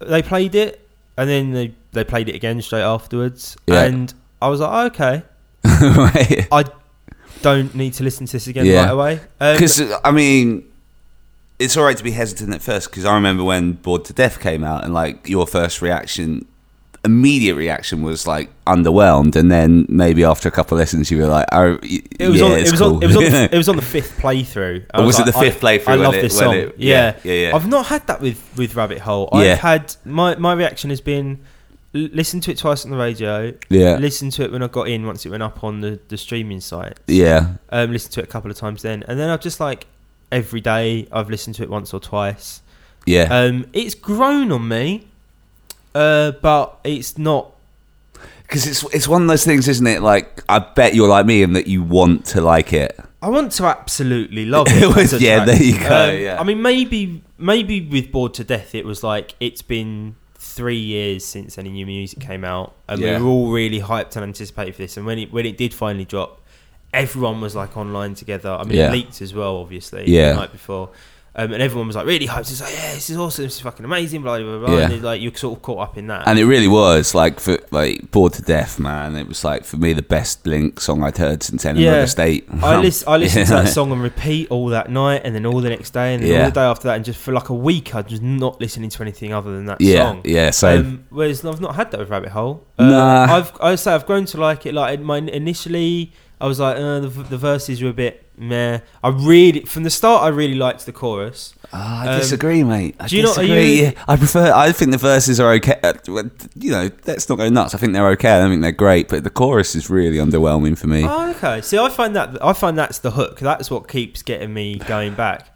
they 0.00 0.22
played 0.22 0.54
it, 0.54 0.86
and 1.16 1.28
then 1.28 1.52
they 1.52 1.74
they 1.92 2.04
played 2.04 2.28
it 2.28 2.34
again 2.34 2.60
straight 2.62 2.82
afterwards, 2.82 3.56
Yeah. 3.66 3.82
and 3.84 4.12
I 4.42 4.48
was 4.48 4.60
like, 4.60 4.70
oh, 4.72 4.86
okay, 4.86 5.22
Right. 5.64 6.48
I 6.52 6.64
don't 7.42 7.74
need 7.74 7.94
to 7.94 8.04
listen 8.04 8.26
to 8.26 8.32
this 8.32 8.46
again 8.46 8.66
Yeah. 8.66 8.84
right 8.84 8.90
away. 8.90 9.20
Um, 9.40 9.54
Because 9.56 9.80
I 10.04 10.10
mean, 10.10 10.64
it's 11.58 11.76
all 11.76 11.84
right 11.84 11.96
to 11.96 12.04
be 12.04 12.10
hesitant 12.12 12.54
at 12.54 12.62
first. 12.62 12.90
Because 12.90 13.04
I 13.04 13.14
remember 13.14 13.44
when 13.44 13.72
"Bored 13.72 14.04
to 14.06 14.12
Death" 14.12 14.40
came 14.40 14.64
out, 14.64 14.84
and 14.84 14.94
like 14.94 15.28
your 15.28 15.46
first 15.46 15.82
reaction, 15.82 16.46
immediate 17.04 17.54
reaction 17.54 18.02
was 18.02 18.26
like 18.26 18.50
underwhelmed, 18.66 19.36
and 19.36 19.50
then 19.50 19.86
maybe 19.88 20.24
after 20.24 20.48
a 20.48 20.50
couple 20.50 20.76
of 20.76 20.80
lessons, 20.80 21.10
you 21.10 21.18
were 21.18 21.26
like, 21.26 21.46
"Oh, 21.52 21.78
it 21.82 22.28
was 22.28 22.40
yeah, 22.40 22.46
on. 22.46 22.52
It 22.52 22.70
was 22.70 22.80
cool. 22.80 22.96
on. 22.96 23.02
It 23.02 23.06
was 23.08 23.16
on. 23.16 23.22
The, 23.30 23.48
it 23.52 23.56
was 23.58 23.68
on 23.68 23.76
the 23.76 23.82
fifth 23.82 24.18
playthrough. 24.18 24.86
I 24.94 25.00
was 25.02 25.18
it 25.18 25.22
like, 25.26 25.34
the 25.34 25.40
fifth 25.40 25.62
I- 25.64 25.78
playthrough 25.78 25.88
I 25.88 25.94
love 25.96 26.14
it- 26.14 26.22
this 26.22 26.38
song. 26.38 26.54
it- 26.54 26.74
yeah. 26.78 27.14
yeah, 27.24 27.32
yeah, 27.32 27.48
yeah. 27.48 27.56
I've 27.56 27.68
not 27.68 27.86
had 27.86 28.06
that 28.06 28.20
with 28.20 28.40
with 28.56 28.74
Rabbit 28.74 28.98
Hole. 29.00 29.28
I've 29.32 29.58
had 29.58 29.96
my 30.04 30.36
my 30.36 30.52
reaction 30.54 30.88
has 30.90 31.00
been 31.02 31.40
listen 31.92 32.40
to 32.40 32.50
it 32.52 32.58
twice 32.58 32.84
on 32.84 32.90
the 32.90 32.96
radio. 32.96 33.52
yeah, 33.68 33.96
Listen 33.96 34.30
to 34.30 34.44
it 34.44 34.52
when 34.52 34.62
I 34.62 34.68
got 34.68 34.88
in 34.88 35.06
once 35.06 35.26
it 35.26 35.30
went 35.30 35.42
up 35.42 35.64
on 35.64 35.80
the 35.80 35.98
the 36.08 36.16
streaming 36.16 36.60
site. 36.60 36.98
yeah, 37.06 37.54
Um, 37.70 37.92
listen 37.92 38.12
to 38.12 38.20
it 38.20 38.24
a 38.24 38.26
couple 38.26 38.50
of 38.50 38.56
times 38.56 38.82
then, 38.82 39.02
and 39.08 39.18
then 39.18 39.28
I've 39.30 39.40
just 39.40 39.60
like 39.60 39.86
every 40.32 40.60
day 40.60 41.08
I've 41.10 41.28
listened 41.28 41.56
to 41.56 41.62
it 41.62 41.70
once 41.70 41.92
or 41.92 42.00
twice. 42.00 42.62
yeah. 43.06 43.28
Um, 43.30 43.66
it's 43.72 43.94
grown 43.94 44.52
on 44.52 44.68
me, 44.68 45.08
uh, 45.94 46.32
but 46.42 46.78
it's 46.84 47.18
not. 47.18 47.52
Because 48.42 48.66
it's 48.66 48.82
it's 48.94 49.06
one 49.08 49.22
of 49.22 49.28
those 49.28 49.44
things, 49.44 49.68
isn't 49.68 49.86
it? 49.86 50.02
Like 50.02 50.42
I 50.48 50.58
bet 50.58 50.94
you're 50.94 51.08
like 51.08 51.24
me 51.26 51.42
in 51.42 51.52
that 51.52 51.66
you 51.68 51.82
want 51.84 52.24
to 52.26 52.40
like 52.40 52.72
it. 52.72 52.98
I 53.22 53.28
want 53.28 53.52
to 53.52 53.64
absolutely 53.66 54.44
love 54.46 54.66
it. 54.70 54.82
It 54.82 54.86
was- 54.88 55.12
as 55.12 55.20
a 55.20 55.24
yeah, 55.24 55.36
track. 55.44 55.46
there 55.46 55.62
you 55.62 55.78
go, 55.78 56.10
Um, 56.10 56.18
yeah. 56.18 56.40
I 56.40 56.44
mean, 56.44 56.60
maybe 56.62 57.22
maybe 57.38 57.80
with 57.80 58.10
Bored 58.10 58.34
to 58.34 58.44
Death, 58.44 58.74
it 58.74 58.84
was 58.84 59.02
like 59.04 59.34
it's 59.40 59.62
been 59.62 60.16
three 60.42 60.78
years 60.78 61.22
since 61.22 61.58
any 61.58 61.68
new 61.70 61.84
music 61.84 62.18
came 62.18 62.44
out, 62.44 62.72
and 62.88 62.98
Yeah. 62.98 63.18
we 63.18 63.24
were 63.24 63.28
all 63.30 63.50
really 63.52 63.80
hyped 63.80 64.16
and 64.16 64.24
anticipated 64.24 64.74
for 64.74 64.80
this. 64.82 64.96
And 64.96 65.04
when 65.04 65.18
it 65.18 65.30
when 65.32 65.44
it 65.44 65.58
did 65.58 65.74
finally 65.74 66.06
drop, 66.06 66.40
everyone 66.94 67.40
was 67.42 67.54
like 67.54 67.76
online 67.76 68.14
together. 68.14 68.50
I 68.50 68.64
mean, 68.64 68.78
Yeah. 68.78 68.88
it 68.88 68.92
leaked 68.92 69.20
as 69.20 69.34
well, 69.34 69.58
obviously, 69.58 70.04
Yeah. 70.06 70.30
the 70.32 70.40
night 70.40 70.52
before. 70.52 70.88
Um, 71.36 71.52
and 71.52 71.62
everyone 71.62 71.86
was 71.86 71.94
like 71.94 72.06
really 72.06 72.26
hyped. 72.26 72.50
It's 72.50 72.60
like, 72.60 72.74
yeah, 72.74 72.92
this 72.94 73.08
is 73.08 73.16
awesome. 73.16 73.44
This 73.44 73.54
is 73.54 73.60
fucking 73.60 73.84
amazing. 73.84 74.22
Blah 74.22 74.40
blah 74.40 74.58
blah. 74.58 74.76
Yeah. 74.76 74.90
And 74.90 75.02
like 75.02 75.22
you're 75.22 75.32
sort 75.34 75.56
of 75.56 75.62
caught 75.62 75.78
up 75.78 75.96
in 75.96 76.08
that. 76.08 76.26
And 76.26 76.38
it 76.40 76.44
really 76.44 76.66
was 76.66 77.14
like 77.14 77.38
for 77.38 77.56
like 77.70 78.10
bored 78.10 78.32
to 78.32 78.42
death, 78.42 78.80
man. 78.80 79.14
It 79.14 79.28
was 79.28 79.44
like 79.44 79.64
for 79.64 79.76
me 79.76 79.92
the 79.92 80.02
best 80.02 80.42
Blink 80.42 80.80
song 80.80 81.04
I'd 81.04 81.18
heard 81.18 81.44
since 81.44 81.64
Enema 81.64 81.84
Yeah. 81.84 82.04
State. 82.06 82.48
I, 82.62 82.76
lis- 82.80 83.04
I 83.06 83.16
listened 83.16 83.46
to 83.46 83.52
that 83.54 83.68
song 83.68 83.92
on 83.92 84.00
repeat 84.00 84.50
all 84.50 84.66
that 84.70 84.90
night, 84.90 85.22
and 85.24 85.32
then 85.34 85.46
all 85.46 85.60
the 85.60 85.68
next 85.70 85.90
day, 85.90 86.14
and 86.14 86.22
then 86.24 86.30
Yeah. 86.32 86.38
all 86.40 86.44
the 86.46 86.50
day 86.52 86.60
after 86.62 86.88
that, 86.88 86.96
and 86.96 87.04
just 87.04 87.20
for 87.20 87.32
like 87.32 87.48
a 87.48 87.54
week, 87.54 87.94
I 87.94 88.00
was 88.00 88.20
not 88.20 88.60
listening 88.60 88.90
to 88.90 89.02
anything 89.02 89.32
other 89.32 89.52
than 89.52 89.66
that 89.66 89.80
Yeah, 89.80 90.02
song. 90.10 90.22
yeah. 90.24 90.50
So 90.50 90.78
Um, 90.80 91.04
whereas 91.10 91.44
I've 91.44 91.60
not 91.60 91.76
had 91.76 91.92
that 91.92 92.00
with 92.00 92.10
Rabbit 92.10 92.30
Hole. 92.30 92.66
Uh, 92.76 92.86
Nah. 92.86 93.36
I've 93.36 93.52
I 93.60 93.76
say 93.76 93.92
I've 93.94 94.04
grown 94.04 94.24
to 94.26 94.36
like 94.40 94.66
it. 94.66 94.74
Like 94.74 94.98
my 95.00 95.18
initially, 95.18 96.12
I 96.40 96.46
was 96.46 96.58
like, 96.58 96.76
uh, 96.76 97.00
the, 97.00 97.08
the 97.08 97.38
verses 97.38 97.82
were 97.82 97.90
a 97.90 97.92
bit 97.92 98.26
meh. 98.40 98.80
I 99.04 99.08
really 99.10 99.60
from 99.60 99.82
the 99.84 99.90
start, 99.90 100.22
I 100.22 100.28
really 100.28 100.54
liked 100.54 100.86
the 100.86 100.92
chorus. 100.92 101.54
Ah, 101.72 102.02
I 102.04 102.08
um, 102.14 102.18
disagree, 102.20 102.64
mate. 102.64 102.96
I 102.98 103.06
do 103.06 103.16
you 103.16 103.22
not- 103.22 103.36
disagree. 103.36 103.80
you- 103.82 103.92
I 104.08 104.16
prefer. 104.16 104.52
I 104.52 104.72
think 104.72 104.90
the 104.90 104.98
verses 104.98 105.38
are 105.38 105.52
okay. 105.54 105.78
Uh, 105.84 105.92
You 106.56 106.70
know, 106.72 106.90
let's 107.06 107.28
not 107.28 107.36
go 107.38 107.48
nuts. 107.48 107.74
I 107.74 107.78
think 107.78 107.92
they're 107.92 108.08
okay. 108.08 108.32
I 108.32 108.40
don't 108.40 108.50
think 108.50 108.62
they're 108.62 108.72
great, 108.72 109.08
but 109.08 109.22
the 109.22 109.30
chorus 109.30 109.76
is 109.76 109.88
really 109.90 110.16
underwhelming 110.16 110.76
for 110.76 110.88
me. 110.88 111.04
Oh, 111.06 111.30
okay. 111.30 111.60
See, 111.60 111.78
I 111.78 111.88
find 111.88 112.16
that 112.16 112.44
I 112.44 112.52
find 112.54 112.76
that's 112.76 112.98
the 112.98 113.12
hook. 113.12 113.38
That's 113.40 113.70
what 113.70 113.86
keeps 113.88 114.22
getting 114.22 114.52
me 114.52 114.76
going 114.78 115.14
back. 115.14 115.46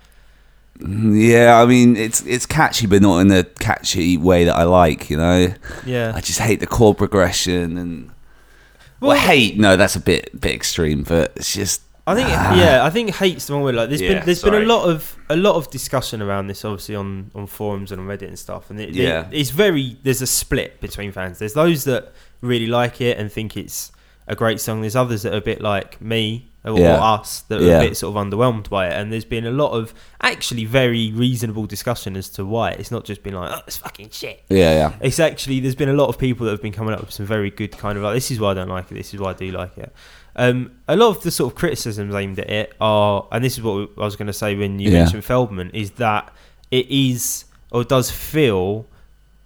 Yeah, 0.81 1.61
I 1.63 1.67
mean, 1.67 1.97
it's 1.97 2.23
it's 2.27 2.47
catchy, 2.47 2.87
but 2.87 3.01
not 3.01 3.21
in 3.21 3.31
a 3.31 3.45
catchy 3.45 4.17
way 4.17 4.45
that 4.45 4.57
I 4.57 4.65
like. 4.65 5.09
You 5.09 5.17
know, 5.17 5.55
Yeah. 5.87 6.13
I 6.15 6.21
just 6.21 6.41
hate 6.41 6.61
the 6.61 6.67
chord 6.67 6.99
progression 6.99 7.79
and. 7.79 8.11
Well, 9.01 9.11
Well- 9.11 9.19
hate 9.21 9.59
no, 9.59 9.77
that's 9.77 9.97
a 9.97 10.01
bit 10.01 10.39
bit 10.41 10.53
extreme, 10.55 11.03
but 11.05 11.33
it's 11.37 11.53
just 11.53 11.83
I 12.07 12.15
think 12.15 12.29
Ah. 12.31 12.55
yeah, 12.55 12.85
I 12.85 12.91
think 12.91 13.15
hate's 13.15 13.47
the 13.47 13.55
wrong 13.55 13.63
word. 13.63 13.75
Like 13.75 13.89
there's 13.89 14.01
Yeah, 14.03 14.15
been 14.15 14.27
there's 14.27 14.41
sorry. 14.41 14.59
been 14.61 14.69
a 14.71 14.75
lot 14.75 14.89
of 14.91 15.17
a 15.31 15.37
lot 15.37 15.55
of 15.57 15.71
discussion 15.71 16.21
around 16.21 16.49
this, 16.49 16.65
obviously 16.65 16.95
on 16.97 17.31
on 17.35 17.47
forums 17.47 17.93
and 17.93 18.01
on 18.01 18.07
Reddit 18.07 18.29
and 18.29 18.39
stuff. 18.39 18.69
And 18.71 18.79
it, 18.81 18.91
Yeah. 18.91 19.23
it- 19.23 19.29
it's 19.33 19.51
very 19.51 19.97
there's 20.03 20.21
a 20.21 20.27
split 20.27 20.81
between 20.81 21.13
fans. 21.13 21.39
There's 21.39 21.55
those 21.55 21.85
that 21.85 22.13
really 22.43 22.67
like 22.67 23.01
it 23.01 23.19
and 23.19 23.33
think 23.33 23.57
it's 23.57 23.91
a 24.29 24.35
great 24.35 24.61
song. 24.61 24.81
There's 24.83 24.97
others 24.97 25.23
that 25.23 25.33
are 25.33 25.39
a 25.39 25.41
bit 25.43 25.61
like 25.63 26.01
me 26.01 26.51
or, 26.65 26.79
Yeah. 26.79 26.97
or 26.99 27.01
us 27.21 27.43
that 27.49 27.61
are 27.61 27.65
Yeah. 27.65 27.79
a 27.81 27.89
bit 27.89 27.97
sort 27.97 28.17
of 28.17 28.23
underwhelmed 28.23 28.69
by 28.71 28.87
it. 28.89 28.93
And 28.95 29.11
there's 29.13 29.25
been 29.27 29.47
a 29.47 29.51
lot 29.51 29.73
of 29.73 29.93
actually 30.23 30.65
very 30.67 31.11
reasonable 31.13 31.67
discussion 31.67 32.17
as 32.17 32.29
to 32.31 32.45
why. 32.45 32.71
It's 32.73 32.91
not 32.91 33.05
just 33.05 33.23
been 33.23 33.35
like 33.35 33.51
oh 33.51 33.61
it's 33.67 33.77
fucking 33.79 34.11
shit. 34.13 34.43
yeah, 34.51 34.73
yeah. 34.75 34.93
It's 35.01 35.19
actually 35.21 35.61
there's 35.61 35.75
been 35.75 35.89
a 35.91 35.95
lot 35.95 36.09
of 36.09 36.19
people 36.19 36.45
that 36.47 36.53
have 36.53 36.63
been 36.63 36.73
coming 36.73 36.93
up 36.95 37.01
with 37.01 37.13
some 37.13 37.25
very 37.27 37.51
good 37.51 37.77
kind 37.79 37.97
of 37.97 38.05
like 38.05 38.15
this 38.15 38.31
is 38.31 38.39
why 38.41 38.51
I 38.51 38.55
don't 38.55 38.69
like 38.69 38.91
it. 38.91 38.95
This 38.95 39.15
is 39.15 39.21
why 39.21 39.31
I 39.31 39.35
do 39.35 39.51
like 39.51 39.77
it. 39.79 39.91
Um, 40.37 40.73
a 40.89 40.97
lot 40.97 41.17
of 41.17 41.23
the 41.23 41.31
sort 41.31 41.53
of 41.53 41.57
criticisms 41.59 42.15
aimed 42.15 42.39
at 42.41 42.51
it 42.51 42.73
are, 42.81 43.27
and 43.31 43.45
this 43.45 43.57
is 43.57 43.63
what 43.63 43.91
I 43.97 44.01
was 44.05 44.17
going 44.17 44.27
to 44.27 44.33
say 44.33 44.55
when 44.57 44.79
you 44.81 44.91
Yeah. 44.91 45.01
mentioned 45.05 45.23
Feldmann, 45.25 45.71
is 45.75 45.93
that 45.93 46.33
it 46.71 46.87
is 46.91 47.45
or 47.71 47.85
does 47.85 48.11
feel 48.11 48.87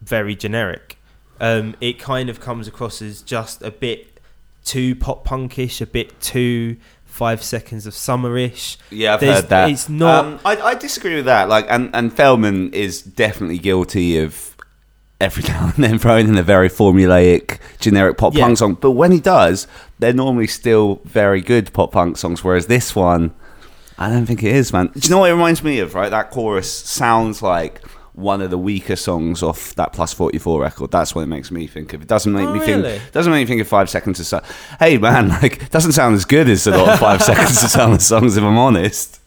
very 0.00 0.34
generic. 0.34 0.98
Um, 1.40 1.76
it 1.80 1.98
kind 1.98 2.28
of 2.30 2.40
comes 2.40 2.66
across 2.66 3.00
as 3.02 3.22
just 3.22 3.62
a 3.62 3.70
bit 3.70 4.20
too 4.64 4.94
pop 4.94 5.26
punkish, 5.26 5.80
a 5.80 5.86
bit 5.86 6.18
too 6.20 6.76
five 7.04 7.42
seconds 7.42 7.86
of 7.86 7.94
summerish. 7.94 8.76
Yeah, 8.90 9.14
I've 9.14 9.20
There's- 9.20 9.40
heard 9.40 9.48
that. 9.50 9.70
it's 9.70 9.88
not- 9.88 10.24
Um, 10.24 10.40
I, 10.44 10.56
I 10.56 10.74
disagree 10.74 11.16
with 11.16 11.24
that. 11.26 11.48
Like, 11.48 11.66
and 11.68 11.90
and 11.94 12.14
Feldmann 12.14 12.72
is 12.74 13.02
definitely 13.02 13.58
guilty 13.58 14.18
of 14.18 14.47
every 15.20 15.42
now 15.48 15.72
and 15.74 15.84
then 15.84 15.98
throwing 15.98 16.28
in 16.28 16.36
a 16.38 16.42
very 16.42 16.68
formulaic, 16.68 17.58
generic 17.80 18.16
pop 18.18 18.34
Yeah. 18.34 18.44
punk 18.44 18.58
song. 18.58 18.74
But 18.80 18.92
when 18.92 19.12
he 19.12 19.20
does, 19.20 19.66
they're 19.98 20.12
normally 20.12 20.46
still 20.46 21.00
very 21.04 21.40
good 21.40 21.72
pop 21.72 21.92
punk 21.92 22.16
songs. 22.16 22.44
Whereas 22.44 22.66
this 22.66 22.94
one, 22.94 23.32
I 23.98 24.08
don't 24.10 24.26
think 24.26 24.42
it 24.42 24.54
is, 24.54 24.72
man. 24.72 24.86
Do 24.94 25.00
you 25.02 25.10
know 25.10 25.18
what 25.18 25.30
it 25.30 25.34
reminds 25.34 25.62
me 25.64 25.80
of? 25.80 25.94
Right, 25.94 26.10
that 26.10 26.30
chorus 26.30 26.72
sounds 26.72 27.42
like. 27.42 27.80
One 28.14 28.42
of 28.42 28.50
the 28.50 28.58
weaker 28.58 28.96
songs 28.96 29.44
off 29.44 29.76
that 29.76 29.92
Plus 29.92 30.12
Forty 30.12 30.38
Four 30.38 30.60
record. 30.62 30.90
That's 30.90 31.14
what 31.14 31.22
it 31.22 31.26
makes 31.28 31.52
me 31.52 31.68
think 31.68 31.92
of. 31.92 32.02
It 32.02 32.08
doesn't 32.08 32.32
make 32.32 32.48
Oh, 32.48 32.52
me 32.54 32.58
really? 32.58 32.98
think. 32.98 33.12
Doesn't 33.12 33.30
make 33.30 33.42
me 33.42 33.46
think 33.46 33.60
of 33.60 33.68
Five 33.68 33.88
Seconds 33.88 34.18
of 34.18 34.26
Sun. 34.26 34.42
Hey 34.80 34.98
man, 34.98 35.28
like 35.42 35.70
doesn't 35.70 35.92
sound 35.92 36.16
as 36.16 36.24
good 36.24 36.48
as 36.48 36.66
a 36.66 36.72
lot 36.72 36.88
of 36.94 36.98
Five 36.98 37.22
Seconds 37.30 37.62
of 37.62 37.70
Summer 37.70 37.98
songs. 38.00 38.36
If 38.36 38.42
I'm 38.42 38.58
honest. 38.58 39.20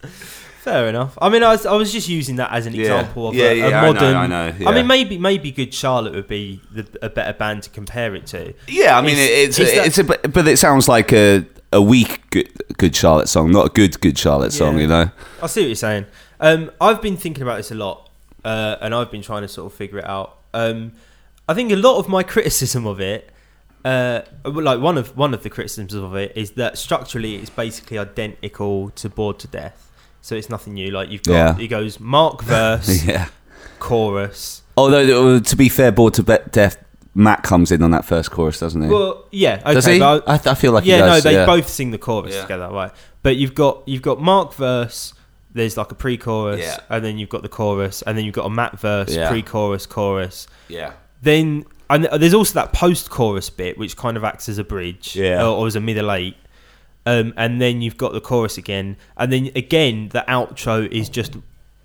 Fair 0.64 0.88
enough. 0.90 1.18
I 1.20 1.30
mean, 1.30 1.42
I 1.44 1.52
was, 1.54 1.66
I 1.66 1.74
was 1.74 1.92
just 1.92 2.08
using 2.08 2.36
that 2.36 2.52
as 2.52 2.68
an 2.68 2.74
Yeah. 2.76 2.82
example 2.82 3.30
of 3.30 3.34
Yeah, 3.36 3.46
a, 3.50 3.54
yeah, 3.56 3.64
a 3.64 3.68
I 3.68 3.72
know, 3.72 3.94
modern. 3.94 4.16
I 4.16 4.28
know, 4.28 4.54
yeah. 4.60 4.70
I 4.70 4.76
mean, 4.76 4.86
maybe 4.88 5.18
maybe 5.18 5.52
Good 5.52 5.74
Charlotte 5.74 6.14
would 6.14 6.28
be 6.28 6.62
the, 6.72 6.86
a 7.02 7.10
better 7.10 7.34
band 7.34 7.64
to 7.64 7.70
compare 7.72 8.14
it 8.14 8.28
to. 8.28 8.54
Yeah, 8.68 8.98
I 8.98 9.02
mean 9.02 9.18
It's- 9.18 9.58
it's 9.58 9.60
it's 9.60 9.72
that- 9.74 9.88
it's, 9.88 9.98
a 9.98 10.04
but 10.04 10.32
but 10.34 10.48
it 10.48 10.58
sounds 10.58 10.88
like 10.88 11.12
a 11.14 11.46
a 11.74 11.82
weak 11.82 12.22
good, 12.30 12.50
good 12.78 12.96
Charlotte 12.96 13.28
song, 13.30 13.50
not 13.52 13.66
a 13.66 13.70
good 13.70 14.00
good 14.02 14.18
Charlotte 14.18 14.54
song. 14.54 14.76
Yeah. 14.76 14.82
You 14.82 14.88
know. 14.88 15.12
I 15.42 15.48
see 15.48 15.62
what 15.62 15.68
you're 15.68 15.76
saying. 15.76 16.06
Um, 16.40 16.70
I've 16.80 17.02
been 17.02 17.18
thinking 17.18 17.42
about 17.44 17.58
this 17.58 17.72
a 17.72 17.76
lot, 17.76 18.10
uh, 18.46 18.76
and 18.82 18.94
I've 18.94 19.10
been 19.10 19.22
trying 19.24 19.42
to 19.44 19.48
sort 19.48 19.72
of 19.72 19.78
figure 19.78 19.98
it 20.00 20.06
out. 20.06 20.38
Um, 20.54 20.92
I 21.50 21.54
think 21.56 21.72
a 21.72 21.76
lot 21.76 21.98
of 21.98 22.08
my 22.08 22.22
criticism 22.34 22.86
of 22.86 23.00
it, 23.02 23.32
uh, 23.84 24.22
like 24.46 24.80
one 24.80 24.98
of 25.00 25.18
one 25.18 25.34
of 25.34 25.42
the 25.44 25.50
criticisms 25.50 25.94
of 25.96 26.16
it, 26.16 26.34
is 26.36 26.52
that 26.52 26.78
structurally 26.78 27.36
it's 27.38 27.50
basically 27.50 27.98
identical 27.98 28.90
to 28.92 29.10
Bored 29.10 29.40
to 29.40 29.48
Death. 29.48 29.88
So 30.22 30.36
it's 30.36 30.50
nothing 30.50 30.74
new. 30.76 30.92
Like 30.92 31.10
you've 31.10 31.24
got, 31.24 31.34
Yeah. 31.34 31.64
it 31.64 31.68
goes 31.68 32.00
Mark 32.00 32.42
verse, 32.44 33.04
yeah. 33.06 33.28
chorus. 33.80 34.62
Although 34.78 35.36
uh, 35.36 35.40
to 35.42 35.56
be 35.56 35.70
fair, 35.70 35.92
bored 35.92 36.14
to 36.16 36.24
Be- 36.24 36.38
death, 36.52 36.78
Matt 37.14 37.44
comes 37.44 37.72
in 37.72 37.82
on 37.84 37.92
that 37.92 38.06
first 38.06 38.32
chorus, 38.32 38.60
doesn't 38.60 38.82
he? 38.82 38.88
Well, 38.88 39.26
yeah, 39.32 39.62
okay, 39.66 39.74
Does 39.74 39.86
he? 39.86 40.02
I, 40.02 40.22
I 40.28 40.38
feel 40.56 40.72
like 40.72 40.86
yeah, 40.86 40.96
he 40.96 41.02
does. 41.02 41.24
no, 41.26 41.30
they 41.32 41.36
yeah. 41.38 41.46
both 41.46 41.68
sing 41.68 41.92
the 41.92 41.98
chorus 41.98 42.34
Yeah. 42.34 42.42
together, 42.44 42.70
right? 42.72 42.92
But 43.24 43.36
you've 43.38 43.54
got 43.56 43.84
you've 43.88 44.02
got 44.02 44.22
Mark 44.22 44.54
verse. 44.54 45.14
There's 45.54 45.76
like 45.76 45.92
a 45.92 45.96
pre-chorus, 45.96 46.62
Yeah. 46.62 46.78
and 46.90 47.04
then 47.04 47.18
you've 47.18 47.28
got 47.28 47.42
the 47.42 47.50
chorus, 47.50 48.02
and 48.04 48.18
then 48.18 48.24
you've 48.24 48.34
got 48.36 48.46
a 48.46 48.50
Matt 48.50 48.80
verse, 48.80 49.14
Yeah. 49.14 49.30
pre-chorus, 49.30 49.86
chorus. 49.86 50.48
Yeah. 50.70 50.94
Then 51.22 51.66
and 51.90 52.06
there's 52.06 52.34
also 52.34 52.54
that 52.54 52.72
post-chorus 52.72 53.50
bit, 53.50 53.78
which 53.78 53.98
kind 53.98 54.16
of 54.16 54.24
acts 54.24 54.48
as 54.48 54.58
a 54.58 54.64
bridge, 54.64 55.14
Yeah. 55.18 55.42
or, 55.44 55.48
or 55.58 55.68
as 55.68 55.76
a 55.76 55.82
middle 55.82 56.10
eight. 56.14 56.38
Um, 57.06 57.34
and 57.38 57.62
then 57.62 57.82
you've 57.82 57.98
got 57.98 58.14
the 58.14 58.22
chorus 58.22 58.58
again, 58.58 58.98
and 59.18 59.32
then 59.32 59.50
again 59.56 60.10
the 60.10 60.24
outro 60.28 60.90
is 60.92 61.10
just 61.10 61.36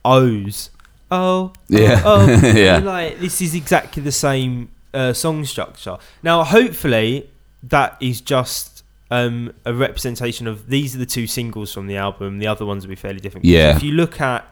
O's. 0.05 0.71
Oh, 1.11 1.53
Yeah. 1.69 2.03
oh, 2.05 2.27
oh. 2.43 2.47
Yeah. 2.49 2.79
Like 2.79 3.19
this 3.21 3.41
is 3.41 3.55
exactly 3.55 4.03
the 4.03 4.13
same 4.13 4.71
uh, 4.93 5.13
song 5.13 5.45
structure. 5.45 5.99
Now, 6.23 6.43
hopefully, 6.45 7.31
that 7.63 7.97
is 8.01 8.21
just 8.21 8.83
um, 9.11 9.53
a 9.65 9.73
representation 9.73 10.47
of 10.47 10.69
these 10.69 10.95
are 10.97 10.99
the 10.99 11.07
two 11.07 11.27
singles 11.27 11.73
from 11.73 11.87
the 11.87 11.97
album. 11.97 12.39
The 12.39 12.47
other 12.49 12.67
ones 12.67 12.85
will 12.85 12.91
be 12.91 12.97
fairly 12.97 13.21
different. 13.21 13.45
Yeah. 13.45 13.77
If 13.77 13.83
you 13.83 13.93
look 13.93 14.21
at, 14.21 14.45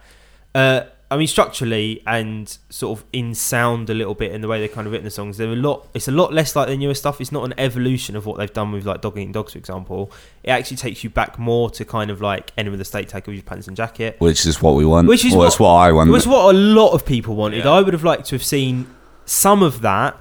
uh, 0.54 0.82
I 1.14 1.16
mean, 1.16 1.28
structurally 1.28 2.02
and 2.08 2.58
sort 2.70 2.98
of 2.98 3.04
in 3.12 3.36
sound 3.36 3.88
a 3.88 3.94
little 3.94 4.14
bit 4.14 4.32
in 4.32 4.40
the 4.40 4.48
way 4.48 4.58
they're 4.58 4.66
kind 4.68 4.86
of 4.88 4.92
written 4.92 5.04
the 5.04 5.10
songs, 5.12 5.36
they're 5.36 5.52
a 5.52 5.54
lot. 5.54 5.86
It's 5.94 6.08
a 6.08 6.12
lot 6.12 6.32
less 6.32 6.56
like 6.56 6.66
the 6.66 6.76
newer 6.76 6.94
stuff. 6.94 7.20
It's 7.20 7.30
not 7.30 7.44
an 7.44 7.54
evolution 7.56 8.16
of 8.16 8.26
what 8.26 8.36
they've 8.38 8.52
done 8.52 8.72
with 8.72 8.84
like 8.84 9.00
Dogs 9.00 9.16
Eating 9.16 9.30
Dogs, 9.30 9.52
for 9.52 9.58
example. 9.58 10.10
It 10.42 10.50
actually 10.50 10.78
takes 10.78 11.04
you 11.04 11.10
back 11.10 11.38
more 11.38 11.70
to 11.70 11.84
kind 11.84 12.10
of 12.10 12.20
like 12.20 12.52
Enema 12.58 12.74
of 12.74 12.78
the 12.80 12.84
State, 12.84 13.08
Take 13.08 13.28
Off 13.28 13.34
Your 13.34 13.44
Pants 13.44 13.68
and 13.68 13.76
Jacket. 13.76 14.16
Which 14.18 14.44
is 14.44 14.60
what 14.60 14.74
we 14.74 14.84
want. 14.84 15.06
Which 15.06 15.24
is 15.24 15.34
or 15.34 15.38
what- 15.38 15.54
what 15.60 15.70
I 15.74 15.92
want. 15.92 16.10
Which 16.10 16.22
is 16.22 16.26
what 16.26 16.52
a 16.52 16.58
lot 16.58 16.90
of 16.94 17.06
people 17.06 17.36
wanted. 17.36 17.64
Yeah. 17.64 17.70
I 17.70 17.80
would 17.80 17.92
have 17.94 18.02
liked 18.04 18.26
to 18.26 18.34
have 18.34 18.44
seen 18.44 18.88
some 19.24 19.62
of 19.62 19.82
that 19.82 20.16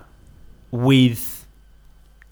with 0.72 1.33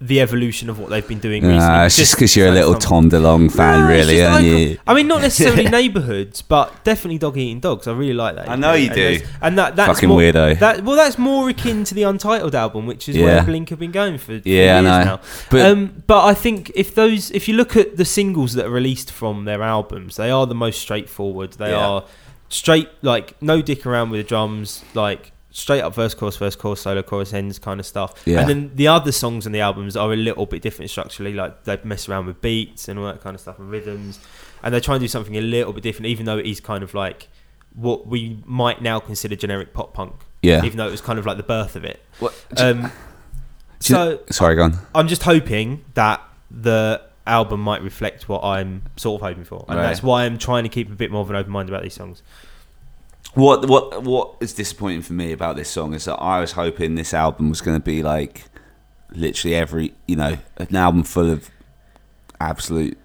the 0.03 0.19
evolution 0.19 0.67
of 0.67 0.79
what 0.79 0.89
they've 0.89 1.07
been 1.07 1.19
doing 1.19 1.43
recently. 1.43 1.59
Nah, 1.59 1.85
it's 1.85 1.95
just 1.95 2.15
because 2.15 2.35
you're 2.35 2.47
a 2.47 2.51
little 2.51 2.73
some- 2.73 3.07
Tom 3.07 3.09
DeLonge 3.11 3.51
fan, 3.51 3.81
No, 3.81 3.87
really, 3.87 4.15
just 4.17 4.31
aren't 4.31 4.45
icon- 4.47 4.57
you? 4.57 4.77
I 4.87 4.93
mean, 4.95 5.07
not 5.07 5.21
necessarily 5.21 5.69
neighbourhoods, 5.69 6.41
but 6.41 6.83
definitely 6.83 7.19
Dogs 7.19 7.37
Eating 7.37 7.59
Dogs. 7.59 7.87
I 7.87 7.91
really 7.93 8.15
like 8.15 8.35
that. 8.35 8.49
I 8.49 8.55
know 8.55 8.73
you 8.73 8.87
And 8.87 8.95
do. 8.95 9.19
And 9.43 9.57
that 9.59 9.75
that's 9.75 9.93
Fucking 9.99 10.09
more, 10.09 10.19
weirdo. 10.19 10.57
That 10.57 10.83
well, 10.83 10.95
that's 10.95 11.19
more 11.19 11.49
akin 11.49 11.83
to 11.83 11.93
the 11.93 12.01
Untitled 12.03 12.55
album, 12.55 12.87
which 12.87 13.07
is 13.07 13.15
Yeah. 13.15 13.25
where 13.25 13.43
Blink 13.43 13.69
have 13.69 13.77
been 13.79 13.91
going 13.91 14.17
for, 14.17 14.39
for 14.39 14.49
Yeah, 14.49 14.77
I 14.77 14.81
years 14.81 14.83
know. 14.83 15.03
now. 15.03 15.19
But 15.51 15.61
um, 15.71 16.03
but 16.07 16.25
I 16.25 16.33
think 16.33 16.71
if 16.73 16.95
those, 16.95 17.29
if 17.29 17.47
you 17.47 17.53
look 17.55 17.77
at 17.77 17.97
the 17.97 18.05
singles 18.05 18.53
that 18.55 18.65
are 18.65 18.69
released 18.71 19.11
from 19.11 19.45
their 19.45 19.61
albums, 19.61 20.15
they 20.15 20.31
are 20.31 20.47
the 20.47 20.55
most 20.55 20.81
straightforward. 20.81 21.51
They 21.53 21.69
Yeah. 21.69 21.85
are 21.87 22.03
straight, 22.49 22.89
like 23.03 23.39
no 23.41 23.61
dick 23.61 23.85
around 23.85 24.09
with 24.09 24.19
the 24.21 24.27
drums, 24.27 24.83
like 24.95 25.31
straight 25.51 25.81
up 25.81 25.93
verse, 25.93 26.13
chorus, 26.13 26.37
verse, 26.37 26.55
chorus, 26.55 26.81
solo, 26.81 27.01
chorus, 27.03 27.33
ends 27.33 27.59
kind 27.59 27.79
of 27.79 27.85
stuff. 27.85 28.13
Yeah. 28.25 28.39
And 28.41 28.49
then 28.49 28.71
the 28.75 28.87
other 28.87 29.11
songs 29.11 29.45
on 29.45 29.51
the 29.51 29.59
albums 29.59 29.95
are 29.97 30.11
a 30.13 30.15
little 30.15 30.45
bit 30.45 30.61
different 30.61 30.89
structurally, 30.89 31.33
like 31.33 31.65
they 31.65 31.77
mess 31.83 32.07
around 32.07 32.25
with 32.27 32.41
beats 32.41 32.87
and 32.87 32.97
all 32.97 33.05
that 33.05 33.21
kind 33.21 33.35
of 33.35 33.41
stuff 33.41 33.59
and 33.59 33.69
rhythms, 33.69 34.19
and 34.63 34.73
they 34.73 34.79
try 34.79 34.95
and 34.95 35.01
do 35.01 35.07
something 35.07 35.35
a 35.37 35.41
little 35.41 35.73
bit 35.73 35.83
different, 35.83 36.07
even 36.07 36.25
though 36.25 36.37
it 36.37 36.45
is 36.45 36.59
kind 36.59 36.83
of 36.83 36.93
like 36.93 37.27
what 37.73 38.07
we 38.07 38.41
might 38.45 38.81
now 38.81 38.99
consider 38.99 39.35
generic 39.35 39.73
pop 39.73 39.93
punk. 39.93 40.13
yeah. 40.41 40.63
Even 40.65 40.77
though 40.77 40.87
it 40.87 40.91
was 40.91 41.01
kind 41.01 41.19
of 41.19 41.25
like 41.25 41.37
the 41.37 41.43
birth 41.43 41.75
of 41.75 41.85
it. 41.85 42.01
What- 42.19 42.33
Um, 42.57 42.81
you- 42.83 42.89
so 43.79 44.19
sorry, 44.29 44.55
go 44.55 44.63
on. 44.63 44.77
I'm 44.95 45.07
just 45.07 45.23
hoping 45.23 45.83
that 45.95 46.21
the 46.49 47.01
album 47.27 47.61
might 47.61 47.81
reflect 47.83 48.27
what 48.27 48.43
I'm 48.43 48.83
sort 48.97 49.21
of 49.21 49.27
hoping 49.27 49.43
for, 49.43 49.65
and 49.67 49.77
Right. 49.77 49.83
that's 49.87 50.01
why 50.03 50.23
I'm 50.25 50.37
trying 50.37 50.63
to 50.63 50.69
keep 50.69 50.91
a 50.91 50.95
bit 50.95 51.11
more 51.11 51.21
of 51.21 51.29
an 51.29 51.35
open 51.35 51.51
mind 51.51 51.69
about 51.69 51.83
these 51.83 51.93
songs. 51.93 52.21
What 53.33 53.67
what 53.67 54.03
what 54.03 54.35
is 54.41 54.53
disappointing 54.53 55.03
for 55.03 55.13
me 55.13 55.31
about 55.31 55.55
this 55.55 55.69
song 55.69 55.93
is 55.93 56.05
that 56.05 56.15
I 56.17 56.41
was 56.41 56.51
hoping 56.51 56.95
this 56.95 57.13
album 57.13 57.49
was 57.49 57.61
going 57.61 57.77
to 57.77 57.83
be 57.83 58.03
like 58.03 58.43
literally 59.11 59.55
every 59.55 59.93
you 60.05 60.17
know 60.17 60.37
an 60.57 60.75
album 60.75 61.03
full 61.03 61.29
of 61.29 61.49
absolute 62.41 62.97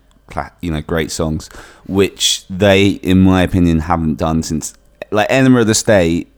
you 0.61 0.73
know 0.73 0.81
great 0.81 1.13
songs, 1.13 1.49
which 1.87 2.45
they 2.49 2.89
in 2.89 3.21
my 3.21 3.43
opinion 3.43 3.81
haven't 3.81 4.17
done 4.17 4.43
since 4.43 4.75
like 5.13 5.31
Enema 5.31 5.61
of 5.61 5.67
the 5.67 5.75
State. 5.75 6.33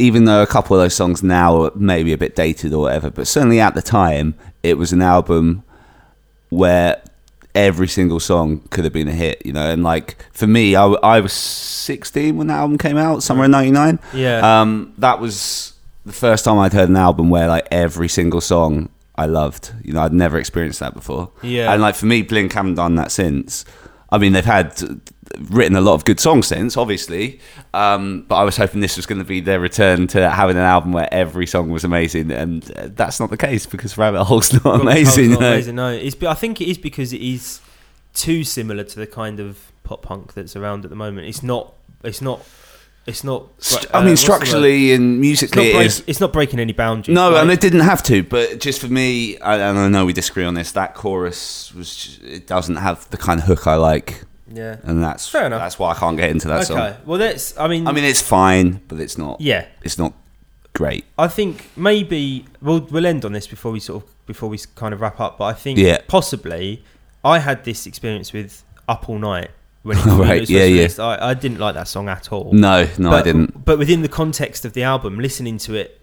Even 0.00 0.24
though 0.24 0.42
a 0.42 0.46
couple 0.46 0.76
of 0.76 0.82
those 0.82 0.94
songs 0.96 1.22
now 1.22 1.62
are 1.62 1.72
maybe 1.76 2.12
a 2.12 2.18
bit 2.18 2.34
dated 2.34 2.72
or 2.72 2.80
whatever, 2.80 3.10
but 3.10 3.28
certainly 3.28 3.60
at 3.60 3.76
the 3.76 3.82
time 3.82 4.34
it 4.64 4.76
was 4.76 4.92
an 4.92 5.00
album 5.00 5.62
where 6.48 6.93
every 7.54 7.88
single 7.88 8.20
song 8.20 8.60
could 8.70 8.84
have 8.84 8.92
been 8.92 9.08
a 9.08 9.12
hit, 9.12 9.44
you 9.44 9.52
know. 9.52 9.70
And 9.70 9.82
like 9.82 10.16
for 10.32 10.46
me, 10.46 10.74
I 10.76 11.20
was 11.20 11.32
16 11.32 12.36
when 12.36 12.48
that 12.48 12.58
album 12.58 12.78
came 12.78 12.96
out, 12.96 13.22
somewhere 13.22 13.46
in 13.46 13.50
'99. 13.50 13.98
Yeah. 14.12 14.60
Um, 14.60 14.92
that 14.98 15.20
was 15.20 15.74
the 16.04 16.12
first 16.12 16.44
time 16.44 16.58
I'd 16.58 16.72
heard 16.72 16.88
an 16.88 16.96
album 16.96 17.30
where 17.30 17.48
like 17.48 17.66
every 17.70 18.08
single 18.08 18.40
song 18.40 18.88
I 19.16 19.26
loved. 19.26 19.72
You 19.82 19.92
know, 19.92 20.02
I'd 20.02 20.12
never 20.12 20.38
experienced 20.38 20.80
that 20.80 20.94
before. 20.94 21.30
Yeah. 21.42 21.72
And 21.72 21.80
like 21.80 21.94
for 21.94 22.06
me, 22.06 22.22
Blink 22.22 22.52
haven't 22.52 22.74
done 22.74 22.96
that 22.96 23.12
since. 23.12 23.64
I 24.14 24.18
mean, 24.18 24.32
they've 24.32 24.44
had 24.44 24.80
written 25.50 25.74
a 25.76 25.80
lot 25.80 25.94
of 25.94 26.04
good 26.04 26.20
songs 26.20 26.46
since, 26.46 26.76
obviously. 26.76 27.40
Um, 27.72 28.24
but 28.28 28.36
I 28.36 28.44
was 28.44 28.56
hoping 28.56 28.80
this 28.80 28.96
was 28.96 29.06
going 29.06 29.18
to 29.18 29.24
be 29.24 29.40
their 29.40 29.58
return 29.58 30.06
to 30.08 30.30
having 30.30 30.56
an 30.56 30.62
album 30.62 30.92
where 30.92 31.12
every 31.12 31.48
song 31.48 31.70
was 31.70 31.82
amazing, 31.82 32.30
and 32.30 32.70
uh, 32.76 32.90
that's 32.92 33.18
not 33.18 33.30
the 33.30 33.36
case 33.36 33.66
because 33.66 33.98
Rabbit 33.98 34.22
Hole's 34.22 34.52
not 34.52 34.64
Well, 34.64 34.80
amazing. 34.82 35.32
Not 35.32 35.40
no. 35.40 35.52
amazing, 35.52 35.74
no. 35.74 35.88
It's, 35.90 36.22
I 36.22 36.34
think 36.34 36.60
it 36.60 36.68
is 36.68 36.78
because 36.78 37.12
it 37.12 37.20
is 37.20 37.60
too 38.14 38.44
similar 38.44 38.84
to 38.84 38.96
the 39.00 39.06
kind 39.08 39.40
of 39.40 39.72
pop 39.82 40.02
punk 40.02 40.34
that's 40.34 40.54
around 40.54 40.84
at 40.84 40.90
the 40.90 40.96
moment. 40.96 41.26
It's 41.26 41.42
not. 41.42 41.74
It's 42.04 42.22
not. 42.22 42.46
It's 43.06 43.22
not. 43.22 43.48
St- 43.58 43.84
uh, 43.86 43.98
I 43.98 44.00
mean, 44.00 44.10
word? 44.10 44.18
structurally 44.18 44.92
and 44.94 45.04
it's 45.04 45.16
not, 45.16 45.20
musically, 45.20 45.68
it 45.68 45.72
break, 45.74 46.08
it's 46.08 46.20
not 46.20 46.32
breaking 46.32 46.58
any 46.58 46.72
boundaries. 46.72 47.14
No, 47.14 47.30
Like, 47.30 47.42
and 47.42 47.50
it 47.50 47.60
didn't 47.60 47.80
have 47.80 48.02
to. 48.04 48.22
But 48.22 48.60
just 48.60 48.80
for 48.80 48.88
me, 48.88 49.38
I, 49.40 49.56
and 49.56 49.78
I 49.78 49.88
know 49.88 50.06
we 50.06 50.12
disagree 50.14 50.44
on 50.44 50.54
this. 50.54 50.72
That 50.72 50.94
chorus 50.94 51.72
was 51.74 51.94
just, 51.94 52.22
it 52.22 52.46
doesn't 52.46 52.76
have 52.76 53.08
the 53.10 53.18
kind 53.18 53.40
of 53.40 53.46
hook 53.46 53.66
I 53.66 53.74
like, 53.76 54.24
yeah. 54.50 54.76
and 54.84 55.02
that's 55.02 55.28
Fair 55.28 55.46
enough. 55.46 55.60
That's 55.60 55.78
why 55.78 55.90
I 55.90 55.94
can't 55.94 56.16
get 56.16 56.30
into 56.30 56.48
that 56.48 56.70
Okay. 56.70 56.92
song. 56.92 56.94
Well, 57.04 57.18
that's. 57.18 57.58
I 57.58 57.68
mean. 57.68 57.86
I 57.86 57.92
mean, 57.92 58.04
it's 58.04 58.22
fine, 58.22 58.80
but 58.88 58.98
it's 59.00 59.18
not. 59.18 59.38
yeah. 59.40 59.66
It's 59.82 59.98
not 59.98 60.14
great. 60.72 61.04
I 61.18 61.28
think 61.28 61.68
maybe 61.76 62.46
we'll 62.62 62.80
we'll 62.90 63.06
end 63.06 63.24
on 63.26 63.32
this 63.32 63.46
before 63.46 63.70
we 63.70 63.80
sort 63.80 64.02
of 64.02 64.26
before 64.26 64.48
we 64.48 64.58
kind 64.76 64.94
of 64.94 65.00
wrap 65.02 65.20
up. 65.20 65.36
But 65.38 65.44
I 65.44 65.52
think 65.52 65.78
Yeah. 65.78 65.98
possibly 66.08 66.82
I 67.22 67.38
had 67.40 67.64
this 67.64 67.86
experience 67.86 68.32
with 68.32 68.64
Up 68.88 69.08
All 69.10 69.18
Night 69.18 69.50
when 69.84 69.98
it, 69.98 70.04
Right, 70.06 70.18
when 70.18 70.30
it 70.30 70.40
was 70.40 70.50
yeah, 70.50 70.84
first 70.84 70.98
yeah. 70.98 71.04
I, 71.04 71.30
I 71.30 71.34
didn't 71.34 71.58
like 71.58 71.74
that 71.74 71.86
song 71.88 72.08
at 72.08 72.32
all. 72.32 72.52
No, 72.52 72.88
no, 72.98 73.10
I 73.10 73.22
didn't. 73.22 73.64
But 73.64 73.78
within 73.78 74.02
the 74.02 74.08
context 74.08 74.64
of 74.64 74.72
the 74.72 74.82
album, 74.82 75.18
listening 75.18 75.58
to 75.58 75.74
it 75.74 76.00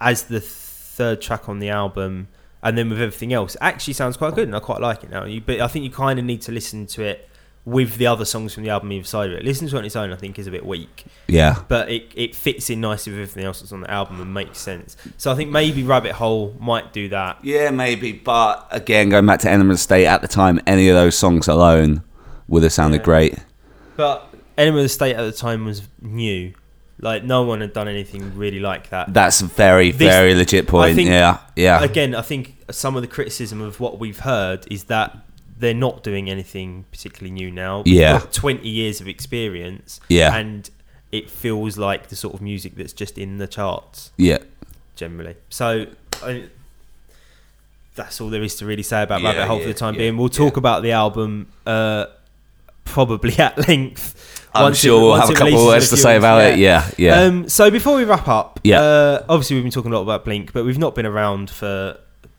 as 0.00 0.24
the 0.24 0.40
third 0.40 1.20
track 1.20 1.48
on 1.48 1.58
the 1.58 1.68
album, 1.68 2.28
and 2.62 2.78
then 2.78 2.88
with 2.88 3.00
everything 3.00 3.32
else, 3.32 3.56
actually 3.60 3.94
sounds 3.94 4.16
quite 4.16 4.34
good, 4.34 4.44
and 4.48 4.56
I 4.56 4.60
quite 4.60 4.80
like 4.80 5.04
it 5.04 5.10
now. 5.10 5.24
You, 5.24 5.40
but 5.40 5.60
I 5.60 5.66
think 5.66 5.84
you 5.84 5.90
kind 5.90 6.18
of 6.18 6.24
need 6.24 6.40
to 6.42 6.52
listen 6.52 6.86
to 6.86 7.02
it 7.02 7.28
with 7.64 7.96
the 7.96 8.06
other 8.06 8.24
songs 8.24 8.54
from 8.54 8.62
the 8.62 8.70
album 8.70 8.92
either 8.92 9.04
side 9.04 9.28
of 9.30 9.36
it. 9.36 9.44
Listen 9.44 9.66
to 9.66 9.74
it 9.74 9.78
on 9.80 9.84
its 9.84 9.96
own, 9.96 10.12
I 10.12 10.16
think, 10.16 10.38
is 10.38 10.46
a 10.46 10.52
bit 10.52 10.64
weak 10.64 11.04
Yeah, 11.26 11.62
but 11.66 11.90
it, 11.90 12.12
it 12.14 12.36
fits 12.36 12.70
in 12.70 12.80
nicely 12.80 13.12
with 13.12 13.22
everything 13.22 13.44
else 13.44 13.58
that's 13.60 13.72
on 13.72 13.80
the 13.80 13.90
album 13.90 14.20
and 14.20 14.32
makes 14.32 14.58
sense. 14.58 14.96
So 15.16 15.32
I 15.32 15.34
think 15.34 15.50
maybe 15.50 15.82
Rabbit 15.82 16.12
Hole 16.12 16.54
might 16.60 16.92
do 16.92 17.08
that. 17.08 17.38
yeah, 17.42 17.70
maybe. 17.72 18.12
But 18.12 18.68
again, 18.70 19.08
going 19.08 19.26
back 19.26 19.40
to 19.40 19.50
Enema 19.50 19.76
State 19.76 20.06
at 20.06 20.22
the 20.22 20.28
time, 20.28 20.60
any 20.64 20.88
of 20.88 20.94
those 20.94 21.18
songs 21.18 21.48
alone 21.48 22.04
would 22.48 22.62
have 22.62 22.72
sounded 22.72 22.98
Yeah. 23.00 23.04
great. 23.04 23.34
But 23.96 24.32
Enema 24.58 24.78
of 24.78 24.82
the 24.84 24.88
State 24.88 25.16
at 25.16 25.22
the 25.24 25.32
time 25.32 25.64
was 25.64 25.82
new. 26.00 26.52
Like 27.00 27.24
no 27.24 27.42
one 27.42 27.60
had 27.60 27.72
done 27.74 27.88
anything 27.88 28.36
really 28.36 28.58
like 28.60 28.88
that. 28.90 29.12
That's 29.12 29.40
a 29.42 29.46
very, 29.46 29.90
This- 29.90 30.08
very 30.08 30.34
legit 30.34 30.66
point. 30.66 30.96
think- 30.96 31.08
yeah, 31.10 31.38
yeah, 31.54 31.82
Again, 31.82 32.14
I 32.14 32.22
think 32.22 32.56
some 32.70 32.96
of 32.96 33.02
the 33.02 33.08
criticism 33.08 33.60
of 33.60 33.80
what 33.80 33.98
we've 33.98 34.20
heard 34.20 34.66
is 34.70 34.84
that 34.84 35.16
they're 35.58 35.74
not 35.74 36.02
doing 36.02 36.28
anything 36.30 36.84
particularly 36.90 37.30
new 37.32 37.50
now. 37.50 37.82
Yeah. 37.86 38.18
got 38.20 38.32
20 38.32 38.68
years 38.68 39.00
of 39.00 39.08
experience. 39.08 40.00
Yeah. 40.08 40.34
And 40.34 40.68
it 41.12 41.30
feels 41.30 41.76
like 41.78 42.08
the 42.08 42.16
sort 42.16 42.34
of 42.34 42.40
music 42.42 42.76
that's 42.76 42.92
just 42.92 43.16
in 43.18 43.38
the 43.38 43.46
charts. 43.46 44.10
yeah. 44.16 44.38
generally. 44.96 45.34
So 45.50 45.86
I, 46.22 46.44
that's 47.94 48.20
all 48.20 48.30
there 48.30 48.42
is 48.42 48.54
to 48.56 48.66
really 48.66 48.82
say 48.82 49.02
about 49.02 49.20
Yeah, 49.22 49.28
Rabbit 49.30 49.46
Hole 49.46 49.60
for 49.60 49.66
the 49.68 49.74
time 49.74 49.94
yeah, 49.94 49.98
being. 49.98 50.16
We'll 50.16 50.28
talk 50.30 50.54
yeah. 50.54 50.58
about 50.60 50.82
the 50.82 50.92
album 50.92 51.48
uh, 51.66 52.06
probably 52.86 53.34
at 53.38 53.68
length. 53.68 54.14
I'm 54.54 54.62
once 54.64 54.78
it- 54.78 54.86
sure 54.88 55.00
we'll 55.00 55.16
have 55.16 55.28
a 55.28 55.34
couple 55.34 55.58
of 55.58 55.66
words 55.66 55.90
to 55.90 55.96
say 55.98 56.16
about 56.16 56.42
it. 56.44 56.58
Yeah, 56.58 56.88
yeah. 56.96 57.20
Um, 57.22 57.48
so 57.48 57.70
before 57.70 57.96
we 57.96 58.04
wrap 58.04 58.26
up, 58.26 58.58
Yeah. 58.64 58.80
uh, 58.80 59.24
obviously 59.28 59.56
we've 59.56 59.64
been 59.64 59.72
talking 59.72 59.92
a 59.92 59.94
lot 59.94 60.02
about 60.02 60.24
Blink, 60.24 60.52
but 60.54 60.64
we've 60.64 60.78
not 60.78 60.94
been 60.94 61.04
around 61.04 61.50
for 61.50 61.98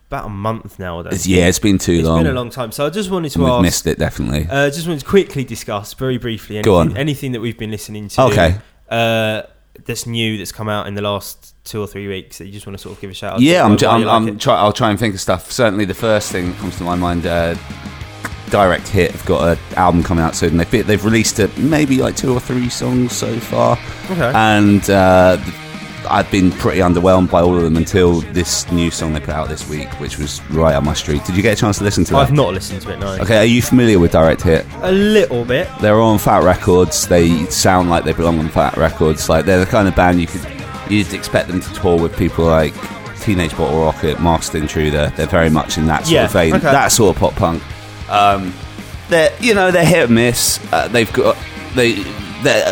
about 0.09 0.25
a 0.25 0.29
month 0.29 0.79
now. 0.79 1.01
It's- 1.01 1.27
yeah, 1.27 1.45
it's 1.47 1.59
been 1.59 1.77
too 1.77 1.91
It's 1.93 2.07
long. 2.07 2.17
It's 2.19 2.23
been 2.23 2.31
a 2.35 2.39
long 2.39 2.49
time. 2.49 2.71
So 2.71 2.87
I 2.87 2.89
just 2.89 3.11
wanted 3.11 3.29
to 3.33 3.39
We've 3.39 3.49
ask. 3.49 3.61
missed 3.61 3.85
it 3.87 3.99
definitely. 3.99 4.47
Uh, 4.49 4.69
just 4.71 4.87
wanted 4.87 5.01
to 5.01 5.05
quickly 5.05 5.43
discuss 5.43 5.93
very 5.93 6.17
briefly 6.17 6.59
Go 6.63 6.79
anything, 6.79 6.91
on. 6.95 6.97
anything 6.97 7.31
that 7.33 7.41
we've 7.41 7.57
been 7.57 7.71
listening 7.71 8.07
to. 8.09 8.21
Okay. 8.23 8.55
Uh, 8.89 9.43
that's 9.85 10.07
new 10.07 10.39
that's 10.39 10.51
come 10.51 10.69
out 10.69 10.87
in 10.87 10.95
the 10.95 11.03
last 11.03 11.53
two 11.63 11.79
or 11.79 11.85
three 11.85 12.07
weeks 12.07 12.39
that 12.39 12.47
you 12.47 12.51
just 12.51 12.65
want 12.65 12.75
to 12.75 12.81
sort 12.81 12.95
of 12.95 13.01
give 13.01 13.11
a 13.11 13.13
shout 13.13 13.33
out. 13.33 13.41
Yeah, 13.41 13.59
to, 13.59 13.63
I'm. 13.65 13.69
why- 13.71 13.75
ju- 13.77 13.85
why 13.85 13.93
I'm, 13.93 14.03
like 14.05 14.31
I'm 14.33 14.39
try, 14.39 14.55
I'll 14.55 14.73
try 14.73 14.89
and 14.89 14.97
think 14.97 15.13
of 15.13 15.21
stuff. 15.21 15.51
Certainly, 15.51 15.85
the 15.85 15.93
first 15.93 16.31
thing 16.31 16.47
that 16.51 16.57
comes 16.57 16.77
to 16.77 16.83
my 16.83 16.95
mind. 16.95 17.27
Uh, 17.27 17.53
Direct 18.49 18.87
Hit 18.87 19.11
have 19.11 19.25
got 19.25 19.57
an 19.57 19.75
album 19.75 20.03
coming 20.03 20.23
out 20.23 20.35
soon. 20.35 20.57
They've 20.57 20.87
they've 20.87 21.03
released 21.05 21.39
maybe 21.57 21.97
like 21.97 22.15
two 22.15 22.33
or 22.33 22.39
three 22.39 22.69
songs 22.69 23.11
so 23.13 23.37
far, 23.39 23.77
Okay. 24.11 24.31
and 24.35 24.89
uh, 24.89 25.37
I've 26.09 26.31
been 26.31 26.51
pretty 26.51 26.79
underwhelmed 26.79 27.29
by 27.29 27.41
all 27.41 27.57
of 27.57 27.63
them 27.63 27.75
until 27.75 28.21
this 28.31 28.71
new 28.71 28.89
song 28.89 29.11
they 29.13 29.19
put 29.19 29.29
out 29.33 29.49
this 29.49 29.67
week, 29.67 29.89
which 29.99 30.17
was 30.17 30.41
right 30.51 30.73
on 30.75 30.85
my 30.85 30.93
street. 30.93 31.25
Did 31.25 31.35
you 31.35 31.41
get 31.43 31.57
a 31.57 31.59
chance 31.59 31.79
to 31.79 31.83
listen 31.83 32.05
to 32.05 32.15
it? 32.15 32.17
I've 32.19 32.31
not 32.31 32.53
listened 32.53 32.81
to 32.83 32.93
it, 32.93 32.99
no. 32.99 33.17
Okay, 33.17 33.37
are 33.39 33.43
you 33.45 33.61
familiar 33.61 33.99
with 33.99 34.13
Direct 34.13 34.41
Hit? 34.41 34.65
A 34.83 34.91
little 34.93 35.43
bit. 35.43 35.67
They're 35.81 35.99
on 35.99 36.17
Fat 36.17 36.43
Wreck 36.43 36.61
Chords. 36.61 37.07
They 37.07 37.45
sound 37.47 37.89
like 37.89 38.05
they 38.05 38.13
belong 38.13 38.39
on 38.39 38.47
Fat 38.47 38.77
Wreck 38.77 38.93
Chords. 38.93 39.27
Like 39.27 39.43
they're 39.45 39.59
the 39.59 39.65
kind 39.69 39.87
of 39.89 39.95
band 39.95 40.21
you 40.21 40.27
could 40.27 40.45
you'd 40.89 41.11
expect 41.13 41.49
them 41.49 41.59
to 41.59 41.73
tour 41.73 41.99
with 42.01 42.15
people 42.15 42.45
like 42.45 42.73
Teenage 43.19 43.57
Bottle 43.57 43.81
Rocket, 43.83 44.21
Masked 44.21 44.55
Intruder. 44.55 45.11
They're 45.17 45.25
very 45.27 45.49
much 45.49 45.77
in 45.77 45.85
that 45.87 46.03
sort 46.05 46.11
Yeah, 46.13 46.25
of 46.25 46.31
vein, 46.31 46.53
okay. 46.53 46.63
that 46.63 46.93
sort 46.93 47.13
of 47.13 47.19
pop 47.19 47.35
punk. 47.35 47.61
Um, 48.09 48.53
they're 49.09 49.31
you 49.39 49.53
know 49.53 49.71
they're 49.71 49.85
hit 49.85 50.05
and 50.05 50.15
miss. 50.15 50.59
Uh, 50.71 50.87
they've 50.87 51.11
got 51.13 51.37
they. 51.75 51.93
they're- 51.93 52.13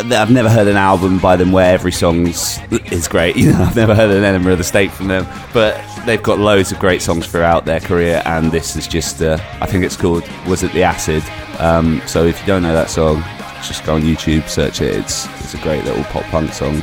they 0.04 0.14
I've 0.16 0.30
never 0.30 0.48
heard 0.48 0.68
an 0.68 0.76
album 0.76 1.18
by 1.18 1.34
them 1.34 1.50
where 1.50 1.74
every 1.74 1.90
song's 1.90 2.60
is 2.92 3.08
great. 3.08 3.34
You 3.40 3.52
know, 3.52 3.62
I've 3.64 3.74
never 3.74 3.96
heard 3.96 4.10
an 4.10 4.22
Enema 4.22 4.52
of 4.52 4.58
the 4.58 4.64
State 4.64 4.92
from 4.92 5.08
them, 5.08 5.26
but 5.52 5.74
they've 6.06 6.22
got 6.22 6.38
loads 6.38 6.70
of 6.70 6.78
great 6.78 7.02
songs 7.02 7.26
throughout 7.26 7.64
their 7.64 7.80
career. 7.80 8.22
And 8.26 8.52
this 8.52 8.76
is 8.76 8.86
just, 8.86 9.20
uh, 9.20 9.38
I 9.60 9.66
think 9.66 9.84
it's 9.84 9.96
called 9.96 10.22
"Was 10.46 10.62
It 10.62 10.70
the 10.72 10.84
Acid." 10.84 11.24
Um, 11.58 12.00
so 12.06 12.24
if 12.26 12.40
you 12.40 12.46
don't 12.46 12.62
know 12.62 12.74
that 12.74 12.90
song, 12.90 13.24
just 13.66 13.84
go 13.84 13.96
on 13.96 14.02
YouTube, 14.02 14.48
search 14.48 14.80
it. 14.80 14.94
It's 14.94 15.26
it's 15.40 15.54
a 15.54 15.58
great 15.58 15.84
little 15.84 16.04
pop 16.04 16.22
punk 16.26 16.52
song. 16.52 16.76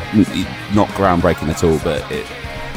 Not 0.74 0.90
groundbreaking 0.90 1.48
at 1.48 1.64
all, 1.64 1.80
but 1.86 2.04
it 2.12 2.26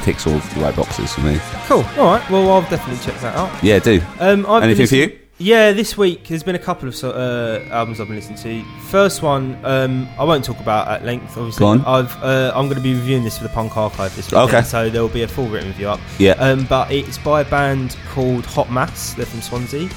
ticks 0.02 0.24
all 0.28 0.38
the 0.38 0.60
right 0.60 0.76
boxes 0.76 1.12
for 1.14 1.22
me. 1.22 1.38
Cool. 1.66 1.82
All 1.98 2.12
right. 2.12 2.30
Well, 2.30 2.48
I'll 2.52 2.62
definitely 2.62 3.04
check 3.04 3.20
that 3.22 3.34
out. 3.34 3.50
Yeah, 3.64 3.80
do. 3.80 4.00
Um, 4.20 4.46
I've 4.46 4.62
Anything 4.62 4.86
for 4.86 4.94
you? 4.94 5.18
Yeah, 5.38 5.72
this 5.72 5.98
week 5.98 6.28
there's 6.28 6.42
been 6.42 6.54
a 6.54 6.58
couple 6.58 6.88
of 6.88 7.04
uh, 7.04 7.60
albums 7.70 8.00
I've 8.00 8.06
been 8.06 8.16
listening 8.16 8.38
to. 8.38 8.64
First 8.88 9.22
one, 9.22 9.58
um, 9.64 10.08
I 10.18 10.24
won't 10.24 10.42
talk 10.42 10.58
about 10.60 10.88
at 10.88 11.04
length. 11.04 11.36
Obviously, 11.36 11.60
Go 11.60 11.66
on. 11.66 11.84
I've 11.84 12.16
uh, 12.22 12.52
I'm 12.54 12.66
going 12.66 12.76
to 12.76 12.82
be 12.82 12.94
reviewing 12.94 13.22
this 13.22 13.36
for 13.36 13.44
the 13.44 13.50
Punk 13.50 13.76
Archive 13.76 14.16
this 14.16 14.32
week. 14.32 14.40
Okay. 14.40 14.62
So 14.62 14.88
there 14.88 15.02
will 15.02 15.10
be 15.10 15.22
a 15.24 15.28
full 15.28 15.46
written 15.48 15.68
review 15.68 15.88
up. 15.88 16.00
Yeah. 16.18 16.32
Um, 16.32 16.64
but 16.64 16.90
it's 16.90 17.18
by 17.18 17.42
a 17.42 17.44
band 17.44 17.98
called 18.08 18.46
Hot 18.46 18.72
Mass. 18.72 19.12
They're 19.12 19.26
from 19.26 19.42
Swansea. 19.42 19.90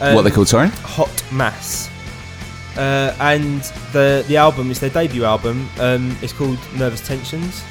Um, 0.00 0.14
what 0.14 0.20
are 0.20 0.22
they 0.24 0.30
called? 0.30 0.48
Sorry. 0.48 0.68
Hot 0.68 1.24
Mass. 1.32 1.88
Uh, 2.76 3.16
and 3.20 3.62
the 3.92 4.22
the 4.28 4.36
album 4.36 4.70
is 4.70 4.80
their 4.80 4.90
debut 4.90 5.24
album. 5.24 5.66
Um, 5.78 6.14
it's 6.20 6.34
called 6.34 6.58
Nervous 6.76 7.00
Tensions. 7.06 7.62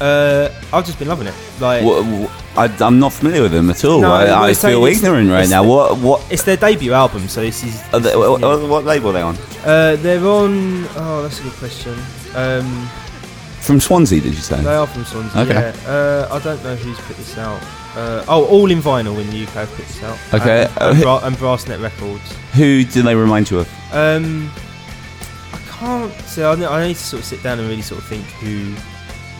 Uh, 0.00 0.48
I've 0.72 0.86
just 0.86 0.98
been 0.98 1.08
loving 1.08 1.26
it. 1.26 1.34
Like 1.60 1.82
What, 1.84 2.04
what, 2.06 2.30
I, 2.56 2.84
I'm 2.86 2.98
not 2.98 3.12
familiar 3.12 3.42
with 3.42 3.52
them 3.52 3.68
at 3.70 3.84
all. 3.84 4.00
No, 4.00 4.12
I, 4.12 4.48
I 4.50 4.54
feel 4.54 4.84
ignorant 4.84 5.30
right 5.30 5.48
now. 5.48 5.62
the- 5.62 5.68
What 5.68 5.98
what 5.98 6.32
it's 6.32 6.42
their 6.44 6.56
debut 6.56 6.92
album, 6.92 7.28
so 7.28 7.40
this 7.40 7.62
is. 7.64 7.82
are 7.92 8.00
they, 8.00 8.10
is 8.10 8.16
what, 8.16 8.40
what, 8.68 8.84
label 8.84 9.10
are 9.10 9.12
they 9.12 9.22
on? 9.22 9.36
Uh, 9.64 9.96
they're 10.00 10.24
on. 10.26 10.84
Oh, 10.96 11.22
that's 11.22 11.40
a 11.40 11.42
good 11.42 11.52
question. 11.54 11.96
Um, 12.34 12.88
From 13.60 13.80
Swansea, 13.80 14.20
did 14.20 14.34
you 14.34 14.40
say? 14.40 14.60
they 14.62 14.74
are 14.74 14.86
from 14.86 15.04
Swansea. 15.04 15.40
Okay. 15.42 15.72
Yeah. 15.84 15.90
Uh, 15.90 16.28
I 16.30 16.38
don't 16.40 16.62
know 16.62 16.76
who's 16.76 16.98
put 17.00 17.16
this 17.16 17.36
out. 17.38 17.60
Uh, 17.96 18.24
oh, 18.28 18.44
all 18.46 18.70
in 18.70 18.78
vinyl 18.80 19.20
in 19.20 19.28
the 19.30 19.42
UK 19.42 19.48
have 19.54 19.68
put 19.74 19.86
this 19.86 20.02
out. 20.04 20.18
Okay, 20.34 20.62
And, 20.66 20.78
uh, 20.78 20.90
and, 20.92 21.00
Bra- 21.02 21.20
and 21.24 21.36
Brassneck 21.36 21.82
Records. 21.82 22.32
Who 22.54 22.84
do 22.84 23.02
they 23.02 23.14
remind 23.16 23.50
you 23.50 23.60
of? 23.60 23.68
Um, 23.92 24.50
I 25.52 25.58
can't 25.68 26.12
say. 26.22 26.44
I, 26.44 26.52
I 26.52 26.86
need 26.86 26.94
to 26.94 27.00
sort 27.02 27.20
of 27.20 27.26
sit 27.26 27.42
down 27.42 27.58
and 27.58 27.68
really 27.68 27.82
sort 27.82 28.00
of 28.00 28.06
think 28.06 28.24
who 28.26 28.74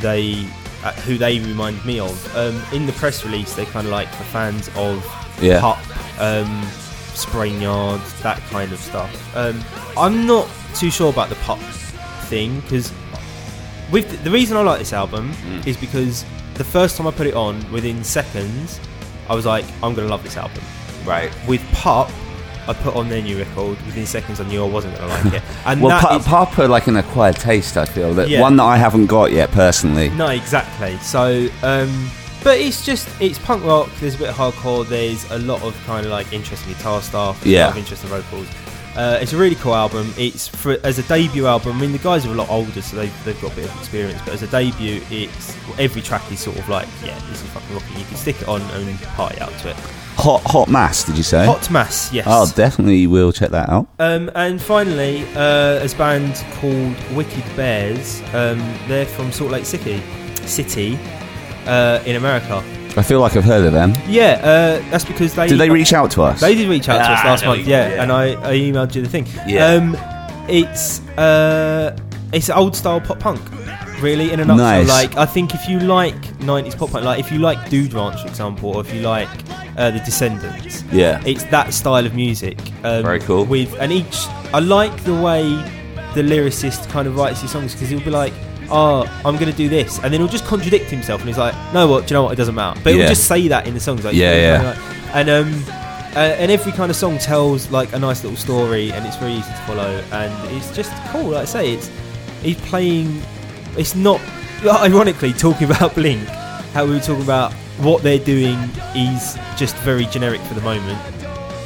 they 0.01 0.47
uh, 0.85 0.93
who 0.93 1.19
they 1.19 1.41
remind 1.41 1.85
me 1.85 1.99
of. 2.01 2.37
Um, 2.37 2.63
in 2.73 2.87
the 2.87 2.93
press 2.93 3.25
release, 3.25 3.55
they 3.55 3.65
kind 3.67 3.87
of 3.87 3.93
like 3.93 4.09
the 4.13 4.25
fans 4.25 4.69
of 4.77 5.05
Yeah. 5.41 5.61
pup, 5.61 5.79
um, 6.21 6.63
Spraynard, 7.15 8.01
that 8.23 8.39
kind 8.51 8.73
of 8.73 8.79
stuff. 8.79 9.37
Um, 9.37 9.63
I'm 9.97 10.27
not 10.27 10.49
too 10.75 10.91
sure 10.91 11.11
about 11.11 11.29
the 11.31 11.35
pup 11.37 11.59
thing 12.31 12.61
because 12.61 12.93
with 13.91 14.23
the 14.23 14.31
reason 14.31 14.57
I 14.57 14.61
like 14.61 14.79
this 14.79 14.93
album 14.93 15.33
Mm. 15.33 15.67
is 15.67 15.77
because 15.77 16.25
the 16.55 16.65
first 16.65 16.97
time 16.97 17.07
I 17.07 17.11
put 17.11 17.27
it 17.27 17.35
on, 17.35 17.65
within 17.73 18.05
seconds, 18.05 18.79
I 19.29 19.35
was 19.35 19.47
like, 19.47 19.65
I'm 19.83 19.95
gonna 19.95 20.09
love 20.09 20.23
this 20.23 20.37
album. 20.37 20.63
Right. 21.05 21.31
With 21.49 21.63
pup. 21.73 22.11
I 22.69 22.75
put 22.75 22.95
on 22.95 23.09
their 23.09 23.23
new 23.23 23.39
record. 23.39 23.81
Within 23.87 24.05
seconds, 24.07 24.41
I 24.41 24.47
knew 24.47 24.63
I 24.63 24.69
wasn't 24.69 24.97
going 24.99 25.09
to 25.09 25.15
like 25.31 25.35
it. 25.35 25.43
And 25.67 25.81
Well, 25.81 25.91
that 25.91 26.03
pa- 26.09 26.17
is- 26.19 26.25
Papa 26.27 26.63
like 26.65 26.87
an 26.87 26.97
acquired 26.97 27.37
taste. 27.37 27.77
I 27.77 27.85
feel 27.87 28.13
that 28.15 28.29
Yeah. 28.29 28.41
one 28.43 28.57
that 28.57 28.65
I 28.65 28.77
haven't 28.77 29.07
got 29.07 29.33
yet 29.33 29.51
personally. 29.53 30.11
No, 30.11 30.29
exactly. 30.29 30.97
So, 30.99 31.49
um, 31.63 32.11
but 32.45 32.59
it's 32.59 32.85
just 32.85 33.09
it's 33.21 33.39
punk 33.39 33.65
rock. 33.65 33.91
There's 34.01 34.15
a 34.15 34.19
bit 34.19 34.29
of 34.29 34.37
hardcore. 34.37 34.87
There's 34.87 35.29
a 35.31 35.39
lot 35.39 35.63
of 35.63 35.75
kind 35.87 36.05
of 36.07 36.13
like 36.13 36.33
interesting 36.33 36.73
guitar 36.75 37.01
stuff. 37.03 37.45
Yeah. 37.45 37.65
lot 37.65 37.73
of 37.73 37.79
interesting 37.79 38.11
vocals. 38.11 38.47
Uh, 38.99 39.17
it's 39.21 39.33
a 39.33 39.37
really 39.37 39.55
cool 39.55 39.77
album. 39.77 40.13
It's 40.19 40.49
for 40.49 40.77
as 40.83 40.99
a 40.99 41.05
debut 41.05 41.47
album. 41.47 41.77
I 41.77 41.81
mean, 41.81 41.93
the 41.93 41.99
guys 41.99 42.27
are 42.27 42.31
a 42.31 42.35
lot 42.35 42.51
older, 42.51 42.83
so 42.83 42.97
they've, 42.97 43.25
they've 43.25 43.41
got 43.41 43.53
a 43.53 43.55
bit 43.55 43.67
of 43.67 43.79
experience. 43.79 44.21
But 44.25 44.35
as 44.35 44.43
a 44.43 44.49
debut, 44.49 45.01
it's 45.09 45.57
every 45.79 46.03
track 46.03 46.31
is 46.33 46.41
sort 46.41 46.59
of 46.59 46.69
like, 46.69 46.89
yeah, 47.05 47.17
this 47.29 47.41
is 47.41 47.49
fucking 47.51 47.73
rocking. 47.75 47.97
You 47.97 48.05
can 48.07 48.17
stick 48.17 48.43
it 48.43 48.49
on 48.49 48.61
and 48.61 49.01
party 49.03 49.41
out 49.41 49.53
to 49.61 49.71
it. 49.71 49.77
Hot 50.17 50.43
Hot 50.47 50.69
Mass, 50.69 51.05
did 51.05 51.17
you 51.17 51.23
say? 51.23 51.47
Hot 51.47 51.71
Mass, 51.71 52.13
yes. 52.13 52.27
Oh, 52.29 52.51
definitely 52.57 53.07
We'll 53.07 53.31
check 53.31 53.51
that 53.51 53.69
out. 53.69 53.87
Um, 54.01 54.33
and 54.35 54.61
finally, 54.61 55.25
uh, 55.37 55.87
a 55.87 55.89
band 55.97 56.35
called 56.55 56.97
Wicked 57.15 57.45
Bears. 57.55 58.21
Um, 58.35 58.59
they're 58.89 59.07
from 59.07 59.31
Salt 59.31 59.53
Lake 59.53 59.65
City, 59.65 60.03
City, 60.45 60.99
uh, 61.67 62.03
in 62.05 62.17
America. 62.17 62.65
I 62.99 63.03
feel 63.03 63.21
like 63.21 63.37
I've 63.37 63.45
heard 63.45 63.65
of 63.65 63.73
them. 63.73 63.95
Yeah, 64.09 64.41
uh, 64.43 64.91
that's 64.91 65.05
because 65.05 65.35
they 65.35 65.47
Did 65.49 65.59
they 65.59 65.71
reach 65.71 65.93
out 65.93 66.11
to 66.13 66.23
us? 66.23 66.41
They 66.41 66.55
did 66.55 66.69
reach 66.69 66.89
out 66.89 66.99
to 66.99 67.11
us 67.13 67.21
Ah, 67.23 67.29
last 67.29 67.43
no, 67.45 67.51
month, 67.55 67.67
yeah, 67.67 67.89
yeah. 67.95 68.03
and 68.03 68.13
I, 68.13 68.33
I 68.51 68.55
emailed 68.55 68.95
you 68.95 69.03
the 69.03 69.09
thing. 69.09 69.27
Yeah. 69.47 69.67
Um, 69.75 69.97
it's 70.49 71.01
uh, 71.19 71.97
it's 72.33 72.51
old 72.51 72.75
style 72.77 73.01
pop 73.01 73.19
punk, 73.21 73.41
really, 74.01 74.33
in 74.33 74.41
a 74.41 74.45
nutshell. 74.45 74.57
Nice. 74.85 74.89
Like 74.89 75.17
I 75.17 75.27
think 75.27 75.55
if 75.55 75.69
you 75.69 75.79
like 75.81 76.17
'90s 76.39 76.77
pop 76.77 76.91
punk, 76.91 77.05
like 77.05 77.21
if 77.21 77.31
you 77.33 77.39
like 77.39 77.69
Dude 77.71 77.93
Ranch, 77.93 78.21
for 78.23 78.29
example, 78.29 78.75
or 78.77 78.81
if 78.81 78.93
you 78.93 79.01
like 79.03 79.29
uh, 79.77 79.91
the 79.91 80.01
Descendents, 80.01 80.83
Yeah. 80.93 81.23
it's 81.27 81.45
that 81.45 81.73
style 81.75 82.05
of 82.07 82.15
music. 82.15 82.59
Um, 82.85 83.03
Very 83.03 83.21
cool. 83.21 83.45
With 83.45 83.75
and 83.81 83.93
each, 83.93 84.27
I 84.53 84.61
like 84.61 85.05
the 85.05 85.15
way 85.15 85.45
the 86.15 86.23
lyricist 86.23 86.89
kind 86.89 87.07
of 87.07 87.17
writes 87.17 87.43
his 87.43 87.51
songs 87.51 87.75
because 87.75 87.91
he'll 87.91 88.01
be 88.01 88.11
like, 88.11 88.33
"Oh, 88.71 89.03
I'm 89.25 89.35
going 89.37 89.51
to 89.51 89.57
do 89.57 89.69
this," 89.69 89.99
and 90.03 90.13
then 90.13 90.21
he'll 90.21 90.29
just 90.29 90.45
contradict 90.47 90.91
himself, 90.91 91.21
and 91.21 91.29
he's 91.29 91.39
like, 91.39 91.55
"No, 91.73 91.87
what? 91.89 92.07
Do 92.07 92.15
you 92.15 92.19
know 92.19 92.25
what? 92.25 92.33
It 92.33 92.37
doesn't 92.37 92.55
matter." 92.55 92.81
But 92.83 92.91
Yeah. 92.95 93.01
he'll 93.01 93.09
just 93.09 93.25
say 93.29 93.49
that 93.49 93.67
in 93.67 93.75
the 93.75 93.81
songs, 93.81 94.05
like, 94.05 94.15
Yeah, 94.15 94.35
you 94.35 94.41
know, 94.59 94.63
yeah. 94.63 94.69
like- 94.71 94.79
and 95.15 95.31
um, 95.31 95.65
uh, 96.17 96.19
and 96.19 96.51
every 96.51 96.73
kind 96.73 96.91
of 96.91 96.97
song 96.97 97.19
tells 97.19 97.71
like 97.71 97.93
a 97.93 97.99
nice 97.99 98.23
little 98.23 98.37
story, 98.39 98.91
and 98.93 99.07
it's 99.07 99.17
very 99.17 99.33
easy 99.33 99.49
to 99.51 99.63
follow, 99.67 100.03
and 100.13 100.57
it's 100.57 100.75
just 100.75 100.93
cool. 101.11 101.31
Like 101.31 101.43
I 101.43 101.45
say, 101.47 101.73
it's 101.75 101.91
he's 102.43 102.57
playing. 102.63 103.23
It's 103.77 103.95
not 103.95 104.21
ironically 104.67 105.33
talking 105.33 105.71
about 105.71 105.95
Blink. 105.95 106.27
How 106.75 106.85
we 106.85 106.93
were 106.93 107.01
talking 107.01 107.23
about 107.23 107.53
what 107.79 108.03
they're 108.03 108.19
doing 108.19 108.59
is 108.95 109.39
just 109.57 109.77
very 109.77 110.05
generic 110.07 110.41
for 110.43 110.55
the 110.55 110.61
moment, 110.61 110.99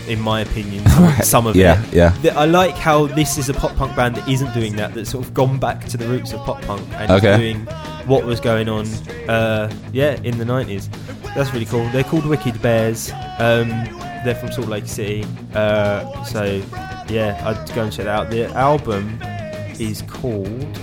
in 0.09 0.21
my 0.21 0.41
opinion. 0.41 0.85
Right. 1.03 1.25
Some 1.25 1.47
of 1.47 1.57
Yeah, 1.57 1.83
it. 1.87 1.95
yeah. 1.95 2.13
Th- 2.23 2.35
I 2.35 2.45
like 2.45 2.75
how 2.75 3.07
this 3.07 3.39
is 3.39 3.49
a 3.49 3.55
pop 3.55 3.75
punk 3.77 3.97
band 3.97 4.15
that 4.17 4.29
isn't 4.29 4.53
doing 4.55 4.77
that. 4.77 4.95
That's 4.95 5.11
sort 5.11 5.25
of 5.25 5.35
gone 5.35 5.59
back 5.59 5.87
to 5.89 5.97
the 5.97 6.07
roots 6.07 6.33
of 6.33 6.41
pop 6.41 6.61
punk 6.63 6.87
and 6.95 7.11
Okay. 7.11 7.37
doing 7.37 7.67
what 8.07 8.25
was 8.25 8.39
going 8.41 8.69
on. 8.69 8.87
Uh, 9.29 9.73
yeah, 9.93 10.15
in 10.23 10.39
the 10.39 10.45
nineties. 10.45 10.89
That's 11.35 11.53
really 11.53 11.65
cool. 11.67 11.89
They're 11.91 12.05
called 12.05 12.27
Wicked 12.27 12.61
Bears. 12.63 13.11
Um, 13.39 13.69
they're 14.25 14.35
from 14.37 14.53
Salt 14.53 14.69
Lake 14.69 14.87
City. 14.87 15.25
Uh, 15.55 16.23
so 16.25 16.63
yeah, 17.09 17.43
I'd 17.45 17.75
go 17.75 17.83
and 17.83 17.93
check 17.93 18.05
that 18.05 18.21
out. 18.21 18.31
The 18.31 18.47
album 18.55 19.19
is 19.81 20.03
called. 20.03 20.79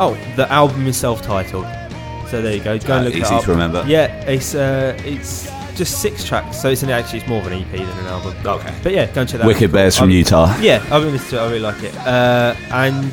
Oh, 0.00 0.16
the 0.36 0.50
album 0.52 0.86
is 0.86 0.96
self-titled. 0.96 1.66
So 2.30 2.42
there 2.42 2.54
you 2.56 2.62
go. 2.62 2.78
Go 2.78 2.94
and 2.96 3.02
Uh, 3.02 3.08
look 3.08 3.14
it 3.14 3.22
easy 3.22 3.34
up. 3.34 3.44
to 3.44 3.50
remember. 3.50 3.84
Yeah, 3.86 4.06
it's 4.28 4.54
uh, 4.54 4.98
it's 5.04 5.48
just 5.76 6.00
six 6.02 6.24
tracks. 6.24 6.60
So 6.60 6.70
it's 6.70 6.82
an, 6.82 6.90
actually 6.90 7.20
it's 7.20 7.28
more 7.28 7.40
of 7.40 7.46
an 7.46 7.54
EP 7.54 7.70
than 7.70 7.82
an 7.82 8.06
album. 8.06 8.34
Okay. 8.44 8.74
But 8.82 8.92
yeah, 8.92 9.06
go 9.12 9.20
and 9.22 9.30
check 9.30 9.38
that. 9.38 9.44
out. 9.44 9.46
Wicked 9.46 9.72
Bears 9.72 9.96
from 9.96 10.08
I'm- 10.10 10.18
Utah. 10.18 10.56
Yeah, 10.60 10.82
I've 10.90 11.02
been 11.02 11.12
listening 11.12 11.30
to 11.30 11.36
it. 11.36 11.40
I 11.40 11.46
really 11.46 11.60
like 11.60 11.82
it. 11.82 11.96
Uh, 11.98 12.54
and 12.70 13.12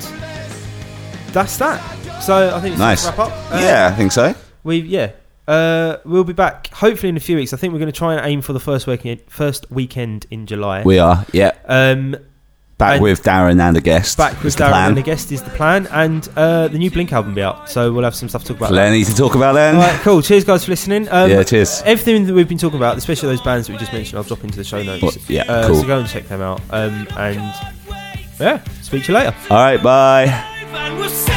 that's 1.34 1.57
that. 1.57 1.82
So 2.22 2.53
I 2.55 2.60
think 2.60 2.74
it's 2.74 2.80
Nice. 2.80 3.05
wrap 3.05 3.20
up. 3.20 3.32
Uh, 3.51 3.60
yeah, 3.62 3.89
I 3.91 3.95
think 3.95 4.12
so. 4.12 4.36
we 4.64 4.80
yeah. 4.80 5.12
Uh, 5.47 5.97
we'll 6.05 6.24
be 6.24 6.34
back 6.34 6.68
hopefully 6.68 7.10
in 7.10 7.18
a 7.18 7.20
few 7.20 7.36
weeks. 7.36 7.53
I 7.53 7.57
think 7.57 7.74
we're 7.74 7.80
going 7.80 7.91
to 7.91 7.97
try 7.97 8.14
and 8.16 8.24
aim 8.26 8.41
for 8.41 8.53
the 8.53 8.60
first 8.60 8.86
weekend, 8.86 9.22
first 9.30 9.66
weekend 9.72 10.28
in 10.30 10.45
July. 10.45 10.84
We 10.84 10.99
are. 10.99 11.26
Yeah. 11.34 11.53
um, 11.66 12.16
Back 12.80 12.93
And- 12.93 13.03
with 13.03 13.21
Darren 13.23 13.61
and 13.61 13.75
a 13.77 13.82
guest. 13.82 14.17
back 14.17 14.41
with 14.41 14.55
Darren 14.55 14.69
plan. 14.69 14.88
and 14.88 14.97
the 14.97 15.01
guest 15.03 15.32
is 15.32 15.43
the 15.43 15.49
plan, 15.51 15.86
and 15.91 16.27
uh, 16.36 16.69
the 16.69 16.77
new 16.80 16.89
Blink 16.89 17.11
album 17.13 17.32
will 17.32 17.36
be 17.36 17.41
out, 17.43 17.69
so 17.69 17.91
we'll 17.91 18.05
have 18.05 18.15
some 18.15 18.30
stuff 18.30 18.43
to 18.43 18.47
talk 18.53 18.57
about. 18.57 18.69
Plenty 18.69 19.03
to 19.03 19.13
talk 19.13 19.36
about 19.36 19.53
then. 19.53 19.75
All 19.75 19.82
right, 19.82 19.99
cool. 19.99 20.21
Cheers, 20.21 20.45
guys, 20.45 20.63
for 20.63 20.71
listening. 20.71 21.07
Um, 21.11 21.30
yeah, 21.30 21.43
cheers. 21.43 21.82
Everything 21.86 22.25
that 22.25 22.34
we've 22.34 22.47
been 22.47 22.57
talking 22.57 22.80
about, 22.80 22.97
especially 22.97 23.27
those 23.30 23.41
bands 23.41 23.67
that 23.67 23.73
we 23.73 23.80
just 23.80 23.91
mentioned, 23.93 24.17
I'll 24.17 24.23
drop 24.23 24.43
into 24.45 24.55
the 24.57 24.63
show 24.63 24.82
notes. 24.82 25.01
Well, 25.03 25.13
yeah, 25.27 25.43
uh, 25.43 25.67
cool. 25.67 25.82
So 25.82 25.88
go 25.88 25.99
and 25.99 26.07
check 26.07 26.27
them 26.30 26.41
out. 26.41 26.61
Um, 26.71 27.05
and 27.17 27.53
yeah, 28.39 28.63
speak 28.82 29.03
to 29.03 29.11
you 29.11 29.17
later. 29.17 29.36
All 29.51 29.57
right, 29.57 29.84
bye. 29.84 31.36